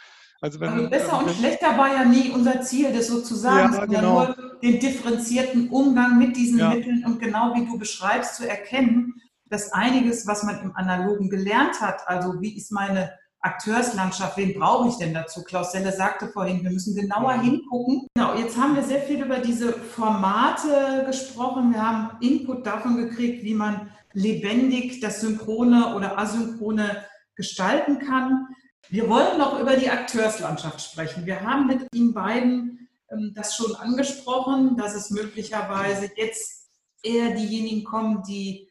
Also, 0.40 0.58
wenn, 0.58 0.70
also 0.70 0.90
besser 0.90 1.18
und 1.18 1.30
schlechter 1.30 1.78
war 1.78 1.94
ja 1.94 2.04
nie 2.04 2.30
unser 2.30 2.62
Ziel, 2.62 2.92
das 2.92 3.06
sozusagen, 3.06 3.72
ja, 3.72 3.80
sondern 3.80 3.90
genau. 3.90 4.24
nur 4.26 4.58
den 4.60 4.80
differenzierten 4.80 5.68
Umgang 5.68 6.18
mit 6.18 6.36
diesen 6.36 6.58
ja. 6.58 6.70
Mitteln 6.70 7.04
und 7.06 7.20
genau 7.20 7.54
wie 7.54 7.64
du 7.64 7.78
beschreibst, 7.78 8.36
zu 8.36 8.48
erkennen, 8.48 9.14
dass 9.46 9.72
einiges, 9.72 10.26
was 10.26 10.42
man 10.42 10.60
im 10.60 10.74
Analogen 10.74 11.30
gelernt 11.30 11.80
hat, 11.80 12.08
also 12.08 12.40
wie 12.40 12.56
ist 12.56 12.72
meine 12.72 13.12
Akteurslandschaft, 13.42 14.36
wen 14.36 14.54
brauche 14.54 14.88
ich 14.88 14.96
denn 14.96 15.12
dazu? 15.12 15.42
Klaus 15.42 15.72
Selle 15.72 15.92
sagte 15.92 16.28
vorhin, 16.28 16.62
wir 16.62 16.70
müssen 16.70 16.94
genauer 16.94 17.36
mhm. 17.36 17.42
hingucken. 17.42 18.06
Genau, 18.14 18.34
jetzt 18.34 18.56
haben 18.56 18.76
wir 18.76 18.82
sehr 18.82 19.00
viel 19.00 19.22
über 19.22 19.38
diese 19.38 19.72
Formate 19.72 21.04
gesprochen. 21.06 21.72
Wir 21.72 21.82
haben 21.82 22.16
Input 22.20 22.64
davon 22.64 22.96
gekriegt, 22.96 23.44
wie 23.44 23.54
man 23.54 23.90
lebendig 24.12 25.00
das 25.00 25.20
Synchrone 25.20 25.94
oder 25.94 26.18
Asynchrone 26.18 27.04
gestalten 27.34 27.98
kann. 27.98 28.48
Wir 28.88 29.08
wollen 29.08 29.38
noch 29.38 29.58
über 29.60 29.76
die 29.76 29.90
Akteurslandschaft 29.90 30.80
sprechen. 30.80 31.26
Wir 31.26 31.40
haben 31.40 31.66
mit 31.66 31.86
Ihnen 31.94 32.12
beiden 32.12 32.88
ähm, 33.10 33.32
das 33.34 33.56
schon 33.56 33.74
angesprochen, 33.76 34.76
dass 34.76 34.94
es 34.94 35.10
möglicherweise 35.10 36.10
jetzt 36.16 36.68
eher 37.02 37.34
diejenigen 37.34 37.84
kommen, 37.84 38.22
die 38.22 38.68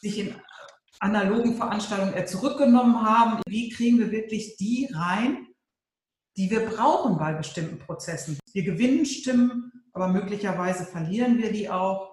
sich 0.00 0.18
in 0.18 0.34
analogen 1.00 1.56
Veranstaltungen 1.56 2.14
eher 2.14 2.26
zurückgenommen 2.26 3.02
haben. 3.02 3.42
Wie 3.46 3.70
kriegen 3.70 3.98
wir 3.98 4.10
wirklich 4.10 4.56
die 4.56 4.88
rein, 4.92 5.48
die 6.36 6.50
wir 6.50 6.66
brauchen 6.66 7.18
bei 7.18 7.32
bestimmten 7.32 7.78
Prozessen? 7.78 8.38
Wir 8.52 8.62
gewinnen 8.62 9.04
Stimmen, 9.04 9.72
aber 9.92 10.08
möglicherweise 10.08 10.84
verlieren 10.84 11.38
wir 11.38 11.52
die 11.52 11.68
auch. 11.68 12.11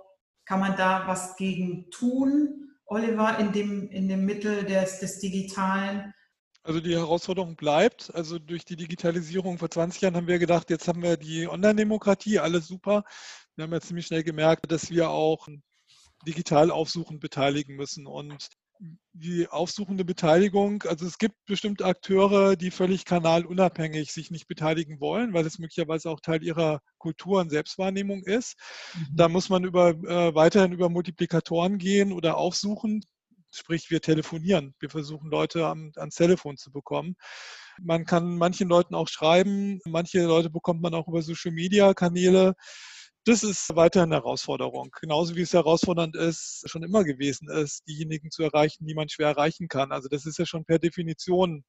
Kann 0.50 0.62
man 0.62 0.76
da 0.76 1.06
was 1.06 1.36
gegen 1.36 1.91
tun, 1.91 2.72
Oliver, 2.88 3.38
in 3.38 3.52
dem, 3.52 3.88
in 3.91 4.08
dem 4.08 4.26
Mittel 4.26 4.66
des, 4.66 5.00
des 5.00 5.20
Digitalen? 5.20 6.12
Also 6.64 6.80
die 6.80 6.95
Herausforderung 6.95 7.56
bleibt. 7.56 8.12
Also 8.16 8.39
durch 8.39 8.66
die 8.66 8.76
Digitalisierung 8.76 9.60
vor 9.60 9.70
20 9.70 10.02
Jahren 10.02 10.16
haben 10.16 10.26
wir 10.26 10.39
gedacht, 10.39 10.72
jetzt 10.72 10.88
haben 10.88 11.04
wir 11.04 11.18
die 11.18 11.47
Online-Demokratie, 11.47 12.39
alles 12.39 12.66
super. 12.66 13.04
Wir 13.56 13.66
haben 13.66 13.74
ja 13.74 13.80
ziemlich 13.80 14.08
schnell 14.08 14.24
gemerkt, 14.24 14.72
dass 14.72 14.89
wir 14.89 15.12
auch 15.12 15.47
digital 16.26 16.72
aufsuchen 16.72 17.20
beteiligen 17.20 17.76
müssen. 17.76 18.08
Und 18.08 18.47
die 19.14 19.48
aufsuchende 19.48 20.06
Beteiligung, 20.06 20.84
also 20.84 21.06
es 21.06 21.18
gibt 21.18 21.36
bestimmte 21.46 21.86
Akteure, 21.86 22.56
die 22.56 22.72
völlig 22.72 23.04
kanalunabhängig 23.04 24.14
sich 24.14 24.32
nicht 24.32 24.48
beteiligen 24.48 25.02
wollen, 25.02 25.34
weil 25.34 25.46
es 25.46 25.60
möglicherweise 25.60 26.10
auch 26.10 26.22
Teil 26.22 26.44
ihrer 26.44 26.82
Kultur 26.98 27.42
und 27.42 27.50
Selbstwahrnehmung 27.50 28.24
ist. 28.24 28.56
Mhm. 28.96 29.08
Da 29.16 29.28
muss 29.28 29.50
man 29.50 29.66
über, 29.66 29.90
äh, 29.90 30.34
weiterhin 30.34 30.72
über 30.72 30.90
Multiplikatoren 30.90 31.78
gehen 31.78 32.14
oder 32.14 32.38
aufsuchen. 32.38 33.04
Sprich, 33.52 33.90
wir 33.90 34.00
telefonieren. 34.00 34.76
Wir 34.80 34.90
versuchen 34.90 35.30
Leute 35.30 35.66
am, 35.66 35.92
ans 35.98 36.16
Telefon 36.16 36.56
zu 36.56 36.72
bekommen. 36.72 37.16
Man 37.82 38.06
kann 38.06 38.38
manchen 38.38 38.70
Leuten 38.70 38.96
auch 38.96 39.08
schreiben. 39.08 39.80
Manche 39.86 40.24
Leute 40.24 40.50
bekommt 40.50 40.82
man 40.82 40.94
auch 40.94 41.08
über 41.08 41.22
Social-Media-Kanäle. 41.22 42.56
Das 43.26 43.44
ist 43.44 43.76
weiterhin 43.76 44.12
eine 44.12 44.22
Herausforderung. 44.22 44.90
Genauso 45.00 45.36
wie 45.36 45.42
es 45.42 45.54
herausfordernd 45.54 46.16
ist, 46.16 46.64
schon 46.66 46.84
immer 46.84 47.04
gewesen 47.04 47.50
ist, 47.50 47.88
diejenigen 47.88 48.32
zu 48.32 48.44
erreichen, 48.44 48.86
die 48.86 48.96
man 48.96 49.10
schwer 49.10 49.28
erreichen 49.28 49.68
kann. 49.68 49.92
Also 49.92 50.08
das 50.08 50.26
ist 50.26 50.40
ja 50.40 50.46
schon 50.46 50.66
per 50.66 50.80
Definition 50.80 51.64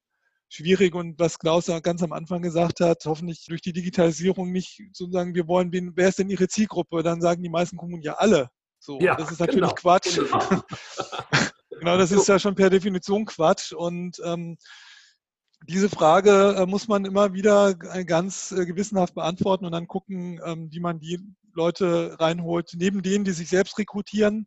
schwierig 0.49 0.95
und 0.95 1.19
was 1.19 1.39
Klaus 1.39 1.67
ganz 1.83 2.03
am 2.03 2.13
Anfang 2.13 2.43
gesagt 2.43 2.81
hat, 2.81 3.05
hoffentlich 3.05 3.47
durch 3.47 3.63
die 3.63 3.73
Digitalisierung 3.73 4.51
nicht 4.51 4.81
sozusagen, 4.93 5.35
wir 5.35 5.47
wollen, 5.47 5.73
wen, 5.73 5.93
wer 5.95 6.09
ist 6.09 6.19
denn 6.19 6.31
Ihre 6.31 6.49
Zielgruppe? 6.49 7.03
Dann 7.03 7.21
sagen 7.21 7.43
die 7.43 7.49
meisten 7.49 7.77
Kommunen 7.77 8.03
ja 8.03 8.15
alle. 8.15 8.49
So, 8.81 8.99
ja, 9.01 9.15
das 9.15 9.31
ist 9.31 9.39
natürlich 9.39 9.61
genau. 9.61 9.75
Quatsch. 9.75 10.17
Genau. 10.17 10.63
genau, 11.79 11.99
das 11.99 12.11
ist 12.11 12.27
ja 12.27 12.39
schon 12.39 12.55
per 12.55 12.71
Definition 12.71 13.27
Quatsch 13.27 13.73
und 13.73 14.21
ähm, 14.25 14.57
diese 15.69 15.91
Frage 15.91 16.57
äh, 16.57 16.67
muss 16.67 16.89
man 16.89 17.05
immer 17.05 17.35
wieder 17.35 17.75
ganz 17.75 18.51
äh, 18.53 18.65
gewissenhaft 18.65 19.15
beantworten 19.15 19.67
und 19.67 19.73
dann 19.73 19.87
gucken, 19.87 20.41
ähm, 20.45 20.69
wie 20.73 20.81
man 20.81 20.99
die 20.99 21.21
Leute 21.55 22.19
reinholt, 22.21 22.73
neben 22.75 23.03
denen, 23.03 23.25
die 23.25 23.33
sich 23.33 23.49
selbst 23.49 23.79
rekrutieren, 23.79 24.47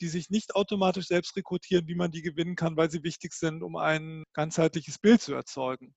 die 0.00 0.08
sich 0.08 0.30
nicht 0.30 0.54
automatisch 0.54 1.06
selbst 1.06 1.36
rekrutieren, 1.36 1.86
wie 1.86 1.94
man 1.94 2.10
die 2.10 2.22
gewinnen 2.22 2.56
kann, 2.56 2.76
weil 2.76 2.90
sie 2.90 3.02
wichtig 3.02 3.34
sind, 3.34 3.62
um 3.62 3.76
ein 3.76 4.24
ganzheitliches 4.32 4.98
Bild 4.98 5.20
zu 5.20 5.34
erzeugen. 5.34 5.94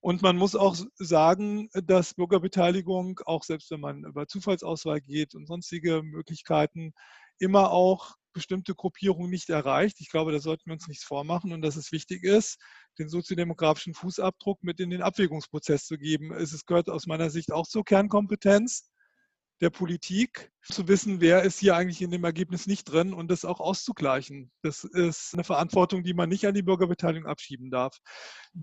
Und 0.00 0.22
man 0.22 0.36
muss 0.36 0.56
auch 0.56 0.76
sagen, 0.94 1.68
dass 1.74 2.14
Bürgerbeteiligung, 2.14 3.20
auch 3.26 3.44
selbst 3.44 3.70
wenn 3.70 3.80
man 3.80 4.04
über 4.04 4.26
Zufallsauswahl 4.26 5.02
geht 5.02 5.34
und 5.34 5.46
sonstige 5.46 6.02
Möglichkeiten, 6.02 6.94
immer 7.38 7.70
auch 7.70 8.14
bestimmte 8.32 8.74
Gruppierungen 8.74 9.30
nicht 9.30 9.50
erreicht. 9.50 10.00
Ich 10.00 10.08
glaube, 10.08 10.32
da 10.32 10.38
sollten 10.38 10.62
wir 10.66 10.74
uns 10.74 10.88
nichts 10.88 11.04
vormachen 11.04 11.52
und 11.52 11.62
dass 11.62 11.76
es 11.76 11.92
wichtig 11.92 12.24
ist, 12.24 12.58
den 12.98 13.08
soziodemografischen 13.08 13.92
Fußabdruck 13.92 14.62
mit 14.62 14.80
in 14.80 14.90
den 14.90 15.02
Abwägungsprozess 15.02 15.84
zu 15.84 15.98
geben. 15.98 16.32
Es 16.32 16.64
gehört 16.64 16.88
aus 16.88 17.06
meiner 17.06 17.28
Sicht 17.28 17.52
auch 17.52 17.66
zur 17.66 17.84
Kernkompetenz 17.84 18.89
der 19.60 19.70
Politik, 19.70 20.50
zu 20.62 20.88
wissen, 20.88 21.20
wer 21.20 21.42
ist 21.42 21.58
hier 21.58 21.76
eigentlich 21.76 22.02
in 22.02 22.10
dem 22.10 22.24
Ergebnis 22.24 22.66
nicht 22.66 22.84
drin 22.84 23.12
und 23.12 23.30
das 23.30 23.44
auch 23.44 23.60
auszugleichen. 23.60 24.50
Das 24.62 24.84
ist 24.84 25.34
eine 25.34 25.44
Verantwortung, 25.44 26.02
die 26.02 26.14
man 26.14 26.28
nicht 26.28 26.46
an 26.46 26.54
die 26.54 26.62
Bürgerbeteiligung 26.62 27.28
abschieben 27.28 27.70
darf. 27.70 27.98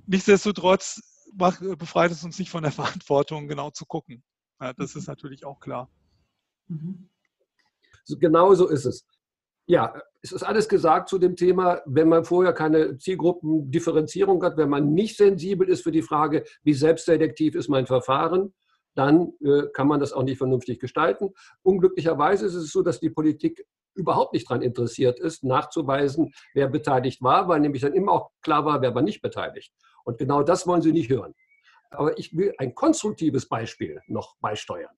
Nichtsdestotrotz 0.06 1.02
befreit 1.34 2.12
es 2.12 2.24
uns 2.24 2.40
nicht 2.40 2.50
von 2.50 2.64
der 2.64 2.72
Verantwortung, 2.74 3.48
genau 3.48 3.72
zu 3.72 3.86
gucken. 3.86 4.24
Ja, 4.60 4.74
das 4.74 4.96
ist 4.96 5.08
natürlich 5.08 5.46
auch 5.46 5.60
klar. 5.60 5.90
Mhm. 6.68 7.10
Genau 8.20 8.54
so 8.54 8.68
ist 8.68 8.86
es. 8.86 9.06
Ja, 9.70 10.02
es 10.22 10.32
ist 10.32 10.44
alles 10.44 10.70
gesagt 10.70 11.10
zu 11.10 11.18
dem 11.18 11.36
Thema, 11.36 11.82
wenn 11.86 12.08
man 12.08 12.24
vorher 12.24 12.54
keine 12.54 12.98
Zielgruppendifferenzierung 12.98 14.42
hat, 14.44 14.56
wenn 14.56 14.70
man 14.70 14.94
nicht 14.94 15.18
sensibel 15.18 15.68
ist 15.68 15.84
für 15.84 15.92
die 15.92 16.02
Frage, 16.02 16.46
wie 16.64 16.74
selbstdetektiv 16.74 17.54
ist 17.54 17.68
mein 17.68 17.86
Verfahren, 17.86 18.54
dann 18.98 19.34
äh, 19.44 19.64
kann 19.74 19.88
man 19.88 20.00
das 20.00 20.14
auch 20.14 20.24
nicht 20.24 20.38
vernünftig 20.38 20.80
gestalten. 20.80 21.34
Unglücklicherweise 21.62 22.46
ist 22.46 22.56
es 22.56 22.72
so, 22.72 22.82
dass 22.82 23.00
die 23.00 23.10
Politik 23.10 23.66
überhaupt 23.94 24.34
nicht 24.34 24.50
daran 24.50 24.62
interessiert 24.62 25.20
ist, 25.20 25.44
nachzuweisen, 25.44 26.34
wer 26.54 26.68
beteiligt 26.68 27.22
war, 27.22 27.48
weil 27.48 27.60
nämlich 27.60 27.82
dann 27.82 27.94
immer 27.94 28.12
auch 28.12 28.32
klar 28.42 28.66
war, 28.66 28.82
wer 28.82 28.94
war 28.96 29.02
nicht 29.02 29.22
beteiligt. 29.22 29.74
Und 30.04 30.18
genau 30.18 30.44
das 30.44 30.68
wollen 30.68 30.82
sie 30.82 30.92
nicht 30.92 31.10
hören. 31.10 31.34
Aber 31.90 32.18
ich 32.18 32.36
will 32.36 32.54
ein 32.58 32.76
konstruktives 32.76 33.48
Beispiel 33.48 34.02
noch 34.08 34.36
beisteuern. 34.40 34.96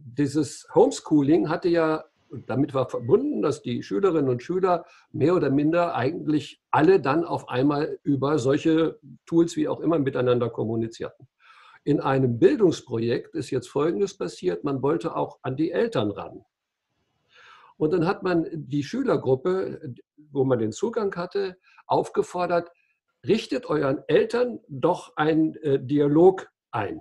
Dieses 0.00 0.66
Homeschooling 0.74 1.48
hatte 1.48 1.68
ja 1.68 2.04
damit 2.46 2.72
war 2.74 2.88
verbunden, 2.88 3.42
dass 3.42 3.62
die 3.62 3.82
Schülerinnen 3.82 4.30
und 4.30 4.42
Schüler 4.42 4.86
mehr 5.10 5.34
oder 5.34 5.50
minder 5.50 5.94
eigentlich 5.94 6.62
alle 6.70 7.00
dann 7.00 7.24
auf 7.24 7.48
einmal 7.48 7.98
über 8.02 8.38
solche 8.38 8.98
Tools 9.26 9.56
wie 9.56 9.68
auch 9.68 9.80
immer 9.80 9.98
miteinander 9.98 10.48
kommunizierten. 10.48 11.28
In 11.84 12.00
einem 12.00 12.38
Bildungsprojekt 12.38 13.34
ist 13.34 13.50
jetzt 13.50 13.68
Folgendes 13.68 14.16
passiert, 14.16 14.64
man 14.64 14.82
wollte 14.82 15.16
auch 15.16 15.38
an 15.42 15.56
die 15.56 15.72
Eltern 15.72 16.10
ran. 16.10 16.44
Und 17.76 17.92
dann 17.92 18.06
hat 18.06 18.22
man 18.22 18.46
die 18.52 18.84
Schülergruppe, 18.84 19.94
wo 20.30 20.44
man 20.44 20.60
den 20.60 20.72
Zugang 20.72 21.14
hatte, 21.16 21.56
aufgefordert, 21.86 22.70
richtet 23.26 23.66
euren 23.66 24.02
Eltern 24.06 24.60
doch 24.68 25.16
einen 25.16 25.56
äh, 25.56 25.80
Dialog 25.80 26.48
ein. 26.70 27.00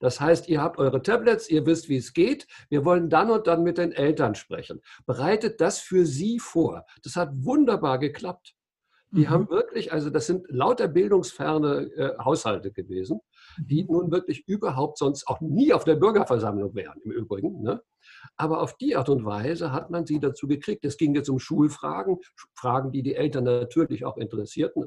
Das 0.00 0.20
heißt, 0.20 0.48
ihr 0.48 0.62
habt 0.62 0.78
eure 0.78 1.02
Tablets, 1.02 1.50
ihr 1.50 1.66
wisst, 1.66 1.88
wie 1.88 1.96
es 1.96 2.12
geht. 2.12 2.46
Wir 2.68 2.84
wollen 2.84 3.10
dann 3.10 3.30
und 3.30 3.46
dann 3.46 3.62
mit 3.62 3.78
den 3.78 3.92
Eltern 3.92 4.34
sprechen. 4.34 4.80
Bereitet 5.06 5.60
das 5.60 5.80
für 5.80 6.06
sie 6.06 6.38
vor. 6.38 6.84
Das 7.02 7.16
hat 7.16 7.30
wunderbar 7.32 7.98
geklappt. 7.98 8.54
Die 9.10 9.22
mhm. 9.22 9.30
haben 9.30 9.50
wirklich, 9.50 9.92
also 9.92 10.10
das 10.10 10.26
sind 10.26 10.46
lauter 10.48 10.86
bildungsferne 10.86 11.90
äh, 11.96 12.18
Haushalte 12.22 12.70
gewesen, 12.70 13.20
die 13.58 13.84
nun 13.84 14.10
wirklich 14.10 14.46
überhaupt 14.46 14.98
sonst 14.98 15.26
auch 15.28 15.40
nie 15.40 15.72
auf 15.72 15.84
der 15.84 15.96
Bürgerversammlung 15.96 16.74
wären, 16.74 17.00
im 17.02 17.10
Übrigen. 17.10 17.62
Ne? 17.62 17.82
Aber 18.36 18.62
auf 18.62 18.76
die 18.76 18.96
Art 18.96 19.08
und 19.08 19.24
Weise 19.24 19.72
hat 19.72 19.90
man 19.90 20.06
sie 20.06 20.20
dazu 20.20 20.46
gekriegt. 20.46 20.84
Es 20.84 20.96
ging 20.96 21.14
jetzt 21.14 21.28
um 21.28 21.38
Schulfragen, 21.38 22.18
Fragen, 22.54 22.92
die 22.92 23.02
die 23.02 23.14
Eltern 23.14 23.44
natürlich 23.44 24.04
auch 24.04 24.16
interessierten. 24.16 24.86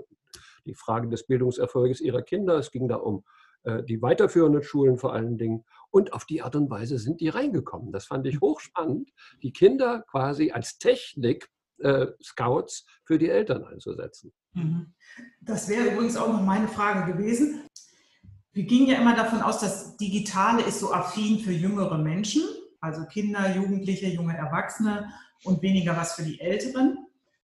Die 0.66 0.76
Fragen 0.76 1.10
des 1.10 1.26
Bildungserfolges 1.26 2.02
ihrer 2.02 2.22
Kinder. 2.22 2.58
Es 2.58 2.72
ging 2.72 2.88
da 2.88 2.96
um 2.96 3.24
äh, 3.64 3.84
die 3.84 4.02
weiterführenden 4.02 4.64
Schulen 4.64 4.98
vor 4.98 5.14
allen 5.14 5.38
Dingen. 5.38 5.66
Und 5.90 6.14
auf 6.14 6.26
die 6.26 6.42
Art 6.42 6.56
und 6.56 6.70
Weise 6.70 6.98
sind 6.98 7.20
die 7.20 7.30
reingekommen. 7.30 7.92
Das 7.92 8.06
fand 8.06 8.26
ich 8.28 8.40
hochspannend, 8.40 9.12
die 9.42 9.52
Kinder 9.52 10.04
quasi 10.08 10.52
als 10.52 10.78
Technik 10.78 11.50
äh, 11.80 12.08
Scouts 12.22 12.86
für 13.04 13.18
die 13.18 13.30
Eltern 13.30 13.66
einzusetzen. 13.66 14.32
Mhm. 14.54 14.94
Das 15.42 15.68
wäre 15.68 15.94
übrigens 15.94 16.18
auch 16.18 16.32
noch 16.32 16.42
meine 16.42 16.68
Frage 16.68 17.12
gewesen. 17.12 17.62
Wir 18.54 18.64
gingen 18.64 18.88
ja 18.88 19.00
immer 19.00 19.16
davon 19.16 19.42
aus, 19.42 19.60
dass 19.60 19.96
Digitale 19.96 20.64
ist 20.64 20.82
so 20.82 20.92
affin 20.92 21.40
für 21.40 21.54
jüngere 21.54 21.98
Menschen, 21.98 22.44
also 22.82 23.06
Kinder, 23.06 23.56
Jugendliche, 23.56 24.08
junge 24.08 24.36
Erwachsene 24.36 25.10
und 25.46 25.62
weniger 25.62 25.96
was 25.96 26.16
für 26.16 26.24
die 26.24 26.42
Älteren. 26.42 26.98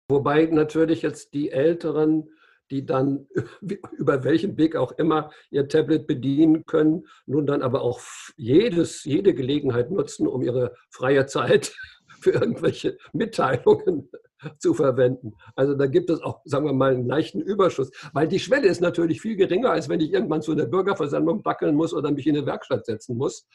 Wobei 0.08 0.46
natürlich 0.46 1.04
jetzt 1.04 1.34
die 1.34 1.52
Älteren, 1.52 2.28
die 2.72 2.88
dann 2.88 3.28
über 3.98 4.24
welchen 4.24 4.58
Weg 4.58 4.76
auch 4.76 4.94
immer 4.94 5.32
ihr 5.52 5.68
Tablet 5.68 6.08
bedienen 6.08 6.66
können, 6.66 7.06
nun 7.28 7.46
dann 7.46 7.62
aber 7.62 7.82
auch 7.82 8.00
jedes, 8.36 9.04
jede 9.04 9.36
Gelegenheit 9.36 9.92
nutzen, 9.92 10.28
um 10.28 10.42
ihre 10.42 10.76
freie 10.90 11.28
Zeit 11.28 11.76
für 12.20 12.32
irgendwelche 12.32 12.98
Mitteilungen 13.14 14.10
zu 14.60 14.74
verwenden. 14.74 15.34
Also 15.56 15.76
da 15.76 15.88
gibt 15.88 16.10
es 16.10 16.22
auch, 16.22 16.42
sagen 16.46 16.66
wir 16.66 16.74
mal, 16.74 16.94
einen 16.94 17.08
leichten 17.08 17.42
Überschuss, 17.42 17.92
weil 18.14 18.28
die 18.28 18.40
Schwelle 18.40 18.68
ist 18.68 18.82
natürlich 18.82 19.22
viel 19.22 19.36
geringer, 19.36 19.72
als 19.72 19.90
wenn 19.90 20.02
ich 20.02 20.12
irgendwann 20.12 20.42
zu 20.42 20.52
einer 20.52 20.66
Bürgerversammlung 20.66 21.44
dackeln 21.44 21.76
muss 21.76 21.94
oder 21.94 22.12
mich 22.12 22.28
in 22.28 22.38
eine 22.38 22.46
Werkstatt 22.46 22.86
setzen 22.86 23.18
muss. 23.18 23.48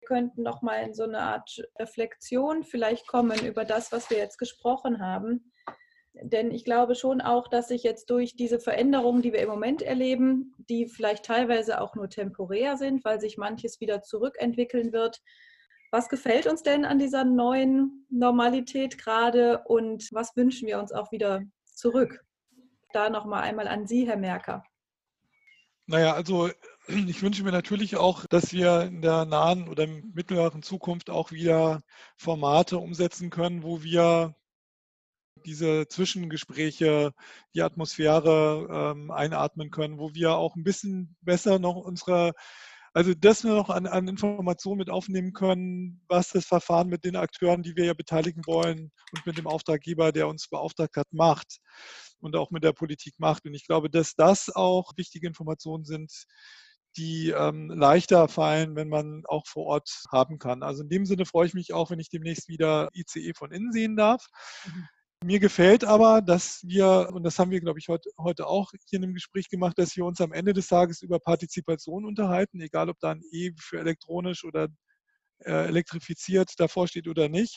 Wir 0.00 0.06
könnten 0.08 0.42
noch 0.42 0.62
mal 0.62 0.76
in 0.82 0.94
so 0.94 1.04
eine 1.04 1.20
Art 1.20 1.62
Reflexion 1.78 2.62
vielleicht 2.62 3.06
kommen 3.06 3.44
über 3.46 3.64
das, 3.64 3.90
was 3.92 4.10
wir 4.10 4.18
jetzt 4.18 4.38
gesprochen 4.38 5.00
haben. 5.00 5.50
Denn 6.22 6.52
ich 6.52 6.64
glaube 6.64 6.94
schon 6.94 7.20
auch, 7.20 7.48
dass 7.48 7.68
sich 7.68 7.82
jetzt 7.82 8.08
durch 8.08 8.36
diese 8.36 8.60
Veränderungen, 8.60 9.22
die 9.22 9.32
wir 9.32 9.40
im 9.40 9.48
Moment 9.48 9.82
erleben, 9.82 10.54
die 10.68 10.86
vielleicht 10.86 11.24
teilweise 11.24 11.80
auch 11.80 11.96
nur 11.96 12.08
temporär 12.08 12.76
sind, 12.76 13.04
weil 13.04 13.20
sich 13.20 13.36
manches 13.36 13.80
wieder 13.80 14.02
zurückentwickeln 14.02 14.92
wird, 14.92 15.22
was 15.94 16.08
gefällt 16.08 16.48
uns 16.48 16.64
denn 16.64 16.84
an 16.84 16.98
dieser 16.98 17.22
neuen 17.24 18.04
Normalität 18.10 18.98
gerade 18.98 19.62
und 19.62 20.08
was 20.10 20.34
wünschen 20.34 20.66
wir 20.66 20.80
uns 20.80 20.90
auch 20.90 21.12
wieder 21.12 21.44
zurück? 21.66 22.24
Da 22.92 23.10
nochmal 23.10 23.44
einmal 23.44 23.68
an 23.68 23.86
Sie, 23.86 24.04
Herr 24.04 24.16
Merker. 24.16 24.64
Naja, 25.86 26.14
also 26.14 26.50
ich 26.88 27.22
wünsche 27.22 27.44
mir 27.44 27.52
natürlich 27.52 27.96
auch, 27.96 28.26
dass 28.26 28.52
wir 28.52 28.82
in 28.82 29.02
der 29.02 29.24
nahen 29.24 29.68
oder 29.68 29.86
mittleren 29.86 30.64
Zukunft 30.64 31.10
auch 31.10 31.30
wieder 31.30 31.80
Formate 32.16 32.78
umsetzen 32.78 33.30
können, 33.30 33.62
wo 33.62 33.84
wir 33.84 34.34
diese 35.46 35.86
Zwischengespräche, 35.86 37.12
die 37.54 37.62
Atmosphäre 37.62 38.94
ähm, 38.96 39.12
einatmen 39.12 39.70
können, 39.70 39.98
wo 39.98 40.12
wir 40.12 40.34
auch 40.34 40.56
ein 40.56 40.64
bisschen 40.64 41.16
besser 41.20 41.60
noch 41.60 41.76
unsere 41.76 42.32
also, 42.94 43.12
dass 43.12 43.42
wir 43.42 43.54
noch 43.54 43.70
an, 43.70 43.86
an 43.86 44.06
Informationen 44.06 44.78
mit 44.78 44.88
aufnehmen 44.88 45.32
können, 45.32 46.00
was 46.08 46.28
das 46.28 46.46
Verfahren 46.46 46.88
mit 46.88 47.04
den 47.04 47.16
Akteuren, 47.16 47.62
die 47.62 47.74
wir 47.76 47.86
ja 47.86 47.94
beteiligen 47.94 48.42
wollen 48.46 48.92
und 49.12 49.26
mit 49.26 49.36
dem 49.36 49.48
Auftraggeber, 49.48 50.12
der 50.12 50.28
uns 50.28 50.48
beauftragt 50.48 50.96
hat, 50.96 51.12
macht 51.12 51.58
und 52.20 52.36
auch 52.36 52.52
mit 52.52 52.62
der 52.62 52.72
Politik 52.72 53.14
macht. 53.18 53.46
Und 53.46 53.54
ich 53.54 53.66
glaube, 53.66 53.90
dass 53.90 54.14
das 54.14 54.48
auch 54.48 54.92
wichtige 54.96 55.26
Informationen 55.26 55.84
sind, 55.84 56.12
die 56.96 57.30
ähm, 57.30 57.68
leichter 57.68 58.28
fallen, 58.28 58.76
wenn 58.76 58.88
man 58.88 59.24
auch 59.26 59.46
vor 59.46 59.66
Ort 59.66 59.90
haben 60.12 60.38
kann. 60.38 60.62
Also 60.62 60.82
in 60.82 60.88
dem 60.88 61.06
Sinne 61.06 61.26
freue 61.26 61.46
ich 61.46 61.54
mich 61.54 61.72
auch, 61.72 61.90
wenn 61.90 61.98
ich 61.98 62.10
demnächst 62.10 62.48
wieder 62.48 62.90
ICE 62.94 63.32
von 63.34 63.50
innen 63.50 63.72
sehen 63.72 63.96
darf. 63.96 64.26
Mhm. 64.66 64.88
Mir 65.24 65.40
gefällt 65.40 65.84
aber, 65.84 66.20
dass 66.20 66.60
wir, 66.66 67.08
und 67.14 67.22
das 67.22 67.38
haben 67.38 67.50
wir, 67.50 67.58
glaube 67.58 67.78
ich, 67.78 67.88
heute, 67.88 68.10
heute 68.18 68.46
auch 68.46 68.72
hier 68.90 68.98
in 68.98 69.02
dem 69.02 69.14
Gespräch 69.14 69.48
gemacht, 69.48 69.78
dass 69.78 69.96
wir 69.96 70.04
uns 70.04 70.20
am 70.20 70.34
Ende 70.34 70.52
des 70.52 70.66
Tages 70.66 71.00
über 71.00 71.18
Partizipation 71.18 72.04
unterhalten, 72.04 72.60
egal 72.60 72.90
ob 72.90 73.00
da 73.00 73.12
ein 73.12 73.22
E 73.32 73.52
für 73.58 73.78
elektronisch 73.80 74.44
oder 74.44 74.68
äh, 75.38 75.66
elektrifiziert 75.66 76.52
davor 76.58 76.88
steht 76.88 77.08
oder 77.08 77.30
nicht. 77.30 77.56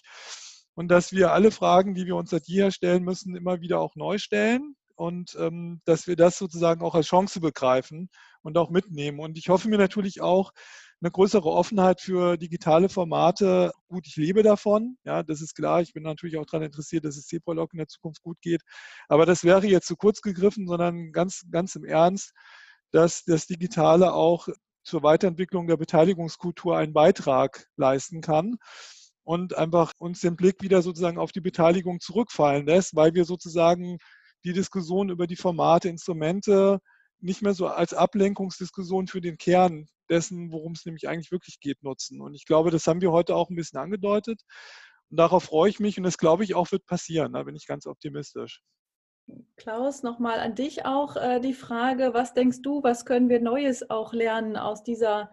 Und 0.76 0.88
dass 0.88 1.12
wir 1.12 1.34
alle 1.34 1.52
Fragen, 1.52 1.94
die 1.94 2.06
wir 2.06 2.16
uns 2.16 2.30
seit 2.30 2.48
jeher 2.48 2.72
stellen 2.72 3.04
müssen, 3.04 3.36
immer 3.36 3.60
wieder 3.60 3.82
auch 3.82 3.98
neu 3.98 4.18
stellen 4.18 4.78
und 4.96 5.36
ähm, 5.38 5.82
dass 5.84 6.08
wir 6.08 6.16
das 6.16 6.38
sozusagen 6.38 6.82
auch 6.82 6.96
als 6.96 7.08
Chance 7.08 7.42
begreifen 7.42 8.10
und 8.44 8.58
auch 8.58 8.70
mitnehmen. 8.70 9.20
Und 9.20 9.38
ich 9.38 9.50
hoffe 9.50 9.68
mir 9.68 9.78
natürlich 9.78 10.22
auch, 10.22 10.54
eine 11.02 11.12
größere 11.12 11.50
Offenheit 11.50 12.02
für 12.02 12.38
digitale 12.38 12.90
Formate. 12.90 13.72
Gut, 13.88 14.08
ich 14.08 14.16
lebe 14.16 14.42
davon, 14.44 14.98
ja, 15.04 15.24
das 15.24 15.42
ist 15.42 15.56
klar. 15.56 15.82
Ich 15.82 15.94
bin 15.94 16.04
natürlich 16.04 16.38
auch 16.38 16.46
daran 16.46 16.66
interessiert, 16.66 17.06
dass 17.06 17.18
es 17.18 17.28
CPROLOG 17.28 17.74
in 17.74 17.78
der 17.80 17.88
Zukunft 17.88 18.24
gut 18.24 18.42
geht. 18.42 18.62
Aber 19.08 19.26
das 19.26 19.44
wäre 19.44 19.66
jetzt 19.68 19.88
zu 19.88 19.96
kurz 19.96 20.22
gegriffen, 20.22 20.68
sondern 20.68 21.12
ganz, 21.12 21.46
ganz 21.52 21.76
im 21.76 21.86
Ernst, 21.86 22.34
dass 22.92 23.24
das 23.26 23.46
Digitale 23.46 24.14
auch 24.14 24.48
zur 24.84 25.04
Weiterentwicklung 25.04 25.68
der 25.68 25.78
Beteiligungskultur 25.78 26.78
einen 26.78 26.94
Beitrag 26.94 27.68
leisten 27.76 28.22
kann 28.22 28.58
und 29.24 29.56
einfach 29.56 29.92
uns 30.00 30.22
den 30.22 30.38
Blick 30.38 30.62
wieder 30.62 30.82
sozusagen 30.82 31.20
auf 31.20 31.32
die 31.32 31.42
Beteiligung 31.42 32.00
zurückfallen 32.00 32.66
lässt, 32.66 32.96
weil 32.96 33.14
wir 33.14 33.26
sozusagen 33.26 33.98
die 34.46 34.54
Diskussion 34.54 35.10
über 35.10 35.28
die 35.28 35.36
Formate, 35.36 35.90
Instrumente 35.90 36.80
nicht 37.20 37.42
mehr 37.42 37.54
so 37.54 37.68
als 37.68 37.94
Ablenkungsdiskussion 37.94 39.08
für 39.08 39.22
den 39.22 39.38
Kern 39.38 39.88
dessen, 40.10 40.52
worum 40.52 40.74
es 40.74 40.86
nämlich 40.86 41.08
eigentlich 41.08 41.32
wirklich 41.32 41.60
geht, 41.60 41.84
nutzen. 41.84 42.22
Und 42.22 42.34
ich 42.34 42.46
glaube, 42.46 42.72
das 42.72 42.88
haben 42.88 43.02
wir 43.02 43.12
heute 43.12 43.36
auch 43.36 43.50
ein 43.50 43.56
bisschen 43.56 43.80
angedeutet. 43.80 44.42
Und 45.10 45.18
darauf 45.18 45.46
freue 45.46 45.70
ich 45.70 45.80
mich 45.80 45.98
und 45.98 46.04
das 46.04 46.18
glaube 46.18 46.44
ich 46.44 46.56
auch 46.56 46.72
wird 46.72 46.86
passieren. 46.86 47.34
Da 47.34 47.44
bin 47.44 47.56
ich 47.56 47.66
ganz 47.66 47.86
optimistisch. 47.86 48.62
Klaus, 49.58 50.04
nochmal 50.04 50.40
an 50.40 50.56
dich 50.56 50.86
auch 50.86 51.18
äh, 51.18 51.40
die 51.40 51.54
Frage, 51.54 52.14
was 52.14 52.34
denkst 52.34 52.62
du, 52.62 52.82
was 52.84 53.06
können 53.06 53.28
wir 53.28 53.42
Neues 53.42 53.90
auch 53.90 54.14
lernen 54.14 54.56
aus, 54.56 54.84
dieser, 54.84 55.32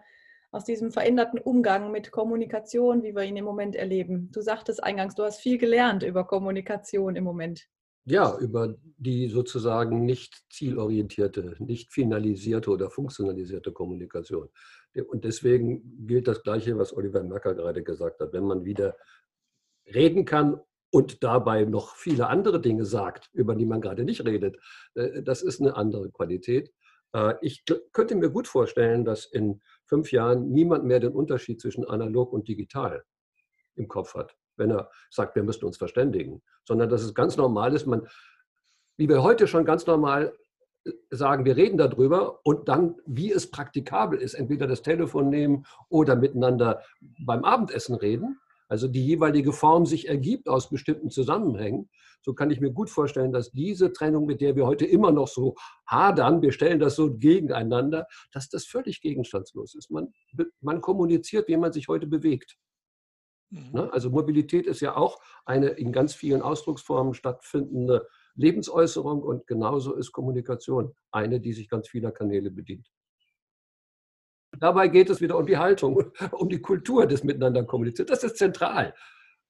aus 0.51 0.65
diesem 0.65 0.91
veränderten 0.91 1.39
Umgang 1.39 1.91
mit 1.91 2.11
Kommunikation, 2.11 3.03
wie 3.03 3.15
wir 3.15 3.23
ihn 3.23 3.37
im 3.37 3.45
Moment 3.45 3.75
erleben? 3.75 4.29
Du 4.33 4.41
sagtest 4.41 4.83
eingangs, 4.83 5.15
du 5.15 5.23
hast 5.23 5.39
viel 5.39 5.57
gelernt 5.57 6.03
über 6.03 6.25
Kommunikation 6.25 7.15
im 7.15 7.23
Moment. 7.23 7.69
Ja, 8.07 8.37
über 8.37 8.75
die 8.97 9.29
sozusagen 9.29 10.05
nicht 10.05 10.45
zielorientierte, 10.51 11.55
nicht 11.57 11.91
finalisierte 11.91 12.69
oder 12.69 12.91
funktionalisierte 12.91 13.71
Kommunikation. 13.71 14.49
Und 15.07 15.25
deswegen 15.25 16.05
gilt 16.05 16.27
das 16.27 16.43
Gleiche, 16.43 16.77
was 16.77 16.95
Oliver 16.95 17.23
Merker 17.23 17.55
gerade 17.55 17.81
gesagt 17.81 18.19
hat. 18.21 18.31
Wenn 18.31 18.45
man 18.45 18.63
wieder 18.63 18.95
reden 19.87 20.25
kann 20.25 20.61
und 20.91 21.23
dabei 21.23 21.65
noch 21.65 21.95
viele 21.95 22.27
andere 22.27 22.61
Dinge 22.61 22.85
sagt, 22.85 23.29
über 23.33 23.55
die 23.55 23.65
man 23.65 23.81
gerade 23.81 24.03
nicht 24.03 24.23
redet, 24.23 24.57
äh, 24.93 25.23
das 25.23 25.41
ist 25.41 25.59
eine 25.59 25.75
andere 25.75 26.11
Qualität. 26.11 26.71
Äh, 27.13 27.33
ich 27.41 27.65
könnte 27.91 28.15
mir 28.15 28.29
gut 28.29 28.47
vorstellen, 28.47 29.03
dass 29.03 29.25
in 29.25 29.61
fünf 29.85 30.11
Jahren 30.11 30.51
niemand 30.51 30.85
mehr 30.85 30.99
den 30.99 31.13
Unterschied 31.13 31.59
zwischen 31.59 31.85
analog 31.85 32.33
und 32.33 32.47
digital 32.47 33.03
im 33.75 33.87
Kopf 33.87 34.13
hat 34.13 34.35
wenn 34.57 34.71
er 34.71 34.89
sagt, 35.09 35.35
wir 35.35 35.43
müssten 35.43 35.65
uns 35.65 35.77
verständigen, 35.77 36.41
sondern 36.65 36.89
dass 36.89 37.03
es 37.03 37.13
ganz 37.13 37.37
normal 37.37 37.73
ist, 37.73 37.85
man, 37.85 38.07
wie 38.97 39.09
wir 39.09 39.23
heute 39.23 39.47
schon 39.47 39.65
ganz 39.65 39.85
normal 39.85 40.33
äh, 40.85 40.91
sagen, 41.11 41.45
wir 41.45 41.57
reden 41.57 41.77
darüber 41.77 42.39
und 42.43 42.67
dann, 42.67 42.95
wie 43.05 43.31
es 43.31 43.49
praktikabel 43.49 44.19
ist, 44.19 44.33
entweder 44.33 44.67
das 44.67 44.81
Telefon 44.81 45.29
nehmen 45.29 45.65
oder 45.89 46.15
miteinander 46.15 46.81
beim 47.25 47.43
Abendessen 47.43 47.95
reden, 47.95 48.39
also 48.67 48.87
die 48.87 49.05
jeweilige 49.05 49.53
Form 49.53 49.85
sich 49.85 50.07
ergibt 50.07 50.47
aus 50.47 50.69
bestimmten 50.69 51.09
Zusammenhängen, 51.09 51.89
so 52.25 52.33
kann 52.33 52.49
ich 52.49 52.59
mir 52.59 52.71
gut 52.71 52.89
vorstellen, 52.89 53.31
dass 53.31 53.51
diese 53.51 53.93
Trennung, 53.93 54.25
mit 54.25 54.41
der 54.41 54.55
wir 54.55 54.65
heute 54.65 54.85
immer 54.85 55.11
noch 55.11 55.27
so 55.27 55.53
hadern, 55.85 56.41
wir 56.41 56.51
stellen 56.51 56.79
das 56.79 56.95
so 56.95 57.15
gegeneinander, 57.15 58.07
dass 58.31 58.49
das 58.49 58.65
völlig 58.65 59.01
gegenstandslos 59.01 59.75
ist. 59.75 59.91
Man, 59.91 60.11
man 60.59 60.81
kommuniziert, 60.81 61.47
wie 61.47 61.57
man 61.57 61.71
sich 61.71 61.87
heute 61.87 62.07
bewegt. 62.07 62.57
Mhm. 63.49 63.71
Ne? 63.71 63.93
Also 63.93 64.09
Mobilität 64.09 64.65
ist 64.65 64.81
ja 64.81 64.95
auch 64.95 65.19
eine 65.45 65.69
in 65.69 65.91
ganz 65.91 66.13
vielen 66.13 66.41
Ausdrucksformen 66.41 67.13
stattfindende 67.13 68.07
Lebensäußerung 68.35 69.21
und 69.21 69.47
genauso 69.47 69.93
ist 69.95 70.11
Kommunikation 70.11 70.93
eine, 71.11 71.39
die 71.39 71.53
sich 71.53 71.69
ganz 71.69 71.87
vieler 71.87 72.11
Kanäle 72.11 72.51
bedient. 72.51 72.91
Dabei 74.59 74.87
geht 74.87 75.09
es 75.09 75.21
wieder 75.21 75.37
um 75.37 75.45
die 75.45 75.57
Haltung, 75.57 76.11
um 76.31 76.49
die 76.49 76.61
Kultur 76.61 77.05
des 77.07 77.23
Miteinander 77.23 77.63
kommuniziert. 77.63 78.09
Das 78.09 78.23
ist 78.23 78.37
zentral. 78.37 78.93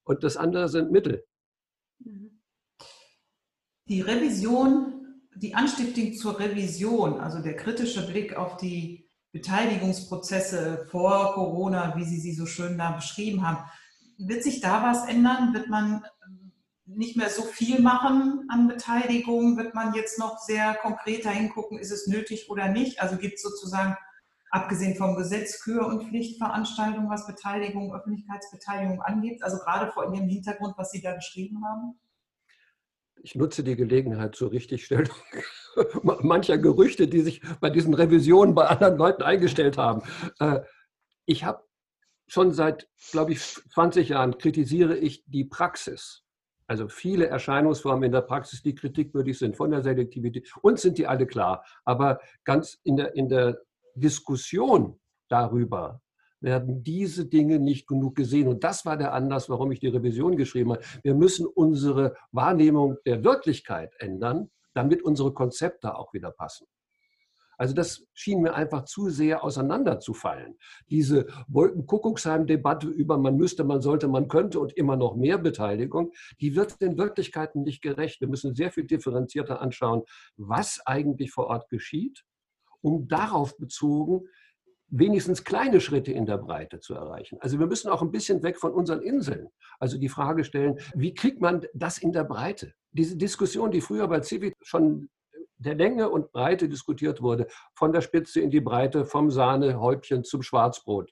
Und 0.04 0.24
das 0.24 0.38
andere 0.38 0.70
sind 0.70 0.92
Mittel. 0.92 1.26
Mhm. 2.00 2.42
Die 3.88 4.02
Revision, 4.02 5.22
die 5.36 5.54
Anstiftung 5.54 6.14
zur 6.14 6.40
Revision, 6.40 7.20
also 7.20 7.40
der 7.40 7.56
kritische 7.56 8.08
Blick 8.08 8.36
auf 8.36 8.58
die 8.58 9.08
Beteiligungsprozesse 9.32 10.88
vor 10.90 11.34
Corona, 11.34 11.96
wie 11.96 12.06
Sie 12.06 12.20
sie 12.20 12.34
so 12.34 12.46
schön 12.46 12.78
da 12.78 12.94
beschrieben 12.94 13.48
haben, 13.48 13.70
wird 14.18 14.44
sich 14.44 14.62
da 14.62 14.84
was 14.84 15.08
ändern? 15.08 15.54
Wird 15.54 15.68
man 15.68 16.06
ähm, 16.26 16.52
nicht 16.86 17.18
mehr 17.18 17.30
so 17.30 17.44
viel 17.44 17.82
machen 17.82 18.48
an 18.50 18.68
Beteiligung? 18.68 19.58
Wird 19.58 19.74
man 19.74 19.94
jetzt 19.94 20.20
noch 20.20 20.40
sehr 20.40 20.76
konkreter 20.76 21.30
hingucken, 21.30 21.80
ist 21.80 21.92
es 21.92 22.08
nötig 22.08 22.50
oder 22.50 22.70
nicht? 22.70 23.02
Also 23.02 23.18
gibt 23.18 23.36
es 23.36 23.42
sozusagen, 23.42 23.96
abgesehen 24.50 24.96
vom 24.96 25.16
Gesetz, 25.16 25.62
Kür- 25.64 25.88
und 25.88 26.08
Pflichtveranstaltungen, 26.08 27.10
was 27.10 27.28
Beteiligung, 27.28 27.94
Öffentlichkeitsbeteiligung 27.94 29.02
angeht? 29.02 29.44
Also 29.44 29.58
gerade 29.58 29.92
vor 29.92 30.12
dem 30.12 30.28
Hintergrund, 30.28 30.76
was 30.78 30.92
Sie 30.92 31.02
da 31.02 31.14
geschrieben 31.14 31.64
haben? 31.66 32.00
Ich 33.22 33.34
nutze 33.34 33.64
die 33.64 33.76
Gelegenheit 33.76 34.36
zur 34.36 34.52
Richtigstellung 34.52 35.10
mancher 36.04 36.58
Gerüchte, 36.58 37.08
die 37.08 37.22
sich 37.22 37.42
bei 37.60 37.70
diesen 37.70 37.94
Revisionen 37.94 38.54
bei 38.54 38.68
anderen 38.68 38.98
Leuten 38.98 39.24
eingestellt 39.24 39.78
haben. 39.78 40.04
Äh, 40.40 40.60
ich 41.26 41.44
habe 41.44 41.64
schon 42.28 42.52
seit, 42.52 42.88
glaube 43.12 43.34
ich, 43.34 43.42
20 43.42 44.10
Jahren 44.10 44.38
kritisiere 44.38 44.98
ich 44.98 45.24
die 45.28 45.46
Praxis. 45.46 46.24
Also 46.68 46.88
viele 46.88 47.28
Erscheinungsformen 47.28 48.04
in 48.04 48.12
der 48.12 48.22
Praxis, 48.22 48.64
die 48.64 48.74
kritikwürdig 48.74 49.38
sind, 49.38 49.56
von 49.56 49.70
der 49.70 49.84
Selektivität. 49.84 50.52
Uns 50.62 50.82
sind 50.82 50.98
die 50.98 51.06
alle 51.06 51.28
klar. 51.28 51.64
Aber 51.84 52.20
ganz 52.44 52.80
in 52.84 52.98
der, 52.98 53.16
in 53.16 53.30
der 53.30 53.60
Diskussion 53.94 55.00
darüber 55.30 56.02
werden 56.42 56.84
diese 56.84 57.26
Dinge 57.26 57.60
nicht 57.60 57.88
genug 57.88 58.16
gesehen. 58.16 58.48
Und 58.48 58.64
das 58.64 58.86
war 58.86 58.98
der 58.98 59.14
Anlass, 59.14 59.50
warum 59.50 59.72
ich 59.72 59.80
die 59.80 59.88
Revision 59.88 60.38
geschrieben 60.38 60.74
habe. 60.74 60.84
Wir 61.04 61.16
müssen 61.16 61.46
unsere 61.46 62.16
Wahrnehmung 62.32 62.98
der 63.06 63.24
Wirklichkeit 63.24 63.94
ändern, 64.00 64.50
damit 64.74 65.04
unsere 65.04 65.34
Konzepte 65.34 65.96
auch 65.96 66.14
wieder 66.14 66.32
passen. 66.32 66.68
Also 67.58 67.74
das 67.74 68.06
schien 68.14 68.42
mir 68.42 68.54
einfach 68.54 68.86
zu 68.86 69.10
sehr 69.10 69.44
auseinanderzufallen. 69.44 70.58
Diese 70.90 71.28
Wolkenkuckucksheim-Debatte 71.48 72.88
über 72.88 73.18
man 73.18 73.38
müsste, 73.38 73.64
man 73.64 73.82
sollte, 73.82 74.08
man 74.08 74.28
könnte 74.28 74.60
und 74.60 74.74
immer 74.74 74.96
noch 74.96 75.16
mehr 75.16 75.38
Beteiligung, 75.38 76.12
die 76.40 76.56
wird 76.56 76.82
den 76.82 76.98
Wirklichkeiten 76.98 77.64
nicht 77.64 77.82
gerecht. 77.82 78.22
Wir 78.22 78.28
müssen 78.28 78.56
sehr 78.56 78.72
viel 78.72 78.86
differenzierter 78.86 79.62
anschauen, 79.62 80.04
was 80.38 80.82
eigentlich 80.86 81.32
vor 81.32 81.48
Ort 81.48 81.70
geschieht, 81.70 82.24
um 82.82 83.08
darauf 83.08 83.58
bezogen 83.58 84.28
wenigstens 84.88 85.44
kleine 85.44 85.82
Schritte 85.82 86.12
in 86.12 86.26
der 86.26 86.38
Breite 86.38 86.80
zu 86.80 86.94
erreichen. 86.94 87.38
Also 87.42 87.60
wir 87.60 87.68
müssen 87.68 87.90
auch 87.90 88.02
ein 88.02 88.12
bisschen 88.12 88.44
weg 88.44 88.58
von 88.58 88.72
unseren 88.72 89.02
Inseln. 89.02 89.50
Also 89.80 89.98
die 89.98 90.10
Frage 90.10 90.44
stellen, 90.44 90.80
wie 90.94 91.14
kriegt 91.14 91.42
man 91.42 91.66
das 91.74 91.98
in 91.98 92.12
der 92.12 92.24
Breite? 92.24 92.74
Diese 92.92 93.18
Diskussion, 93.18 93.72
die 93.72 93.82
früher 93.82 94.08
bei 94.08 94.22
Civic 94.22 94.56
schon 94.62 95.10
der 95.66 95.76
Länge 95.76 96.10
und 96.10 96.32
Breite 96.32 96.70
diskutiert 96.70 97.22
wurde, 97.22 97.48
von 97.74 97.92
der 97.92 98.02
Spitze 98.02 98.40
in 98.40 98.52
die 98.52 98.62
Breite, 98.62 99.06
vom 99.06 99.32
Sahnehäubchen 99.32 100.24
zum 100.24 100.42
Schwarzbrot. 100.42 101.12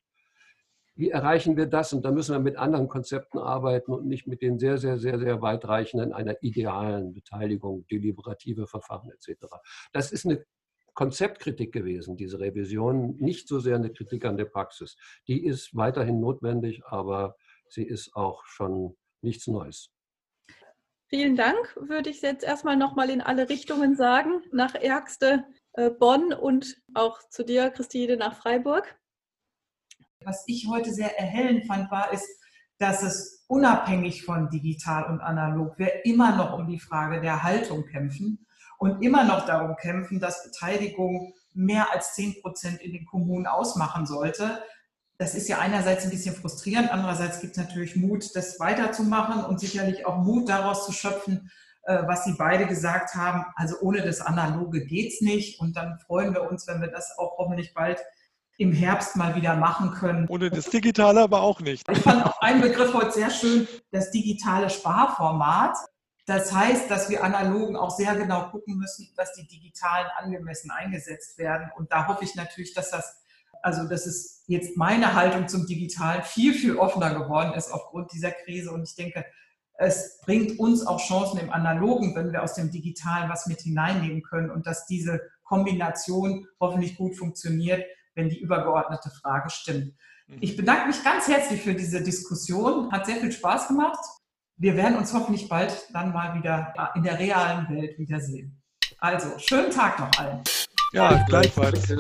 Wie 0.96 1.10
erreichen 1.10 1.58
wir 1.58 1.66
das? 1.66 1.92
Und 1.92 2.06
da 2.06 2.12
müssen 2.12 2.34
wir 2.34 2.40
mit 2.40 2.56
anderen 2.56 2.88
Konzepten 2.88 3.40
arbeiten 3.40 3.92
und 3.92 4.06
nicht 4.06 4.28
mit 4.28 4.44
den 4.44 4.60
sehr, 4.60 4.78
sehr, 4.78 5.00
sehr, 5.00 5.18
sehr 5.18 5.42
weitreichenden 5.42 6.14
einer 6.14 6.42
idealen 6.44 7.14
Beteiligung, 7.14 7.88
deliberative 7.88 8.68
Verfahren 8.68 9.10
etc. 9.10 9.48
Das 9.92 10.12
ist 10.12 10.26
eine 10.26 10.46
Konzeptkritik 10.94 11.74
gewesen, 11.74 12.16
diese 12.16 12.40
Revision, 12.40 13.18
nicht 13.18 13.48
so 13.48 13.60
sehr 13.60 13.76
eine 13.76 13.92
Kritik 13.92 14.26
an 14.26 14.38
der 14.38 14.46
Praxis. 14.46 14.96
Die 15.28 15.44
ist 15.44 15.76
weiterhin 15.76 16.20
notwendig, 16.20 16.86
aber 16.86 17.36
sie 17.68 17.84
ist 17.84 18.16
auch 18.16 18.46
schon 18.46 18.96
nichts 19.22 19.48
Neues. 19.48 19.92
Vielen 21.14 21.36
Dank, 21.36 21.78
würde 21.80 22.10
ich 22.10 22.24
jetzt 22.24 22.44
erstmal 22.44 22.76
nochmal 22.76 23.12
in 23.12 23.22
alle 23.22 23.48
Richtungen 23.48 23.96
sagen, 23.96 24.42
nach 24.52 24.74
Ärgste, 24.74 25.46
äh, 25.74 25.92
Bonn 25.92 26.34
und 26.34 26.82
auch 26.96 27.20
zu 27.30 27.46
dir, 27.46 27.70
Christine, 27.70 28.18
nach 28.18 28.36
Freiburg. 28.36 28.98
Was 30.26 30.44
ich 30.48 30.68
heute 30.68 30.92
sehr 30.92 31.16
erhellend 31.20 31.68
fand, 31.68 31.92
war, 31.92 32.12
ist, 32.12 32.28
dass 32.80 33.04
es 33.04 33.46
unabhängig 33.46 34.26
von 34.26 34.50
digital 34.50 35.04
und 35.04 35.22
analog, 35.22 35.78
wir 35.78 36.04
immer 36.04 36.36
noch 36.36 36.58
um 36.58 36.68
die 36.68 36.80
Frage 36.80 37.22
der 37.22 37.44
Haltung 37.44 37.86
kämpfen 37.86 38.48
und 38.80 39.04
immer 39.04 39.24
noch 39.24 39.46
darum 39.46 39.76
kämpfen, 39.76 40.20
dass 40.20 40.44
Beteiligung 40.44 41.36
mehr 41.54 41.94
als 41.94 42.16
10 42.16 42.42
Prozent 42.42 42.82
in 42.82 42.92
den 42.92 43.06
Kommunen 43.06 43.46
ausmachen 43.46 44.08
sollte. 44.08 44.64
Das 45.18 45.36
ist 45.36 45.48
ja 45.48 45.60
einerseits 45.60 46.04
ein 46.04 46.10
bisschen 46.10 46.36
frustrierend, 46.36 46.92
andererseits 46.92 47.40
gibt 47.40 47.58
es 47.58 47.64
natürlich 47.64 47.96
Mut, 47.96 48.36
das 48.36 48.60
weiterzumachen 48.60 49.46
und 49.46 49.60
sicherlich 49.60 50.06
auch 50.06 50.18
Mut 50.18 50.50
daraus 50.50 50.86
zu 50.86 50.92
schöpfen, 50.92 51.52
äh, 51.84 52.04
was 52.08 52.26
Sie 52.26 52.34
beide 52.38 52.66
gesagt 52.66 53.16
haben. 53.16 53.46
Also 53.56 53.76
ohne 53.82 54.02
das 54.02 54.22
Analoge 54.22 54.86
geht 54.86 55.14
es 55.14 55.22
nicht. 55.22 55.60
Und 55.60 55.76
dann 55.76 56.00
freuen 56.00 56.34
wir 56.34 56.50
uns, 56.50 56.68
wenn 56.68 56.82
wir 56.82 56.88
das 56.88 57.18
auch 57.18 57.38
hoffentlich 57.38 57.74
bald 57.74 58.00
im 58.58 58.72
Herbst 58.72 59.16
mal 59.16 59.36
wieder 59.36 59.56
machen 59.56 59.92
können. 59.92 60.28
Ohne 60.30 60.50
das 60.50 60.70
Digitale 60.70 61.22
aber 61.22 61.42
auch 61.42 61.60
nicht. 61.60 61.84
Ich 61.90 62.00
fand 62.00 62.26
auch 62.26 62.40
einen 62.40 62.62
Begriff 62.62 62.94
heute 62.94 63.12
sehr 63.12 63.32
schön, 63.32 63.68
das 63.92 64.12
digitale 64.12 64.70
Sparformat. 64.70 65.76
Das 66.26 66.54
heißt, 66.54 66.90
dass 66.90 67.10
wir 67.10 67.24
Analogen 67.24 67.76
auch 67.76 67.90
sehr 67.90 68.16
genau 68.16 68.50
gucken 68.50 68.78
müssen, 68.78 69.10
dass 69.18 69.34
die 69.34 69.46
digitalen 69.46 70.08
angemessen 70.18 70.72
eingesetzt 70.72 71.38
werden. 71.38 71.70
Und 71.76 71.92
da 71.92 72.08
hoffe 72.08 72.24
ich 72.24 72.36
natürlich, 72.36 72.74
dass 72.74 72.92
das, 72.92 73.23
also 73.64 73.88
das 73.88 74.06
ist 74.06 74.44
jetzt 74.48 74.78
meine 74.78 75.14
Haltung 75.14 75.48
zum 75.48 75.66
Digitalen 75.66 76.22
viel, 76.24 76.54
viel 76.54 76.78
offener 76.78 77.16
geworden 77.16 77.54
ist 77.54 77.72
aufgrund 77.72 78.12
dieser 78.12 78.32
Krise. 78.32 78.72
Und 78.72 78.84
ich 78.84 78.96
denke, 78.96 79.26
es 79.76 80.20
bringt 80.24 80.60
uns 80.60 80.86
auch 80.86 81.00
Chancen 81.00 81.40
im 81.40 81.50
Analogen, 81.50 82.14
wenn 82.16 82.32
wir 82.32 82.44
aus 82.44 82.54
dem 82.56 82.70
Digitalen 82.70 83.30
was 83.30 83.48
mit 83.48 83.62
hineinnehmen 83.62 84.22
können 84.22 84.52
und 84.52 84.68
dass 84.68 84.86
diese 84.86 85.22
Kombination 85.44 86.46
hoffentlich 86.60 86.98
gut 86.98 87.18
funktioniert, 87.18 87.86
wenn 88.16 88.30
die 88.30 88.40
übergeordnete 88.40 89.10
Frage 89.10 89.50
stimmt. 89.50 89.94
Mhm. 90.28 90.38
Ich 90.42 90.58
bedanke 90.58 90.88
mich 90.88 91.02
ganz 91.04 91.28
herzlich 91.28 91.62
für 91.62 91.74
diese 91.74 92.04
Diskussion. 92.04 92.92
Hat 92.92 93.06
sehr 93.06 93.18
viel 93.18 93.32
Spaß 93.32 93.70
gemacht. 93.70 94.00
Wir 94.58 94.76
werden 94.76 94.98
uns 94.98 95.14
hoffentlich 95.14 95.48
bald 95.48 95.88
dann 95.94 96.12
mal 96.12 96.38
wieder 96.38 96.74
in 96.96 97.04
der 97.04 97.18
realen 97.18 97.68
Welt 97.70 97.98
wiedersehen. 97.98 98.62
Also, 99.00 99.40
schönen 99.40 99.72
Tag 99.72 100.00
noch 100.00 100.12
allen. 100.20 100.42
Ja, 100.92 101.24
gleichfalls. 101.28 101.94